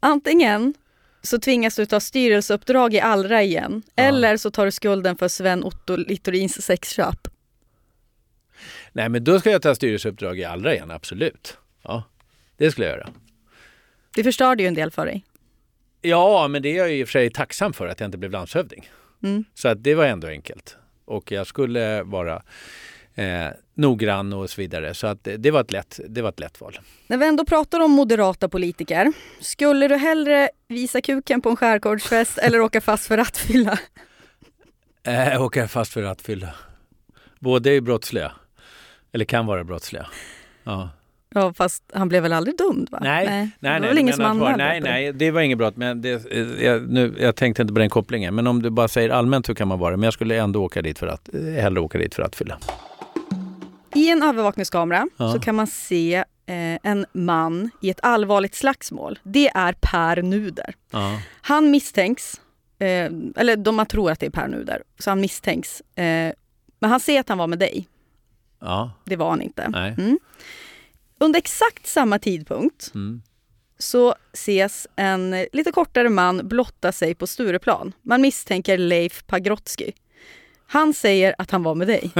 Antingen 0.00 0.74
så 1.22 1.38
tvingas 1.38 1.76
du 1.76 1.86
ta 1.86 2.00
styrelseuppdrag 2.00 2.94
i 2.94 3.00
Allra 3.00 3.42
igen, 3.42 3.82
eller 3.96 4.36
så 4.36 4.50
tar 4.50 4.64
du 4.64 4.70
skulden 4.72 5.16
för 5.16 5.28
Sven 5.28 5.64
Otto 5.64 5.96
Littorins 5.96 6.62
sexköp. 6.62 7.28
Nej, 8.92 9.08
men 9.08 9.24
då 9.24 9.40
ska 9.40 9.50
jag 9.50 9.62
ta 9.62 9.74
styrelseuppdrag 9.74 10.38
i 10.38 10.44
Allra 10.44 10.74
igen, 10.74 10.90
absolut. 10.90 11.56
Ja, 11.82 12.02
det 12.56 12.70
skulle 12.70 12.86
jag 12.86 12.96
göra. 12.98 13.08
Det 14.14 14.24
förstörde 14.24 14.62
ju 14.62 14.66
en 14.66 14.74
del 14.74 14.90
för 14.90 15.06
dig. 15.06 15.24
Ja, 16.02 16.48
men 16.48 16.62
det 16.62 16.68
är 16.68 16.76
jag 16.76 16.92
i 16.94 17.04
och 17.04 17.08
för 17.08 17.12
sig 17.12 17.30
tacksam 17.30 17.72
för 17.72 17.86
att 17.88 18.00
jag 18.00 18.06
inte 18.06 18.18
blev 18.18 18.30
landshövding. 18.30 18.88
Mm. 19.22 19.44
Så 19.54 19.68
att 19.68 19.82
det 19.84 19.94
var 19.94 20.04
ändå 20.04 20.28
enkelt. 20.28 20.76
Och 21.04 21.32
jag 21.32 21.46
skulle 21.46 22.02
vara 22.02 22.42
eh, 23.14 23.46
noggrann 23.74 24.32
och 24.32 24.50
så 24.50 24.60
vidare. 24.60 24.94
Så 24.94 25.06
att 25.06 25.24
det, 25.24 25.36
det, 25.36 25.50
var 25.50 25.60
ett 25.60 25.72
lätt, 25.72 26.00
det 26.08 26.22
var 26.22 26.28
ett 26.28 26.40
lätt 26.40 26.60
val. 26.60 26.78
När 27.06 27.16
vi 27.16 27.26
ändå 27.26 27.44
pratar 27.44 27.80
om 27.80 27.90
moderata 27.90 28.48
politiker, 28.48 29.12
skulle 29.40 29.88
du 29.88 29.96
hellre 29.96 30.50
visa 30.68 31.00
kuken 31.00 31.40
på 31.40 31.48
en 31.50 31.56
skärgårdsfest 31.56 32.38
eller 32.38 32.60
åka 32.60 32.80
fast 32.80 33.06
för 33.06 33.16
rattfylla? 33.16 33.78
Eh, 35.06 35.42
åka 35.42 35.68
fast 35.68 35.92
för 35.92 36.02
rattfylla. 36.02 36.54
Båda 37.38 37.72
är 37.72 37.80
brottsliga. 37.80 38.32
Eller 39.12 39.24
kan 39.24 39.46
vara 39.46 39.64
brottsliga. 39.64 40.06
Ja. 40.64 40.90
Ja, 41.34 41.52
fast 41.52 41.82
han 41.94 42.08
blev 42.08 42.22
väl 42.22 42.32
aldrig 42.32 42.58
dömd? 42.58 42.88
Va? 42.90 42.98
Nej, 43.02 43.26
nej, 43.26 43.80
det 43.80 43.86
var 43.86 43.94
nej, 43.94 44.12
som 44.12 44.24
anmälde 44.24 44.56
nej, 44.56 44.80
det? 44.80 44.90
nej, 44.90 45.12
det 45.12 45.30
var 45.30 45.40
inget 45.40 45.58
brott. 45.58 45.76
Men 45.76 46.02
det, 46.02 46.32
eh, 46.32 46.64
jag, 46.64 46.88
nu, 46.88 47.14
jag 47.18 47.36
tänkte 47.36 47.62
inte 47.62 47.74
på 47.74 47.80
den 47.80 47.90
kopplingen. 47.90 48.34
Men 48.34 48.46
om 48.46 48.62
du 48.62 48.70
bara 48.70 48.88
säger 48.88 49.10
allmänt 49.10 49.46
så 49.46 49.54
kan 49.54 49.68
man 49.68 49.78
vara 49.78 49.96
Men 49.96 50.04
jag 50.04 50.12
skulle 50.14 50.36
ändå 50.36 50.64
åka 50.64 50.82
dit 50.82 50.98
för 50.98 51.06
att, 51.06 51.34
eh, 51.34 51.40
hellre 51.40 51.80
åka 51.80 51.98
dit 51.98 52.14
för 52.14 52.22
att 52.22 52.36
fylla. 52.36 52.58
I 53.94 54.10
en 54.10 54.22
övervakningskamera 54.22 55.08
Ja. 55.16 55.32
så 55.32 55.38
kan 55.40 55.54
man 55.54 55.66
se 55.66 56.14
eh, 56.46 56.78
en 56.82 57.06
man 57.12 57.70
i 57.80 57.90
ett 57.90 58.00
allvarligt 58.02 58.54
slagsmål. 58.54 59.18
Det 59.22 59.48
är 59.48 59.72
Per 59.80 60.22
Nuder. 60.22 60.74
Ja. 60.90 61.20
Han 61.40 61.70
misstänks, 61.70 62.40
eh, 62.78 63.10
eller 63.36 63.56
de 63.56 63.76
man 63.76 63.86
tror 63.86 64.10
att 64.10 64.20
det 64.20 64.26
är 64.26 64.30
Per 64.30 64.48
Nuder, 64.48 64.82
så 64.98 65.10
han 65.10 65.20
misstänks. 65.20 65.80
Eh, 65.80 66.32
men 66.80 66.90
han 66.90 67.00
säger 67.00 67.20
att 67.20 67.28
han 67.28 67.38
var 67.38 67.46
med 67.46 67.58
dig. 67.58 67.88
Ja. 68.60 68.90
Det 69.04 69.16
var 69.16 69.30
han 69.30 69.42
inte. 69.42 69.62
Mm. 69.98 70.18
Under 71.18 71.38
exakt 71.38 71.86
samma 71.86 72.18
tidpunkt 72.18 72.90
Mm. 72.94 73.22
så 73.78 74.14
ses 74.32 74.86
en 74.96 75.46
lite 75.52 75.72
kortare 75.72 76.08
man 76.08 76.48
blotta 76.48 76.92
sig 76.92 77.14
på 77.14 77.26
Stureplan. 77.26 77.92
Man 78.02 78.20
misstänker 78.20 78.78
Leif 78.78 79.26
Pagrotsky. 79.26 79.92
Han 80.66 80.94
säger 80.94 81.34
att 81.38 81.50
han 81.50 81.62
var 81.62 81.74
med 81.74 81.86
dig. 81.86 82.10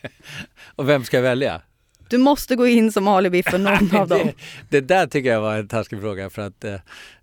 Och 0.76 0.88
vem 0.88 1.04
ska 1.04 1.16
jag 1.16 1.22
välja? 1.22 1.62
Du 2.08 2.18
måste 2.18 2.56
gå 2.56 2.66
in 2.66 2.92
som 2.92 3.08
alibi 3.08 3.42
för 3.42 3.58
någon 3.58 3.96
av 4.00 4.08
dem. 4.08 4.18
det, 4.18 4.34
det 4.68 4.80
där 4.80 5.06
tycker 5.06 5.30
jag 5.30 5.40
var 5.40 5.58
en 5.58 5.68
taskig 5.68 6.00
fråga 6.00 6.30
för 6.30 6.42
att 6.42 6.64
eh, 6.64 6.74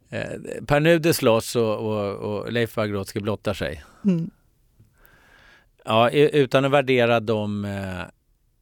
eh, 0.09 0.29
Per 0.67 0.79
Nuder 0.79 1.13
slåss 1.13 1.55
och, 1.55 1.75
och, 1.77 2.15
och 2.15 2.51
Leif 2.51 2.75
Pagrotsky 2.75 3.19
blottar 3.19 3.53
sig. 3.53 3.83
Mm. 4.05 4.29
Ja, 5.85 6.09
utan 6.09 6.65
att 6.65 6.71
värdera 6.71 7.19
de 7.19 7.65
eh, 7.65 8.01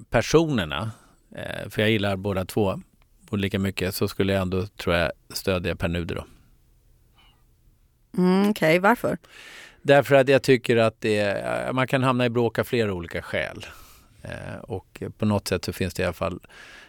personerna, 0.10 0.92
eh, 1.36 1.70
för 1.70 1.82
jag 1.82 1.92
gillar 1.92 2.16
båda 2.16 2.46
två 2.46 2.82
och 3.30 3.38
lika 3.38 3.60
mycket, 3.60 3.96
så 3.96 4.08
skulle 4.08 4.34
jag 4.34 4.42
ändå, 4.42 4.68
tror 4.68 4.96
jag, 4.96 5.12
stödja 5.30 5.76
Per 5.76 5.88
Nuder 5.88 6.16
då. 6.16 6.26
Mm, 8.18 8.50
Okej, 8.50 8.80
varför? 8.80 9.18
Därför 9.88 10.16
att 10.16 10.30
jag 10.30 10.44
tycker 10.44 10.78
att 10.78 11.02
det, 11.02 11.18
är- 11.20 11.74
man 11.74 11.88
kan 11.88 12.04
hamna 12.04 12.26
i 12.26 12.30
bråk 12.30 12.60
av 12.60 12.64
flera 12.64 12.94
olika 12.94 13.22
skäl. 13.22 13.66
Eh, 14.24 14.58
och 14.62 15.04
på 15.18 15.26
något 15.26 15.48
sätt 15.48 15.66
så 15.66 15.74
finns 15.74 15.94
det 15.94 16.02
i 16.04 16.06
alla 16.06 16.14
fall, 16.14 16.40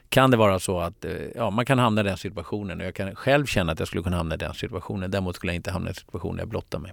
kan 0.09 0.31
det 0.31 0.37
vara 0.37 0.59
så 0.59 0.81
att 0.81 1.05
eh, 1.05 1.13
ja, 1.35 1.51
man 1.51 1.67
kan 1.67 1.79
hamna 1.79 2.01
i 2.01 2.05
den 2.05 2.17
situationen 2.17 2.81
och 2.81 2.87
jag 2.87 2.95
kan 2.95 3.15
själv 3.15 3.47
känna 3.47 3.73
att 3.73 3.79
jag 3.79 3.89
skulle 3.89 4.03
kunna 4.03 4.17
hamna 4.17 4.35
i 4.35 4.39
den 4.39 4.55
situationen. 4.55 5.11
Däremot 5.11 5.37
skulle 5.37 5.53
jag 5.53 5.57
inte 5.57 5.71
hamna 5.71 5.89
i 5.89 5.91
en 5.91 5.95
situation 5.95 6.37
där 6.37 6.43
jag 6.43 6.49
blottar 6.49 6.79
mig. 6.79 6.93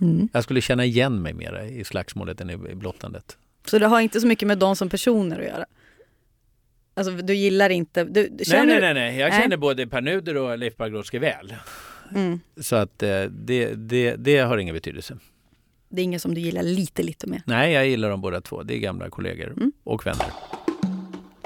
Mm. 0.00 0.28
Jag 0.32 0.44
skulle 0.44 0.60
känna 0.60 0.84
igen 0.84 1.22
mig 1.22 1.32
mera 1.32 1.64
i 1.66 1.84
slagsmålet 1.84 2.40
än 2.40 2.50
i 2.50 2.56
blottandet. 2.74 3.36
Så 3.66 3.78
det 3.78 3.86
har 3.86 4.00
inte 4.00 4.20
så 4.20 4.26
mycket 4.26 4.48
med 4.48 4.58
dem 4.58 4.76
som 4.76 4.88
personer 4.88 5.38
att 5.38 5.46
göra? 5.46 5.64
Alltså 6.94 7.12
du 7.12 7.34
gillar 7.34 7.70
inte... 7.70 8.04
Du, 8.04 8.28
nej, 8.30 8.66
nej, 8.66 8.80
nej, 8.80 8.94
nej. 8.94 9.18
Jag 9.18 9.30
Nej. 9.30 9.40
känner 9.42 9.56
både 9.56 9.86
Per 9.86 10.00
Nuder 10.00 10.36
och 10.36 10.58
Leif 10.58 10.76
Pagrotsky 10.76 11.18
väl. 11.18 11.54
Mm. 12.14 12.40
Så 12.60 12.76
att 12.76 13.02
eh, 13.02 13.22
det, 13.22 13.74
det, 13.74 14.16
det 14.16 14.38
har 14.38 14.58
ingen 14.58 14.74
betydelse. 14.74 15.18
Det 15.88 16.00
är 16.00 16.04
ingen 16.04 16.20
som 16.20 16.34
du 16.34 16.40
gillar 16.40 16.62
lite, 16.62 17.02
lite 17.02 17.26
med. 17.26 17.42
Nej, 17.46 17.72
jag 17.72 17.88
gillar 17.88 18.10
dem 18.10 18.20
båda 18.20 18.40
två. 18.40 18.62
Det 18.62 18.74
är 18.74 18.78
gamla 18.78 19.10
kollegor 19.10 19.46
Mm. 19.46 19.72
och 19.84 20.06
vänner. 20.06 20.26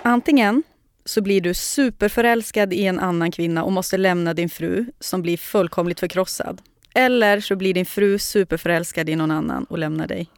Antingen 0.02 0.62
så 1.04 1.22
blir 1.22 1.40
du 1.40 1.54
superförälskad 1.54 2.72
i 2.72 2.84
en 2.86 2.98
annan 2.98 3.30
kvinna 3.30 3.62
och 3.64 3.72
måste 3.72 3.96
lämna 3.98 4.34
din 4.34 4.48
fru 4.48 4.86
som 5.00 5.22
blir 5.22 5.36
fullkomligt 5.36 6.00
förkrossad. 6.00 6.62
Eller 6.94 7.40
så 7.40 7.56
blir 7.56 7.74
din 7.74 7.86
fru 7.86 8.18
superförälskad 8.18 9.08
i 9.08 9.16
någon 9.16 9.30
annan 9.30 9.64
och 9.64 9.78
lämnar 9.78 10.06
dig. 10.06 10.30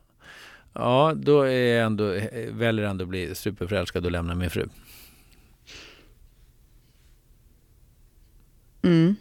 Ja, 0.73 1.13
då 1.17 1.43
är 1.43 1.77
jag 1.77 1.87
ändå, 1.87 2.05
väljer 2.51 2.83
jag 2.85 2.91
ändå 2.91 3.03
att 3.05 3.09
bli 3.09 3.35
superförälskad 3.35 4.05
och 4.07 4.13
lämna 4.13 4.35
min 4.35 4.51
fru. 4.51 4.69
Mm. 8.83 9.17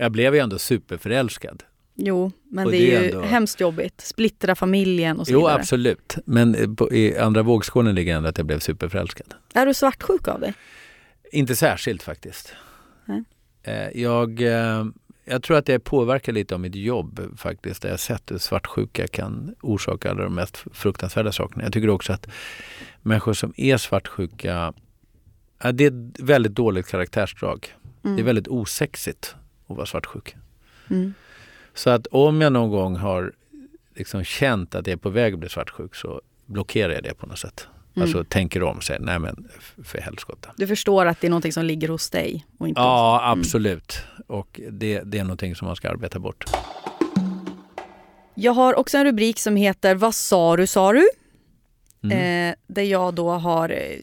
Jag 0.00 0.12
blev 0.12 0.34
ju 0.34 0.40
ändå 0.40 0.58
superförälskad. 0.58 1.62
Jo, 1.94 2.32
men 2.50 2.66
Och 2.66 2.72
det 2.72 2.78
det 2.78 2.94
är 2.94 2.98
är 3.00 3.02
ju 3.04 3.10
ändå- 3.10 3.22
hemskt 3.26 3.60
jobbigt. 3.60 4.00
Splittra 4.00 4.54
familjen 4.54 5.18
och 5.20 5.26
så 5.26 5.32
Jo, 5.32 5.38
vidare. 5.40 5.54
absolut. 5.54 6.16
Men 6.24 6.54
eh, 6.54 6.74
på, 6.74 6.92
i 6.92 7.18
andra 7.18 7.42
vågskålen 7.42 7.94
ligger 7.94 8.16
ändå 8.16 8.28
att 8.28 8.38
jag 8.38 8.46
blev 8.46 8.58
superförälskad. 8.58 9.34
Är 9.54 9.66
du 9.66 9.74
svartsjuk 9.74 10.28
av 10.28 10.40
dig? 10.40 10.54
Inte 11.32 11.56
särskilt 11.56 12.02
faktiskt. 12.02 12.52
Nej. 13.04 13.22
Eh, 13.62 14.00
Jag, 14.02 14.40
eh, 14.42 14.84
jag 15.24 15.42
tror 15.42 15.56
att 15.56 15.68
jag 15.68 15.74
är 15.74 15.78
påverkad 15.78 16.34
lite 16.34 16.54
av 16.54 16.60
mitt 16.60 16.74
jobb 16.74 17.20
faktiskt. 17.36 17.82
Där 17.82 17.88
jag 17.90 18.00
sett 18.00 18.30
hur 18.30 18.38
svartsjuka 18.38 19.06
kan 19.06 19.54
orsaka 19.60 20.10
alla 20.10 20.22
de 20.22 20.34
mest 20.34 20.64
fruktansvärda 20.72 21.32
sakerna. 21.32 21.64
Jag 21.64 21.72
tycker 21.72 21.88
också 21.90 22.12
att 22.12 22.28
människor 23.02 23.32
som 23.32 23.52
är 23.56 23.76
svartsjuka, 23.76 24.72
det 25.72 25.84
är 25.84 25.88
ett 25.88 26.20
väldigt 26.20 26.52
dåligt 26.54 26.86
karaktärsdrag. 26.86 27.66
Mm. 28.04 28.16
Det 28.16 28.22
är 28.22 28.24
väldigt 28.24 28.48
osexigt 28.48 29.34
att 29.68 29.76
vara 29.76 29.86
svartsjuk. 29.86 30.36
Mm. 30.90 31.14
Så 31.74 31.90
att 31.90 32.06
om 32.06 32.40
jag 32.40 32.52
någon 32.52 32.70
gång 32.70 32.96
har 32.96 33.32
liksom 33.94 34.24
känt 34.24 34.74
att 34.74 34.86
jag 34.86 34.92
är 34.92 34.96
på 34.96 35.10
väg 35.10 35.32
att 35.34 35.38
bli 35.40 35.48
svartsjuk 35.48 35.94
så 35.94 36.20
blockerar 36.46 36.92
jag 36.92 37.02
det 37.02 37.14
på 37.14 37.26
något 37.26 37.38
sätt. 37.38 37.66
Mm. 37.96 38.02
Alltså 38.02 38.24
tänker 38.24 38.62
om 38.62 38.76
och 38.76 38.82
säger 38.84 39.00
nej 39.00 39.18
men 39.18 39.48
för 39.84 39.98
helskotta. 40.00 40.50
Du 40.56 40.66
förstår 40.66 41.06
att 41.06 41.20
det 41.20 41.26
är 41.26 41.30
någonting 41.30 41.52
som 41.52 41.64
ligger 41.64 41.88
hos 41.88 42.10
dig 42.10 42.46
och 42.58 42.68
inte 42.68 42.80
Ja 42.80 43.12
hos... 43.16 43.22
Mm. 43.22 43.40
absolut. 43.40 43.98
Och 44.26 44.60
det, 44.70 45.02
det 45.04 45.18
är 45.18 45.24
någonting 45.24 45.54
som 45.56 45.66
man 45.66 45.76
ska 45.76 45.90
arbeta 45.90 46.18
bort. 46.18 46.44
Jag 48.34 48.52
har 48.52 48.74
också 48.74 48.98
en 48.98 49.04
rubrik 49.04 49.38
som 49.38 49.56
heter 49.56 49.94
Vad 49.94 50.14
sa 50.14 50.56
du 50.56 50.66
sa 50.66 50.92
du? 50.92 51.08
Mm. 52.02 52.50
Eh, 52.50 52.54
där 52.66 52.82
jag 52.82 53.14
då 53.14 53.30
har 53.30 53.68
eh, 53.70 53.98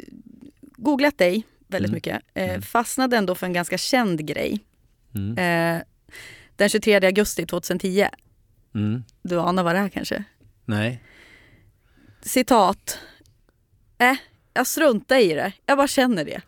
googlat 0.77 1.17
dig 1.17 1.43
väldigt 1.67 1.89
Mm. 1.89 1.95
mycket. 1.97 2.21
Eh, 2.33 2.49
Mm. 2.49 2.61
Fastnade 2.61 3.17
ändå 3.17 3.35
för 3.35 3.45
en 3.45 3.53
ganska 3.53 3.77
känd 3.77 4.27
grej. 4.27 4.59
Mm. 5.15 5.37
Eh, 5.37 5.83
den 6.55 6.69
23 6.69 7.05
augusti 7.05 7.45
2010. 7.45 8.07
Mm. 8.75 9.03
Du 9.21 9.39
anar 9.39 9.63
vad 9.63 9.75
det 9.75 9.79
är 9.79 9.89
kanske? 9.89 10.23
Nej. 10.65 11.03
Citat. 12.21 12.99
Äh, 13.97 14.15
jag 14.53 14.67
struntar 14.67 15.17
i 15.17 15.33
det. 15.33 15.51
Jag 15.65 15.77
bara 15.77 15.87
känner 15.87 16.25
det. 16.25 16.41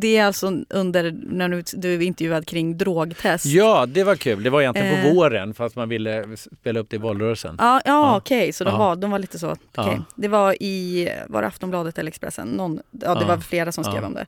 Det 0.00 0.16
är 0.16 0.24
alltså 0.24 0.52
under 0.70 1.12
när 1.26 1.48
du, 1.48 1.62
du 1.72 2.04
intervjuad 2.04 2.46
kring 2.46 2.78
drogtest. 2.78 3.44
Ja, 3.46 3.86
det 3.86 4.04
var 4.04 4.14
kul. 4.16 4.42
Det 4.42 4.50
var 4.50 4.60
egentligen 4.60 5.02
på 5.02 5.08
Eh. 5.08 5.14
våren 5.14 5.54
fast 5.54 5.76
man 5.76 5.88
ville 5.88 6.36
spela 6.36 6.80
upp 6.80 6.90
det 6.90 6.96
i 6.96 6.98
valrörelsen. 6.98 7.56
Ja, 7.58 7.80
ja, 7.84 7.90
Ja. 7.92 8.16
okej, 8.16 8.52
så 8.52 8.64
de, 8.64 8.70
Ja. 8.70 8.78
var, 8.78 8.96
de 8.96 9.10
var 9.10 9.18
lite 9.18 9.38
så. 9.38 9.46
okej. 9.50 9.60
Ja. 9.74 10.04
Det 10.16 10.28
var 10.28 10.62
i 10.62 11.08
var 11.28 11.42
det 11.42 11.48
Aftonbladet 11.48 11.98
eller 11.98 12.08
Expressen, 12.08 12.48
Någon, 12.48 12.80
ja 12.90 13.14
det 13.14 13.20
Ja. 13.20 13.26
var 13.26 13.38
flera 13.38 13.72
som 13.72 13.84
skrev 13.84 14.04
om 14.04 14.14
det. 14.14 14.26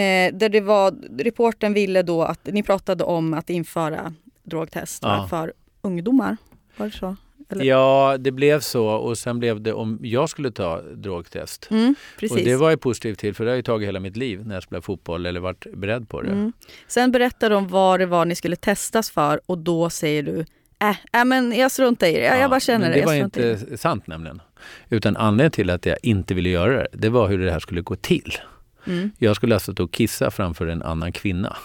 Eh, 0.00 0.34
där 0.34 0.48
det 0.48 0.60
var, 0.60 0.94
reporten 1.18 1.72
ville 1.72 2.02
då 2.02 2.22
att, 2.22 2.46
ni 2.46 2.62
pratade 2.62 3.04
om 3.04 3.34
att 3.34 3.50
införa 3.50 4.14
drogtest 4.42 5.02
för 5.30 5.52
ungdomar. 5.82 6.36
Var 6.76 6.86
det 6.86 6.92
så? 6.92 7.16
Eller? 7.52 7.64
Ja, 7.64 8.16
det 8.18 8.30
blev 8.30 8.60
så 8.60 8.86
och 8.86 9.18
sen 9.18 9.38
blev 9.38 9.60
det 9.60 9.72
om 9.72 9.98
jag 10.02 10.28
skulle 10.28 10.50
ta 10.50 10.80
drogtest. 10.80 11.68
Mm. 11.70 11.94
Och 12.30 12.36
det 12.36 12.56
var 12.56 12.70
jag 12.70 12.80
positiv 12.80 13.14
till 13.14 13.34
för 13.34 13.44
det 13.44 13.50
har 13.50 13.56
jag 13.56 13.64
tagit 13.64 13.88
hela 13.88 14.00
mitt 14.00 14.16
liv 14.16 14.46
när 14.46 14.54
jag 14.54 14.62
spelade 14.62 14.82
fotboll 14.82 15.26
eller 15.26 15.40
varit 15.40 15.66
beredd 15.74 16.08
på 16.08 16.22
det. 16.22 16.32
Mm. 16.32 16.52
Sen 16.86 17.12
berättar 17.12 17.50
de 17.50 17.68
vad 17.68 18.00
det 18.00 18.06
var 18.06 18.24
ni 18.24 18.34
skulle 18.34 18.56
testas 18.56 19.10
för 19.10 19.40
och 19.46 19.58
då 19.58 19.90
säger 19.90 20.22
du 20.22 20.44
Äh, 20.82 21.20
äh 21.20 21.24
men 21.24 21.52
jag 21.52 21.72
struntar 21.72 22.06
i 22.06 22.12
det. 22.12 22.18
Jag, 22.18 22.38
jag 22.38 22.50
bara 22.50 22.60
känner 22.60 22.88
det. 22.88 22.94
det 22.94 23.06
var 23.06 23.14
struntar 23.14 23.40
i 23.40 23.44
det. 23.44 23.60
inte 23.60 23.78
sant 23.78 24.06
nämligen. 24.06 24.42
Utan 24.88 25.16
anledningen 25.16 25.50
till 25.50 25.70
att 25.70 25.86
jag 25.86 25.96
inte 26.02 26.34
ville 26.34 26.48
göra 26.48 26.76
det, 26.76 26.86
det 26.92 27.08
var 27.08 27.28
hur 27.28 27.38
det 27.38 27.52
här 27.52 27.60
skulle 27.60 27.80
gå 27.80 27.96
till. 27.96 28.38
Mm. 28.86 29.10
Jag 29.18 29.36
skulle 29.36 29.54
alltså 29.54 29.82
och 29.82 29.92
kissa 29.92 30.30
framför 30.30 30.66
en 30.66 30.82
annan 30.82 31.12
kvinna 31.12 31.56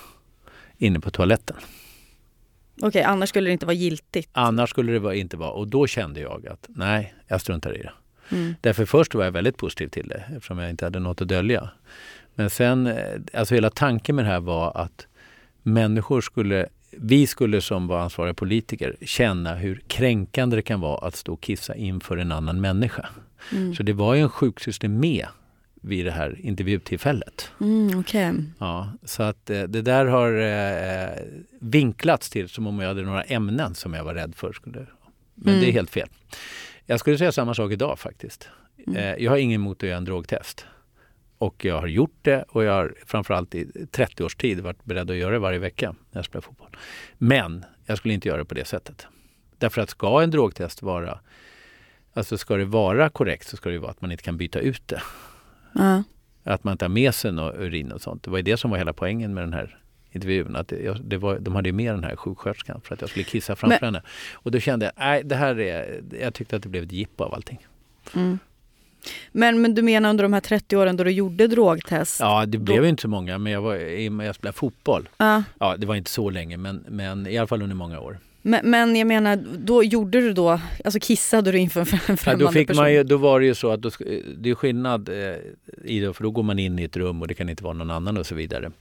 inne 0.77 0.99
på 0.99 1.11
toaletten. 1.11 1.55
Okej, 2.81 3.03
annars 3.03 3.29
skulle 3.29 3.49
det 3.49 3.53
inte 3.53 3.65
vara 3.65 3.75
giltigt. 3.75 4.29
Annars 4.31 4.69
skulle 4.69 4.99
det 4.99 5.17
inte 5.17 5.37
vara. 5.37 5.51
Och 5.51 5.67
då 5.67 5.87
kände 5.87 6.19
jag 6.19 6.47
att 6.47 6.65
nej, 6.67 7.13
jag 7.27 7.41
struntar 7.41 7.77
i 7.77 7.81
det. 7.81 7.91
Mm. 8.31 8.55
Därför 8.61 8.85
först 8.85 9.15
var 9.15 9.23
jag 9.23 9.31
väldigt 9.31 9.57
positiv 9.57 9.87
till 9.87 10.07
det 10.07 10.23
eftersom 10.35 10.57
jag 10.57 10.69
inte 10.69 10.85
hade 10.85 10.99
något 10.99 11.21
att 11.21 11.27
dölja. 11.27 11.69
Men 12.35 12.49
sen, 12.49 12.87
eh, 12.87 13.21
alltså 13.33 13.55
hela 13.55 13.69
tanken 13.69 14.15
med 14.15 14.25
det 14.25 14.29
här 14.29 14.39
var 14.39 14.77
att 14.77 15.07
människor 15.63 16.21
skulle, 16.21 16.67
vi 16.91 17.27
skulle 17.27 17.61
som 17.61 17.87
var 17.87 17.99
ansvariga 17.99 18.33
politiker 18.33 18.95
känna 19.01 19.55
hur 19.55 19.81
kränkande 19.87 20.55
det 20.55 20.61
kan 20.61 20.79
vara 20.79 21.07
att 21.07 21.15
stå 21.15 21.33
och 21.33 21.41
kissa 21.41 21.75
inför 21.75 22.17
en 22.17 22.31
annan 22.31 22.61
människa. 22.61 23.09
Mm. 23.51 23.75
Så 23.75 23.83
det 23.83 23.93
var 23.93 24.15
ju 24.15 24.21
en 24.21 24.29
sjuksystem 24.29 24.99
med 24.99 25.25
vid 25.87 26.05
det 26.05 26.11
här 26.11 26.39
intervjutillfället. 26.41 27.51
Mm, 27.61 27.99
Okej. 27.99 28.33
Ja, 28.59 28.91
så 29.03 29.23
att 29.23 29.49
eh, 29.49 29.63
det 29.63 29.81
där 29.81 30.05
har 30.05 30.33
eh, 30.39 31.23
vinklats 31.59 32.29
till 32.29 32.49
som 32.49 32.67
om 32.67 32.79
jag 32.79 32.87
hade 32.87 33.01
några 33.01 33.23
ämnen 33.23 33.75
som 33.75 33.93
jag 33.93 34.03
var 34.03 34.13
rädd 34.13 34.35
för. 34.35 34.53
Skulle, 34.53 34.85
men 35.35 35.53
Mm. 35.53 35.59
det 35.61 35.69
är 35.69 35.71
helt 35.71 35.89
fel. 35.89 36.09
Jag 36.85 36.99
skulle 36.99 37.17
säga 37.17 37.31
samma 37.31 37.53
sak 37.53 37.71
idag 37.71 37.99
faktiskt. 37.99 38.49
Mm. 38.87 38.97
Eh, 38.97 39.23
jag 39.23 39.31
har 39.31 39.37
ingen 39.37 39.55
emot 39.61 39.77
att 39.83 39.89
göra 39.89 39.97
en 39.97 40.05
drogtest. 40.05 40.65
Och 41.37 41.65
jag 41.65 41.79
har 41.79 41.87
gjort 41.87 42.17
det 42.21 42.43
och 42.43 42.63
jag 42.63 42.73
har 42.73 42.95
framförallt 43.05 43.55
i 43.55 43.87
30 43.91 44.23
års 44.23 44.35
tid 44.35 44.59
varit 44.59 44.83
beredd 44.83 45.11
att 45.11 45.17
göra 45.17 45.31
det 45.33 45.39
varje 45.39 45.59
vecka 45.59 45.95
när 46.11 46.17
jag 46.19 46.25
spelar 46.25 46.41
fotboll. 46.41 46.69
Men 47.17 47.65
jag 47.85 47.97
skulle 47.97 48.13
inte 48.13 48.27
göra 48.27 48.37
det 48.37 48.45
på 48.45 48.55
det 48.55 48.65
sättet. 48.65 49.07
Därför 49.57 49.81
att 49.81 49.89
ska 49.89 50.21
en 50.23 50.31
drogtest 50.31 50.81
vara, 50.81 51.19
alltså 52.13 52.37
ska 52.37 52.55
det 52.55 52.65
vara 52.65 53.09
korrekt 53.09 53.47
så 53.47 53.57
ska 53.57 53.69
det 53.69 53.79
vara 53.79 53.91
att 53.91 54.01
man 54.01 54.11
inte 54.11 54.23
kan 54.23 54.37
byta 54.37 54.59
ut 54.59 54.87
det. 54.87 55.01
Ja. 55.73 56.03
Att 56.43 56.63
man 56.63 56.71
inte 56.71 56.85
har 56.85 56.89
med 56.89 57.15
sig 57.15 57.31
något 57.31 57.55
urin 57.55 57.91
och 57.91 58.01
sånt. 58.01 58.23
Det 58.23 58.29
var 58.29 58.37
ju 58.37 58.43
det 58.43 58.57
som 58.57 58.71
var 58.71 58.77
hela 58.77 58.93
poängen 58.93 59.33
med 59.33 59.43
den 59.43 59.53
här 59.53 59.77
intervjun. 60.11 60.55
Att 60.55 60.71
jag, 60.71 61.01
det 61.03 61.17
var, 61.17 61.39
de 61.39 61.55
hade 61.55 61.69
ju 61.69 61.73
med 61.73 61.93
den 61.93 62.03
här 62.03 62.15
sjuksköterskan 62.15 62.81
för 62.83 62.93
att 62.93 63.01
jag 63.01 63.09
skulle 63.09 63.23
kissa 63.25 63.55
framför 63.55 63.77
Men- 63.81 63.93
henne. 63.95 64.01
Och 64.33 64.51
då 64.51 64.59
kände 64.59 64.85
jag, 64.85 64.93
nej 64.97 65.23
det 65.23 65.35
här 65.35 65.59
är, 65.59 66.01
jag 66.21 66.33
tyckte 66.33 66.55
att 66.55 66.63
det 66.63 66.69
blev 66.69 66.83
ett 66.83 66.91
jippo 66.91 67.23
av 67.23 67.33
allting. 67.33 67.67
Mm. 68.15 68.39
Men, 69.31 69.61
men 69.61 69.75
du 69.75 69.81
menar 69.81 70.09
under 70.09 70.23
de 70.23 70.33
här 70.33 70.41
30 70.41 70.77
åren 70.77 70.97
då 70.97 71.03
du 71.03 71.11
gjorde 71.11 71.47
drogtest? 71.47 72.19
Ja, 72.19 72.45
det 72.45 72.57
Då- 72.57 72.63
blev 72.63 72.83
ju 72.83 72.89
inte 72.89 73.01
så 73.01 73.07
många 73.07 73.37
men 73.37 73.53
jag, 73.53 73.61
var, 73.61 73.75
jag 74.23 74.35
spelade 74.35 74.57
fotboll. 74.57 75.09
Ja. 75.17 75.43
Ja, 75.59 75.77
det 75.77 75.87
var 75.87 75.95
inte 75.95 76.11
så 76.11 76.29
länge 76.29 76.57
men, 76.57 76.83
men 76.87 77.27
i 77.27 77.37
alla 77.37 77.47
fall 77.47 77.61
under 77.61 77.75
många 77.75 77.99
år. 77.99 78.19
Men, 78.47 78.69
men 78.69 78.95
jag 78.95 79.07
menar, 79.07 79.35
då 79.57 79.83
gjorde 79.83 80.21
du 80.21 80.33
då, 80.33 80.59
alltså 80.85 80.99
kissade 80.99 81.51
du 81.51 81.57
inför 81.57 81.81
en 81.81 81.87
Ja, 82.07 82.15
främmande 82.17 82.45
då, 82.45 82.51
fick 82.51 82.67
person? 82.67 82.83
man 82.83 82.93
ju, 82.93 83.03
då 83.03 83.17
var 83.17 83.39
det 83.39 83.45
ju 83.45 83.55
så 83.55 83.69
att 83.71 83.81
då, 83.81 83.89
det 84.37 84.49
är 84.49 84.55
skillnad 84.55 85.09
eh, 85.09 85.35
i 85.83 85.99
det, 85.99 86.13
för 86.13 86.23
då 86.23 86.31
går 86.31 86.43
man 86.43 86.59
in 86.59 86.79
i 86.79 86.83
ett 86.83 86.97
rum 86.97 87.21
och 87.21 87.27
det 87.27 87.33
kan 87.33 87.49
inte 87.49 87.63
vara 87.63 87.73
någon 87.73 87.91
annan 87.91 88.17
och 88.17 88.25
så 88.25 88.35
vidare. 88.35 88.71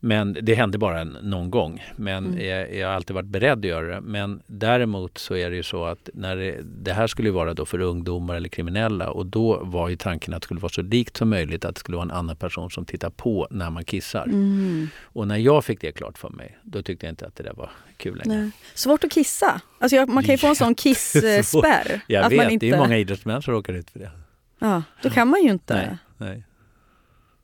Men 0.00 0.36
det 0.42 0.54
hände 0.54 0.78
bara 0.78 1.00
en, 1.00 1.16
någon 1.22 1.50
gång. 1.50 1.84
Men 1.96 2.26
Mm. 2.26 2.46
jag, 2.46 2.74
jag 2.74 2.88
har 2.88 2.94
alltid 2.94 3.14
varit 3.14 3.26
beredd 3.26 3.58
att 3.58 3.64
göra 3.64 3.86
det. 3.94 4.00
Men 4.00 4.40
däremot 4.46 5.18
så 5.18 5.34
är 5.36 5.50
det 5.50 5.56
ju 5.56 5.62
så 5.62 5.84
att 5.84 6.08
när 6.14 6.36
det, 6.36 6.56
det 6.82 6.92
här 6.92 7.06
skulle 7.06 7.30
vara 7.30 7.54
då 7.54 7.66
för 7.66 7.80
ungdomar 7.80 8.34
eller 8.34 8.48
kriminella 8.48 9.10
och 9.10 9.26
då 9.26 9.60
var 9.64 9.88
ju 9.88 9.96
tanken 9.96 10.34
att 10.34 10.42
det 10.42 10.44
skulle 10.44 10.60
vara 10.60 10.72
så 10.72 10.82
likt 10.82 11.16
som 11.16 11.28
möjligt 11.28 11.64
att 11.64 11.74
det 11.74 11.78
skulle 11.80 11.96
vara 11.96 12.04
en 12.04 12.10
annan 12.10 12.36
person 12.36 12.70
som 12.70 12.84
tittar 12.84 13.10
på 13.10 13.48
när 13.50 13.70
man 13.70 13.84
kissar. 13.84 14.24
Mm. 14.24 14.88
Och 15.02 15.28
när 15.28 15.36
jag 15.36 15.64
fick 15.64 15.80
det 15.80 15.92
klart 15.92 16.18
för 16.18 16.28
mig, 16.30 16.58
då 16.62 16.82
tyckte 16.82 17.06
jag 17.06 17.12
inte 17.12 17.26
att 17.26 17.36
det 17.36 17.42
där 17.42 17.54
var 17.54 17.70
kul 17.96 18.22
längre. 18.24 18.38
Nej. 18.40 18.50
Svårt 18.74 19.04
att 19.04 19.10
kissa. 19.10 19.60
Alltså 19.78 19.96
jag, 19.96 20.08
man 20.08 20.24
kan 20.24 20.34
ju 20.34 20.38
få 20.38 20.46
en 20.46 20.56
sån 20.56 20.74
kissspärr. 20.74 22.00
Jag 22.06 22.24
att 22.24 22.32
vet, 22.32 22.36
man 22.36 22.50
inte, 22.50 22.66
det 22.66 22.72
är 22.72 22.78
många 22.78 22.98
idrottsmän 22.98 23.42
som 23.42 23.54
råkar 23.54 23.72
ut 23.72 23.90
för 23.90 23.98
det. 23.98 24.10
Ja, 24.58 24.82
då 25.02 25.10
kan 25.10 25.28
man 25.28 25.42
ju 25.42 25.50
inte. 25.50 25.74
Nej, 25.74 25.96
nej. 26.16 26.44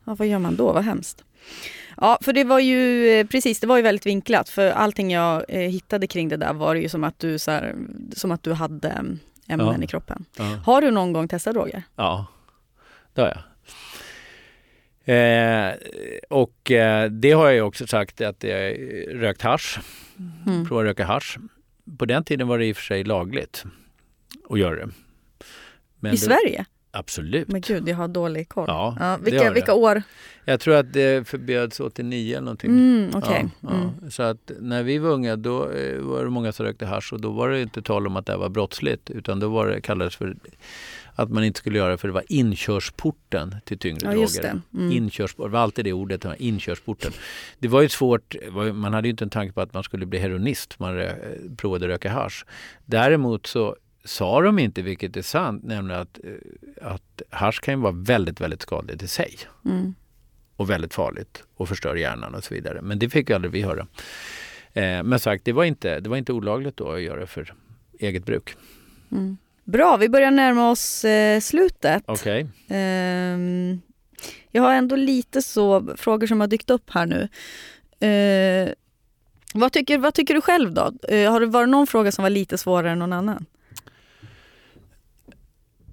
Ja, 0.05 0.15
vad 0.15 0.29
gör 0.29 0.39
man 0.39 0.57
då? 0.57 0.73
Vad 0.73 0.85
hemskt. 0.85 1.25
Ja, 1.97 2.19
för 2.21 2.33
det 2.33 2.45
var 2.45 2.59
ju 2.59 3.09
eh, 3.09 3.27
precis, 3.27 3.61
det 3.61 3.67
var 3.67 3.77
ju 3.77 3.83
väldigt 3.83 4.07
vinklat. 4.07 4.49
För 4.49 4.71
allting 4.71 5.11
jag 5.13 5.45
eh, 5.49 5.61
hittade 5.61 6.07
kring 6.07 6.29
det 6.29 6.37
där 6.37 6.53
var 6.53 6.75
det 6.75 6.81
ju 6.81 6.89
som 6.89 7.05
att 7.05 7.19
du, 7.19 7.39
så 7.39 7.51
här, 7.51 7.75
som 8.17 8.33
att 8.33 8.43
du 8.43 8.53
hade 8.53 8.89
mm, 8.89 9.19
ämnen 9.49 9.75
Ja. 9.79 9.85
i 9.85 9.87
kroppen. 9.87 10.25
Ja. 10.37 10.45
Har 10.45 10.81
du 10.81 10.91
någon 10.91 11.13
gång 11.13 11.29
testat 11.29 11.55
droger? 11.55 11.83
Ja, 11.97 12.27
det 13.15 13.21
har 13.21 13.29
jag. 13.29 13.39
Eh, 15.05 15.75
och 16.31 16.71
eh, 16.71 17.11
det 17.11 17.33
har 17.33 17.45
jag 17.47 17.55
ju 17.55 17.61
också 17.63 17.87
sagt 17.87 18.21
att 18.21 18.45
jag 18.45 18.57
har 18.57 18.75
rökt 19.15 19.43
hasch. 19.43 19.79
Mm. 20.47 20.67
Provat 20.67 20.85
röka 20.85 21.05
hasch. 21.05 21.39
På 21.99 22.05
den 22.07 22.25
tiden 22.25 22.49
var 22.49 22.59
det 22.59 22.67
i 22.67 22.73
och 22.73 22.77
för 22.77 22.83
sig 22.83 23.05
lagligt 23.05 23.65
att 24.51 24.59
göra 24.59 24.75
det. 24.77 24.89
Men 26.01 26.09
I 26.13 26.15
det, 26.15 26.21
Sverige? 26.21 26.65
Absolut. 26.91 27.49
Men 27.49 27.61
gud, 27.61 27.89
jag 27.89 27.97
har 27.97 28.09
dålig 28.09 28.49
koll. 28.49 28.65
Ja, 28.69 28.97
har 29.01 29.19
vilka, 29.19 29.51
vilka 29.53 29.75
år? 29.75 30.03
Jag 30.45 30.61
tror 30.61 30.75
att 30.75 30.93
det 30.93 31.29
förbjöds 31.29 31.81
89 31.81 32.33
eller 32.33 32.45
någonting. 32.45 32.71
Mm, 32.71 33.11
okej. 33.15 33.49
Ja, 33.61 33.69
Mm. 33.71 33.89
ja. 34.03 34.11
Så 34.11 34.23
att 34.23 34.51
när 34.61 34.83
vi 34.83 34.99
var 34.99 35.11
unga 35.11 35.37
då 35.37 35.71
eh, 35.71 35.99
var 35.99 36.25
det 36.25 36.31
många 36.31 36.53
som 36.53 36.67
rökte 36.67 36.87
hasch 36.87 37.13
och 37.13 37.21
då 37.21 37.31
var 37.31 37.49
det 37.51 37.63
inte 37.63 37.83
tal 37.83 38.07
om 38.07 38.17
att 38.17 38.27
det 38.27 38.37
var 38.37 38.49
brottsligt 38.49 39.11
utan 39.11 39.41
då 39.41 39.49
var 39.49 39.67
det, 39.67 39.81
kallades 39.81 40.17
för 40.17 40.37
att 41.15 41.31
man 41.31 41.45
inte 41.45 41.59
skulle 41.59 41.79
göra 41.79 41.91
det 41.91 41.99
för 41.99 42.09
det 42.09 42.15
var 42.15 42.25
inkörsporten 42.29 43.55
till 43.65 43.79
tyngre 43.79 43.99
Ja, 44.03 44.11
droger. 44.11 44.43
det. 44.43 44.79
Mm. 44.79 44.93
Inkörsport, 44.93 45.47
det 45.47 45.51
var 45.53 45.61
alltid 45.61 45.85
det 45.85 45.93
ordet, 45.93 46.25
inkörsporten. 46.39 47.13
Det 47.59 47.69
var 47.69 47.83
ju 47.83 47.89
svårt, 47.89 48.35
man 48.75 48.95
hade 48.95 49.09
ju 49.09 49.11
inte 49.11 49.25
en 49.25 49.31
tanke 49.31 49.53
på 49.53 49.61
att 49.61 49.75
man 49.75 49.83
skulle 49.85 50.07
bli 50.07 50.19
heroinist, 50.19 50.79
man 50.79 50.95
rö, 50.95 51.15
provade 51.57 51.89
röka 51.89 52.11
hasch. 52.11 52.47
Däremot 52.85 53.47
så 53.47 53.77
sa 54.05 54.43
de 54.43 54.59
inte, 54.59 54.83
vilket 54.83 55.17
är 55.17 55.23
sant, 55.23 55.65
nämligen 55.65 56.01
att, 56.01 56.19
eh, 56.25 56.93
att 56.93 57.23
hasch 57.31 57.61
kan 57.61 57.81
vara 57.81 57.93
väldigt, 57.93 58.41
väldigt 58.41 58.63
skadligt 58.63 59.03
i 59.03 59.09
sig 59.09 59.37
Mm. 59.65 59.95
och 60.57 60.71
väldigt 60.71 60.95
farligt 60.95 61.43
och 61.57 61.69
förstör 61.69 61.95
hjärnan 61.95 62.35
och 62.35 62.45
så 62.45 62.55
vidare. 62.55 62.83
Men 62.83 62.99
det 62.99 63.09
fick 63.11 63.29
ju 63.29 63.35
aldrig 63.35 63.53
vi 63.53 63.63
höra. 63.63 63.87
Eh, 64.73 65.03
men 65.03 65.19
sagt, 65.19 65.45
det 65.45 65.53
var, 65.53 65.65
inte, 65.65 66.01
det 66.01 66.09
var 66.11 66.17
inte 66.17 66.33
olagligt 66.33 66.77
då 66.77 66.91
att 66.93 67.03
göra 67.03 67.27
för 67.27 67.55
eget 67.99 68.27
bruk. 68.27 68.55
Mm. 69.13 69.37
Bra, 69.65 69.97
vi 69.97 70.09
börjar 70.09 70.31
närma 70.31 70.71
oss 70.71 71.05
eh, 71.05 71.41
slutet. 71.41 72.03
Okej. 72.07 72.47
Ehm, 72.69 73.81
jag 74.51 74.63
har 74.63 74.75
ändå 74.75 74.97
lite 74.97 75.43
så 75.43 75.95
frågor 75.97 76.27
som 76.27 76.41
har 76.41 76.47
dykt 76.47 76.71
upp 76.71 76.91
här 76.91 77.07
nu. 77.07 77.29
Eh, 78.07 78.73
vad, 79.55 79.73
tycker, 79.73 79.99
vad 79.99 80.15
tycker 80.15 80.35
du 80.35 80.41
själv 80.41 80.73
då? 80.73 80.93
Eh, 81.09 81.33
har 81.33 81.41
det 81.41 81.47
varit 81.47 81.69
någon 81.69 81.87
fråga 81.87 82.13
som 82.13 82.23
var 82.23 82.31
lite 82.31 82.59
svårare 82.59 82.91
än 82.91 82.99
någon 82.99 83.13
annan? 83.13 83.47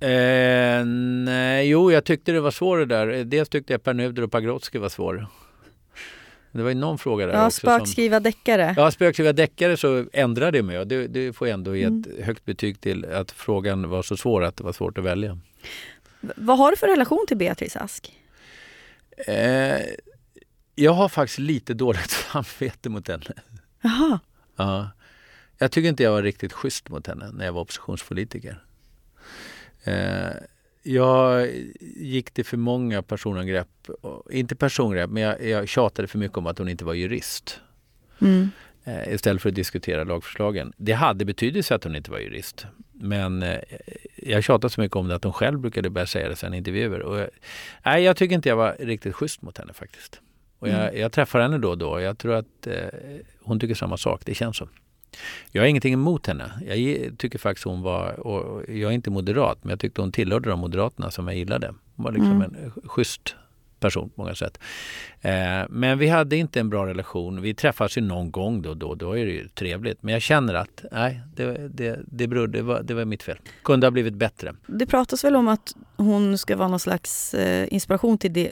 Eh, 0.01 0.85
nej, 1.25 1.69
jo, 1.69 1.91
jag 1.91 2.03
tyckte 2.03 2.31
det 2.31 2.41
var 2.41 2.51
svårare 2.51 2.85
där. 2.85 3.23
Dels 3.23 3.49
tyckte 3.49 3.73
jag 3.73 3.83
Pernöder 3.83 4.23
och 4.23 4.31
Pagrotsky 4.31 4.79
var 4.79 4.89
svår. 4.89 5.27
Det 6.51 6.61
var 6.63 6.69
ju 6.69 6.75
någon 6.75 6.97
fråga 6.97 7.25
där 7.25 7.33
Ja, 7.33 7.45
också. 7.45 7.59
Som, 7.59 7.69
spökskriva 7.79 8.19
deckare. 8.19 8.73
ja, 8.77 8.91
spökskriva 8.91 9.33
deckare 9.33 9.77
så 9.77 10.05
ändrade 10.13 10.57
jag 10.57 10.65
mig. 10.65 10.85
Det, 10.85 11.07
det 11.07 11.33
får 11.33 11.47
jag 11.47 11.53
ändå 11.53 11.75
ge 11.75 11.83
Mm. 11.85 12.03
ett 12.19 12.25
högt 12.25 12.45
betyg 12.45 12.81
till 12.81 13.05
att 13.05 13.31
frågan 13.31 13.89
var 13.89 14.03
så 14.03 14.17
svår 14.17 14.43
att 14.43 14.57
det 14.57 14.63
var 14.63 14.73
svårt 14.73 14.97
att 14.97 15.03
välja. 15.03 15.39
Vad 16.21 16.57
har 16.57 16.71
du 16.71 16.77
för 16.77 16.87
relation 16.87 17.25
till 17.27 17.37
Beatrice 17.37 17.75
Ask? 17.75 18.13
Eh, 19.27 19.77
jag 20.75 20.91
har 20.91 21.09
faktiskt 21.09 21.39
lite 21.39 21.73
dåligt 21.73 22.09
samvete 22.31 22.89
mot 22.89 23.07
henne. 23.07 23.33
Jaha. 23.81 24.19
Ja. 24.55 24.89
Jag 25.57 25.71
tycker 25.71 25.89
inte 25.89 26.03
jag 26.03 26.11
var 26.11 26.21
riktigt 26.23 26.53
schysst 26.53 26.89
mot 26.89 27.07
henne 27.07 27.31
när 27.33 27.45
jag 27.45 27.53
var 27.53 27.61
oppositionspolitiker. 27.61 28.63
Eh, 29.83 30.29
jag 30.83 31.47
gick 31.97 32.31
till 32.31 32.45
för 32.45 32.57
många 32.57 33.01
personangrepp. 33.01 33.67
Inte 34.31 34.55
personangrepp, 34.55 35.09
men 35.09 35.23
jag, 35.23 35.45
jag 35.45 35.67
tjatade 35.67 36.07
för 36.07 36.17
mycket 36.17 36.37
om 36.37 36.47
att 36.47 36.57
hon 36.57 36.69
inte 36.69 36.85
var 36.85 36.93
jurist. 36.93 37.59
Mm. 38.21 38.49
Eh, 38.83 39.13
istället 39.13 39.41
för 39.41 39.49
att 39.49 39.55
diskutera 39.55 40.03
lagförslagen. 40.03 40.73
Det 40.77 40.93
hade 40.93 41.25
betydelse 41.25 41.75
att 41.75 41.83
hon 41.83 41.95
inte 41.95 42.11
var 42.11 42.19
jurist. 42.19 42.65
Men 42.93 43.43
eh, 43.43 43.59
jag 44.15 44.43
tjatade 44.43 44.73
så 44.73 44.81
mycket 44.81 44.95
om 44.95 45.07
det 45.07 45.15
att 45.15 45.23
hon 45.23 45.33
själv 45.33 45.59
brukade 45.59 45.89
börja 45.89 46.07
säga 46.07 46.29
det 46.29 46.35
sen 46.35 46.53
i 46.53 46.57
intervjuer. 46.57 46.99
Och 47.01 47.19
jag, 47.19 47.29
nej, 47.85 48.03
jag 48.03 48.17
tycker 48.17 48.35
inte 48.35 48.49
jag 48.49 48.55
var 48.55 48.75
riktigt 48.79 49.15
schysst 49.15 49.41
mot 49.41 49.57
henne 49.57 49.73
faktiskt. 49.73 50.21
Och 50.59 50.69
jag, 50.69 50.79
Mm. 50.83 50.99
jag 50.99 51.11
träffar 51.11 51.39
henne 51.39 51.57
då 51.57 51.69
och 51.69 51.77
då 51.77 51.99
jag 51.99 52.17
tror 52.17 52.33
att 52.33 52.67
eh, 52.67 52.73
hon 53.41 53.59
tycker 53.59 53.75
samma 53.75 53.97
sak. 53.97 54.21
Det 54.25 54.33
känns 54.35 54.57
så. 54.57 54.69
Jag 55.51 55.61
har 55.61 55.67
ingenting 55.67 55.93
emot 55.93 56.27
henne. 56.27 56.51
Jag 56.67 57.17
tycker 57.17 57.39
faktiskt 57.39 57.65
hon 57.65 57.81
var, 57.81 58.19
och 58.27 58.69
jag 58.69 58.89
är 58.91 58.95
inte 58.95 59.09
moderat, 59.09 59.57
men 59.61 59.69
jag 59.69 59.79
tyckte 59.79 60.01
hon 60.01 60.11
tillhörde 60.11 60.49
de 60.49 60.59
moderaterna 60.59 61.11
som 61.11 61.27
jag 61.27 61.37
gillade. 61.37 61.73
Hon 61.95 62.03
var 62.03 62.11
liksom 62.11 62.31
Mm. 62.31 62.55
en 62.55 62.71
schysst 62.89 63.35
person 63.79 64.09
på 64.09 64.21
många 64.21 64.35
sätt. 64.35 64.59
Eh, 65.21 65.31
men 65.69 65.97
vi 65.97 66.07
hade 66.07 66.35
inte 66.37 66.59
en 66.59 66.69
bra 66.69 66.85
relation. 66.87 67.41
Vi 67.41 67.53
träffas 67.53 67.97
ju 67.97 68.01
någon 68.01 68.31
gång 68.31 68.61
då 68.61 68.69
och 68.69 68.77
då. 68.77 68.95
Då 68.95 69.17
är 69.17 69.25
det 69.25 69.31
ju 69.31 69.47
trevligt. 69.47 70.03
Men 70.03 70.13
jag 70.13 70.21
känner 70.21 70.53
att 70.53 70.85
nej, 70.91 71.21
det, 71.35 71.67
det, 71.67 71.99
det, 72.07 72.27
beror, 72.27 72.47
det, 72.47 72.61
var, 72.61 72.81
det 72.83 72.93
var 72.93 73.05
mitt 73.05 73.23
fel. 73.23 73.37
Kunde 73.63 73.87
ha 73.87 73.91
blivit 73.91 74.13
bättre. 74.13 74.55
Det 74.67 74.85
pratas 74.85 75.23
väl 75.23 75.35
om 75.35 75.47
att 75.47 75.75
hon 75.97 76.37
ska 76.37 76.55
vara 76.55 76.67
någon 76.67 76.79
slags 76.79 77.33
eh, 77.33 77.67
inspiration 77.73 78.17
till 78.17 78.33
det 78.33 78.51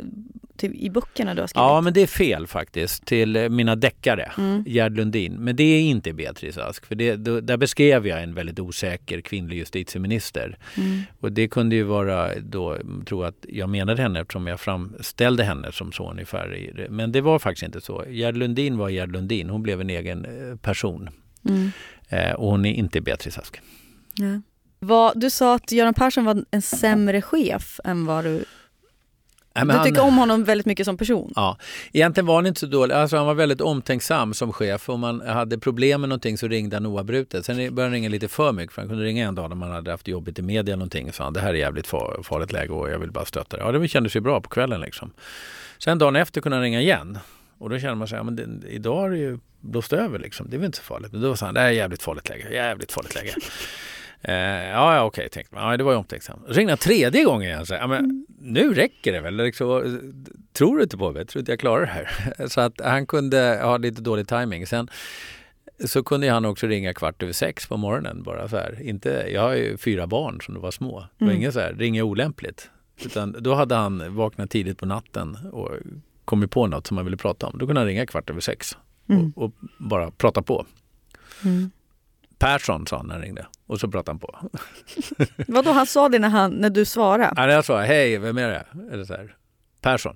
till, 0.58 0.76
i 0.76 0.89
böckerna 0.89 1.36
du 1.36 1.41
har 1.41 1.47
skrivit? 1.47 1.64
Ja, 1.64 1.82
men 1.82 1.93
det 1.93 2.01
är 2.01 2.08
fel 2.08 2.47
faktiskt. 2.47 3.05
Till 3.05 3.36
eh, 3.36 3.49
mina 3.49 3.76
deckare, 3.76 4.32
Mm. 4.38 4.64
Gerd 4.68 4.97
Lundin. 4.97 5.34
Men 5.34 5.55
det 5.55 5.64
är 5.64 5.82
inte 5.82 6.14
Beatrice 6.14 6.58
Ask. 6.58 6.86
För 6.86 6.95
det, 6.95 7.16
då, 7.16 7.39
där 7.39 7.58
beskrev 7.58 8.08
jag 8.08 8.24
en 8.24 8.34
väldigt 8.34 8.60
osäker 8.60 9.22
kvinnlig 9.22 9.58
justitieminister. 9.58 10.58
Mm. 10.78 11.01
Och 11.20 11.32
det 11.32 11.47
kunde 11.47 11.76
ju 11.76 11.84
vara 11.84 12.39
då, 12.39 12.78
tror 13.05 13.24
jag 13.26 13.30
att 13.30 13.45
jag 13.49 13.70
menade 13.70 14.01
henne 14.01 14.20
eftersom 14.20 14.47
jag 14.47 14.60
framställde 14.60 15.43
henne 15.43 15.72
som 15.72 15.91
så 15.91 16.12
ungefär. 16.12 16.88
Men 16.89 17.12
det 17.12 17.22
var 17.22 17.39
faktiskt 17.39 17.64
inte 17.64 17.82
så. 17.82 18.03
Gerd 18.10 18.38
Lundin 18.38 18.78
var 18.78 18.89
Gerd 18.89 19.12
Lundin. 19.12 19.49
Hon 19.49 19.64
blev 19.64 19.82
en 19.82 19.89
egen 19.89 20.26
eh, 20.26 20.55
person. 20.55 21.10
Mm. 21.49 21.72
Eh, 22.10 22.32
och 22.32 22.49
hon 22.49 22.66
är 22.66 22.74
inte 22.74 23.01
Beatrice 23.01 23.38
Ask. 23.38 23.62
Ja. 24.16 24.41
Vad, 24.80 25.20
du 25.20 25.30
sa 25.30 25.55
att 25.55 25.72
Göran 25.72 25.93
Persson 25.93 26.26
var 26.26 26.45
en 26.51 26.62
sämre 26.62 27.22
chef 27.22 27.80
än 27.84 28.05
vad 28.05 28.24
du... 28.24 28.45
Nej, 29.58 29.66
men 29.66 29.74
du 29.74 29.78
han- 29.80 29.88
tycker 29.88 30.01
om 30.01 30.18
honom 30.18 30.43
väldigt 30.43 30.66
mycket 30.66 30.86
som 30.86 30.97
person? 30.97 31.34
Ja, 31.36 31.58
egentligen 31.93 32.26
var 32.26 32.36
han 32.36 32.45
inte 32.45 32.60
så 32.60 32.66
dålig. 32.66 32.95
Alltså 32.95 33.18
han 33.18 33.26
var 33.26 33.34
väldigt 33.34 33.62
omtänksam 33.62 34.34
som 34.34 34.53
chef. 34.53 34.89
Om 34.89 34.99
man 34.99 35.22
hade 35.22 35.58
problem 35.60 36.01
med 36.01 36.10
någonting 36.10 36.38
så 36.38 36.47
ringde 36.47 36.76
han 36.76 36.86
oavbrutet. 36.86 37.45
Sen 37.45 37.55
började 37.55 37.82
han 37.82 37.91
ringa 37.91 38.10
lite 38.10 38.28
för 38.28 38.51
mycket. 38.51 38.74
För 38.74 38.82
han 38.82 38.89
kunde 38.89 39.03
ringa 39.03 39.28
en 39.28 39.36
dag 39.36 39.49
när 39.49 39.55
man 39.55 39.72
hade 39.72 39.91
haft 39.91 40.08
jobbigt 40.08 40.39
i 40.39 40.41
media 40.41 40.62
eller 40.62 40.76
någonting. 40.76 41.10
Och 41.10 41.16
sa 41.16 41.24
han, 41.24 41.34
det 41.34 41.39
här 41.39 41.49
är 41.49 41.53
jävligt 41.53 41.88
far, 41.88 42.20
farligt 42.24 42.51
läge 42.51 42.74
och 42.74 42.89
jag 42.89 42.99
vill 42.99 43.12
bara 43.12 43.26
stötta 43.26 43.58
det. 43.58 43.64
Ja, 43.64 43.72
det 43.72 43.88
kändes 43.88 44.16
ju 44.16 44.20
bra 44.20 44.41
på 44.41 44.49
kvällen 44.49 44.82
liksom. 44.82 45.12
Sen 45.78 45.97
dagen 45.97 46.16
efter 46.16 46.41
kunde 46.41 46.55
han 46.55 46.64
ringa 46.64 46.82
igen. 46.82 47.20
Och 47.60 47.70
då 47.70 47.80
kände 47.80 47.95
man 47.95 48.08
sig, 48.08 48.18
ja, 48.18 48.24
men 48.24 48.36
det, 48.36 48.68
idag 48.70 48.95
har 48.95 49.10
det 49.10 49.18
ju 49.18 49.39
blåst 49.62 49.93
över 49.93 50.20
liksom. 50.20 50.49
Det 50.49 50.55
är 50.55 50.58
väl 50.58 50.66
inte 50.66 50.78
så 50.78 50.84
farligt. 50.84 51.12
Men 51.12 51.22
då 51.22 51.36
sa 51.36 51.45
han, 51.45 51.53
det 51.53 51.60
här 51.62 51.68
är 51.68 51.72
jävligt 51.72 52.01
farligt 52.03 52.30
läge. 52.30 52.53
Jävligt 52.53 52.91
farligt 52.91 53.16
läge. 53.16 53.34
Eh, 54.22 54.34
ja, 54.36 54.95
ja, 54.95 55.03
okej, 55.03 55.30
tänkte 55.30 55.55
man. 55.55 55.72
Ja, 55.72 55.78
det 55.78 55.84
var 55.84 55.91
ju 55.91 55.97
omtänksam. 55.97 56.39
Så 56.47 56.53
ringde 56.53 56.78
tredje 56.78 57.24
gången. 57.24 57.65
Så, 57.65 57.74
ja, 57.74 57.88
men, 57.88 58.26
nu 58.39 58.74
räcker 58.74 59.11
det 59.13 59.20
väl? 59.22 59.36
Liksom, 59.36 59.99
tror 60.53 60.78
du 60.78 60.84
inte 60.84 60.97
på 60.97 61.11
mig? 61.11 61.26
Tror 61.26 61.39
du 61.39 61.41
inte 61.41 61.51
jag 61.51 61.59
klarar 61.59 61.82
det 61.82 61.88
här? 61.88 62.47
Så 62.47 62.61
att 62.61 62.82
han 62.84 63.05
kunde 63.05 63.59
ha 63.63 63.78
lite 63.78 64.01
dålig 64.01 64.28
timing. 64.28 64.68
Sen 64.68 64.89
så 65.86 66.03
kunde 66.03 66.30
han 66.30 66.45
också 66.45 66.68
ringa 66.68 66.93
kvart 66.93 67.24
över 67.24 67.34
sex 67.34 67.68
på 67.68 67.78
morgonen. 67.78 68.24
Bara 68.24 68.47
så 68.47 68.57
här. 68.57 68.82
Inte, 68.82 69.26
jag 69.34 69.41
har 69.41 69.53
ju 69.53 69.78
fyra 69.78 70.07
barn 70.07 70.41
som 70.41 70.61
var 70.61 70.72
små. 70.72 70.99
Det 70.99 71.26
var 71.26 71.32
Mm. 71.32 71.38
ingen 71.41 71.51
så 71.53 71.59
här, 71.59 71.74
ringa 71.74 72.03
olämpligt. 72.03 72.70
Utan 73.05 73.36
då 73.39 73.53
hade 73.53 73.76
han 73.76 74.15
vaknat 74.15 74.49
tidigt 74.49 74.78
på 74.78 74.86
natten 74.86 75.38
och 75.51 75.72
kommit 76.26 76.51
på 76.51 76.68
något 76.68 76.88
som 76.88 76.97
han 76.97 77.05
ville 77.05 77.18
prata 77.18 77.47
om. 77.47 77.57
Då 77.57 77.65
kunde 77.65 77.82
han 77.82 77.88
ringa 77.88 78.05
kvart 78.05 78.30
över 78.30 78.41
sex 78.41 78.78
Mm. 79.09 79.34
och, 79.36 79.43
och 79.43 79.51
bara 79.80 80.11
prata 80.11 80.41
på. 80.41 80.65
Mm. 81.45 81.72
Persson 82.39 82.88
sa 82.88 82.97
han 82.97 83.07
när 83.07 83.13
han 83.13 83.24
ringde 83.24 83.45
och 83.68 83.80
så 83.80 83.88
pratade 83.88 84.11
han 84.11 84.20
på. 84.20 84.49
Vadå, 85.47 85.72
han 85.72 85.88
sa 85.88 86.09
det 86.09 86.20
när, 86.20 86.30
han, 86.30 86.51
när 86.51 86.70
du 86.70 86.86
svarade? 86.86 87.34
Ja, 87.36 87.51
jag 87.51 87.65
sa 87.65 87.82
hej, 87.82 88.18
vem 88.18 88.38
är 88.38 88.47
det? 88.49 88.65
Eller 88.91 89.05
så 89.05 89.13
här, 89.13 89.36
Persson. 89.82 90.15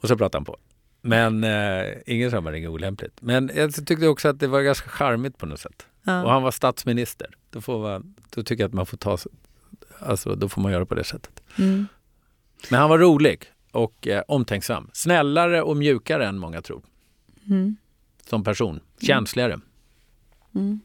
Och 0.00 0.08
så 0.08 0.16
pratade 0.16 0.36
han 0.38 0.44
på. 0.44 0.56
Men 1.00 1.44
eh, 1.44 1.86
ingen 2.06 2.30
sa 2.30 2.40
man 2.40 2.52
ringer 2.52 2.68
olämpligt. 2.68 3.12
Men 3.20 3.50
jag 3.54 3.86
tyckte 3.86 4.08
också 4.08 4.28
att 4.28 4.38
det 4.38 4.46
var 4.46 4.62
ganska 4.62 4.88
charmigt 4.88 5.38
på 5.38 5.46
något 5.46 5.60
sätt. 5.60 5.86
Ja. 6.02 6.22
Och 6.22 6.30
han 6.30 6.42
var 6.42 6.50
statsminister. 6.50 7.30
Då, 7.50 7.60
får 7.60 7.82
man, 7.82 8.14
då 8.30 8.42
tycker 8.42 8.62
jag 8.62 8.68
att 8.68 8.74
man 8.74 8.86
får 8.86 8.96
ta 8.96 9.18
Alltså 9.98 10.34
då 10.34 10.48
får 10.48 10.62
man 10.62 10.72
göra 10.72 10.86
på 10.86 10.94
det 10.94 11.04
sättet. 11.04 11.42
Mm. 11.58 11.86
Men 12.70 12.80
han 12.80 12.90
var 12.90 12.98
rolig 12.98 13.44
och 13.70 14.08
eh, 14.08 14.22
omtänksam. 14.28 14.90
Snällare 14.92 15.62
och 15.62 15.76
mjukare 15.76 16.26
än 16.26 16.38
många 16.38 16.62
tror. 16.62 16.82
Mm. 17.48 17.76
Som 18.26 18.44
person. 18.44 18.80
Känsligare. 19.00 19.60
Mm. 20.54 20.80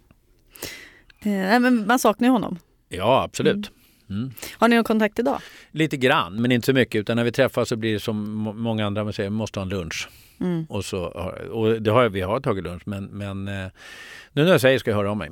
Eh, 1.20 1.32
nej, 1.32 1.60
men 1.60 1.88
man 1.88 2.00
saknar 2.00 2.28
ju 2.28 2.32
honom. 2.32 2.60
Ja, 2.90 3.24
absolut. 3.24 3.72
Mm. 4.10 4.32
Har 4.58 4.68
ni 4.68 4.76
någon 4.76 4.84
kontakt 4.84 5.20
idag? 5.20 5.42
Lite 5.72 5.98
grann, 5.98 6.42
men 6.42 6.52
inte 6.52 6.66
så 6.66 6.74
mycket. 6.74 7.00
Utan 7.00 7.18
när 7.18 7.24
vi 7.24 7.32
träffas 7.32 7.70
så 7.70 7.76
blir 7.76 7.94
det 7.94 8.00
som 8.00 8.32
må- 8.34 8.54
många 8.54 8.86
andra 8.86 9.04
man 9.04 9.14
säger, 9.14 9.30
vi 9.30 9.36
måste 9.36 9.60
ha 9.60 9.64
en 9.64 9.70
lunch. 9.70 10.10
Mm. 10.40 10.66
Och, 10.70 10.86
så, 10.86 11.04
och 11.52 11.82
det 11.82 11.92
har, 11.92 12.10
vi 12.10 12.22
har 12.22 12.40
tagit 12.40 12.64
lunch, 12.64 12.82
men, 12.86 13.06
men 13.06 13.48
eh, 13.48 13.54
nu 14.34 14.44
när 14.44 14.52
jag 14.52 14.62
säger 14.62 14.80
ska 14.80 14.92
jag 14.92 14.98
höra 14.98 15.12
av 15.12 15.18
mig. 15.18 15.30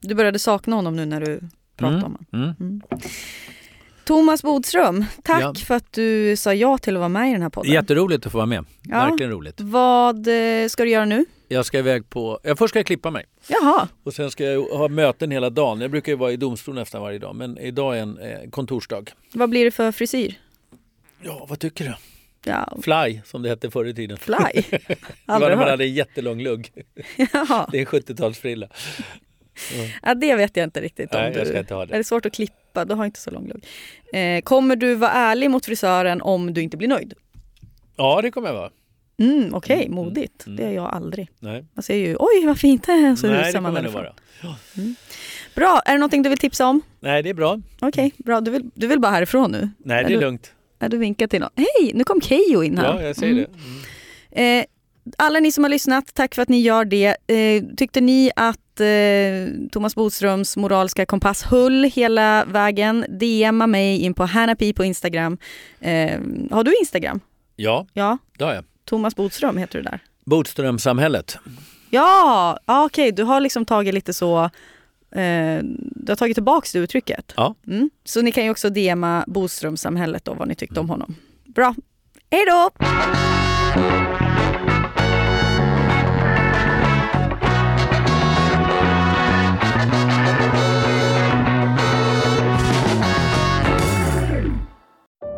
Du 0.00 0.14
började 0.14 0.38
sakna 0.38 0.76
honom 0.76 0.96
nu 0.96 1.06
när 1.06 1.20
du 1.20 1.40
pratade 1.76 2.04
om 2.04 2.16
honom. 2.32 2.54
Mm. 2.60 2.80
Thomas 4.04 4.42
Bodström, 4.42 5.04
tack 5.22 5.42
Ja. 5.42 5.54
för 5.54 5.74
att 5.74 5.92
du 5.92 6.36
sa 6.36 6.54
ja 6.54 6.78
till 6.78 6.96
att 6.96 7.00
vara 7.00 7.08
med 7.08 7.28
i 7.28 7.32
den 7.32 7.42
här 7.42 7.48
podden. 7.50 7.72
Jätteroligt 7.72 8.26
att 8.26 8.32
få 8.32 8.38
vara 8.38 8.46
med. 8.46 8.64
Ja. 8.82 9.06
Verkligen 9.06 9.32
roligt. 9.32 9.60
Vad 9.60 10.16
eh, 10.62 10.68
ska 10.68 10.84
du 10.84 10.90
göra 10.90 11.04
nu? 11.04 11.24
Jag 11.50 11.66
ska 11.66 11.78
iväg 11.78 12.10
på... 12.10 12.40
Ja, 12.42 12.56
först 12.56 12.72
ska 12.72 12.78
jag 12.78 12.86
klippa 12.86 13.10
mig. 13.10 13.24
Jaha, 13.48 13.88
Och 14.04 14.14
sen 14.14 14.30
ska 14.30 14.44
jag 14.44 14.62
ha 14.62 14.88
möten 14.88 15.30
hela 15.30 15.50
dagen. 15.50 15.80
Jag 15.80 15.90
brukar 15.90 16.12
ju 16.12 16.18
vara 16.18 16.32
i 16.32 16.36
domstol 16.36 16.74
nästan 16.74 17.02
varje 17.02 17.18
dag. 17.18 17.34
Men 17.34 17.58
idag 17.58 17.98
är 17.98 18.02
en 18.02 18.18
eh, 18.18 18.50
kontorsdag. 18.50 19.04
vad 19.32 19.50
blir 19.50 19.64
det 19.64 19.70
för 19.70 19.92
frisyr? 19.92 20.34
Ja, 21.22 21.46
vad 21.48 21.58
tycker 21.58 21.84
du? 21.84 21.94
Ja, 22.50 22.78
Fly, 22.82 23.20
som 23.24 23.42
det 23.42 23.48
hette 23.48 23.70
förr 23.70 23.84
i 23.84 23.94
tiden. 23.94 24.16
fly. 24.18 24.36
Det 24.70 24.96
var 25.26 25.40
när 25.40 25.56
man 25.56 25.68
hade 25.68 25.84
en 25.84 25.94
jättelång 25.94 26.40
lugg. 26.40 26.72
Jaha. 27.32 27.68
Det 27.72 27.78
är 27.78 27.80
en 27.80 27.86
70-talsfrilla. 27.86 28.68
Ja, 30.02 30.14
det 30.14 30.34
vet 30.34 30.56
jag 30.56 30.64
inte 30.64 30.80
riktigt 30.80 31.14
om 31.14 31.20
Nej, 31.20 31.32
du... 31.32 31.38
jag 31.38 31.58
inte 31.58 31.74
det. 31.74 31.82
Är 31.94 31.98
det 31.98 32.04
svårt 32.04 32.26
att 32.26 32.32
klippa? 32.34 32.84
Du 32.84 32.94
har 32.94 33.04
inte 33.04 33.20
så 33.20 33.30
lång 33.30 33.48
lugg. 33.48 33.64
Eh, 34.12 34.40
kommer 34.42 34.76
du 34.76 34.94
vara 34.94 35.10
ärlig 35.10 35.50
mot 35.50 35.66
frisören 35.66 36.22
om 36.22 36.54
du 36.54 36.62
inte 36.62 36.76
blir 36.76 36.88
nöjd? 36.88 37.14
Ja, 37.96 38.20
det 38.22 38.30
kommer 38.30 38.48
jag 38.48 38.54
vara. 38.54 38.70
Mm, 39.18 39.54
Okej, 39.54 39.82
Mm, 39.86 39.94
modigt. 39.94 40.46
mm. 40.46 40.56
Det 40.56 40.64
är 40.64 40.70
jag 40.70 40.84
aldrig. 40.94 41.28
Nej, 41.40 41.64
Man 41.74 41.82
säger 41.82 42.08
ju 42.08 42.16
oj 42.18 42.46
vad 42.46 42.58
fint 42.58 42.82
det 42.86 42.92
är. 42.92 43.16
Så 43.16 43.26
Nej 43.26 43.36
det 43.36 43.48
rusar 43.48 43.60
man 43.60 43.74
därifrån. 43.74 44.02
vara. 44.02 44.12
Bra, 45.54 45.80
är 45.86 45.92
det 45.92 45.98
någonting 45.98 46.22
du 46.22 46.28
vill 46.28 46.38
tipsa 46.38 46.66
om? 46.66 46.80
Nej, 47.00 47.22
det 47.22 47.30
är 47.30 47.34
bra. 47.34 47.60
Okej, 47.80 48.12
bra. 48.18 48.40
Du 48.40 48.50
vill, 48.50 48.70
du 48.74 48.86
vill 48.86 49.00
bara 49.00 49.12
härifrån 49.12 49.50
nu? 49.52 49.70
Nej, 49.78 50.04
det 50.04 50.10
är 50.10 50.14
du, 50.14 50.20
lugnt. 50.20 50.52
Är 50.78 50.88
du 50.88 50.98
vinkar 50.98 51.26
till 51.26 51.40
någon? 51.40 51.50
Hej, 51.56 51.92
nu 51.94 52.04
kom 52.04 52.20
Keyyo 52.20 52.62
in 52.62 52.78
här. 52.78 52.84
Ja, 52.84 53.02
jag 53.02 53.16
säger 53.16 53.32
Mm. 53.32 53.44
det. 54.30 54.40
Mm. 54.42 54.60
Eh, 54.60 54.64
alla 55.16 55.40
ni 55.40 55.52
som 55.52 55.64
har 55.64 55.68
lyssnat, 55.68 56.14
tack 56.14 56.34
för 56.34 56.42
att 56.42 56.48
ni 56.48 56.60
gör 56.60 56.84
det. 56.84 57.06
Eh, 57.26 57.62
tyckte 57.76 58.00
ni 58.00 58.30
att 58.36 58.80
eh, 58.80 59.68
Thomas 59.70 59.94
Bodströms 59.94 60.56
moraliska 60.56 61.06
kompass 61.06 61.42
höll 61.42 61.84
hela 61.84 62.44
vägen? 62.44 63.04
DMa 63.08 63.66
mig 63.66 63.98
in 63.98 64.14
på 64.14 64.24
Hanapi 64.24 64.72
på 64.72 64.84
Instagram. 64.84 65.38
Eh, 65.80 66.20
har 66.50 66.64
du 66.64 66.76
Instagram? 66.80 67.20
Ja, 67.56 67.86
Ja, 67.92 68.18
det 68.38 68.44
har 68.44 68.54
jag. 68.54 68.64
Thomas 68.88 69.16
Bodström 69.16 69.56
heter 69.56 69.78
du 69.78 69.82
där. 69.82 70.00
Bodströmsamhället. 70.24 71.38
Ja, 71.90 72.58
ja 72.66 72.84
okej, 72.84 73.12
du 73.12 73.22
har 73.22 73.40
liksom 73.40 73.64
tagit 73.64 73.94
lite 73.94 74.12
så, 74.12 74.44
eh, 75.10 75.58
du 75.62 76.08
har 76.08 76.16
tagit 76.16 76.36
tillbaks 76.36 76.72
det 76.72 76.78
uttrycket. 76.78 77.32
Ja. 77.36 77.54
Mm. 77.66 77.90
Så 78.04 78.22
ni 78.22 78.32
kan 78.32 78.44
ju 78.44 78.50
också 78.50 78.70
DMa 78.70 79.24
Bodströmsamhället 79.26 80.24
då, 80.24 80.34
vad 80.34 80.48
ni 80.48 80.54
tyckte 80.54 80.80
om 80.80 80.90
honom. 80.90 81.14
Bra, 81.44 81.74
hej 82.30 82.44
då! 82.46 82.70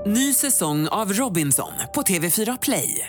Ny 0.06 0.34
säsong 0.34 0.88
av 0.88 1.12
Robinson 1.12 1.72
på 1.94 2.02
TV4 2.02 2.58
Play. 2.62 3.08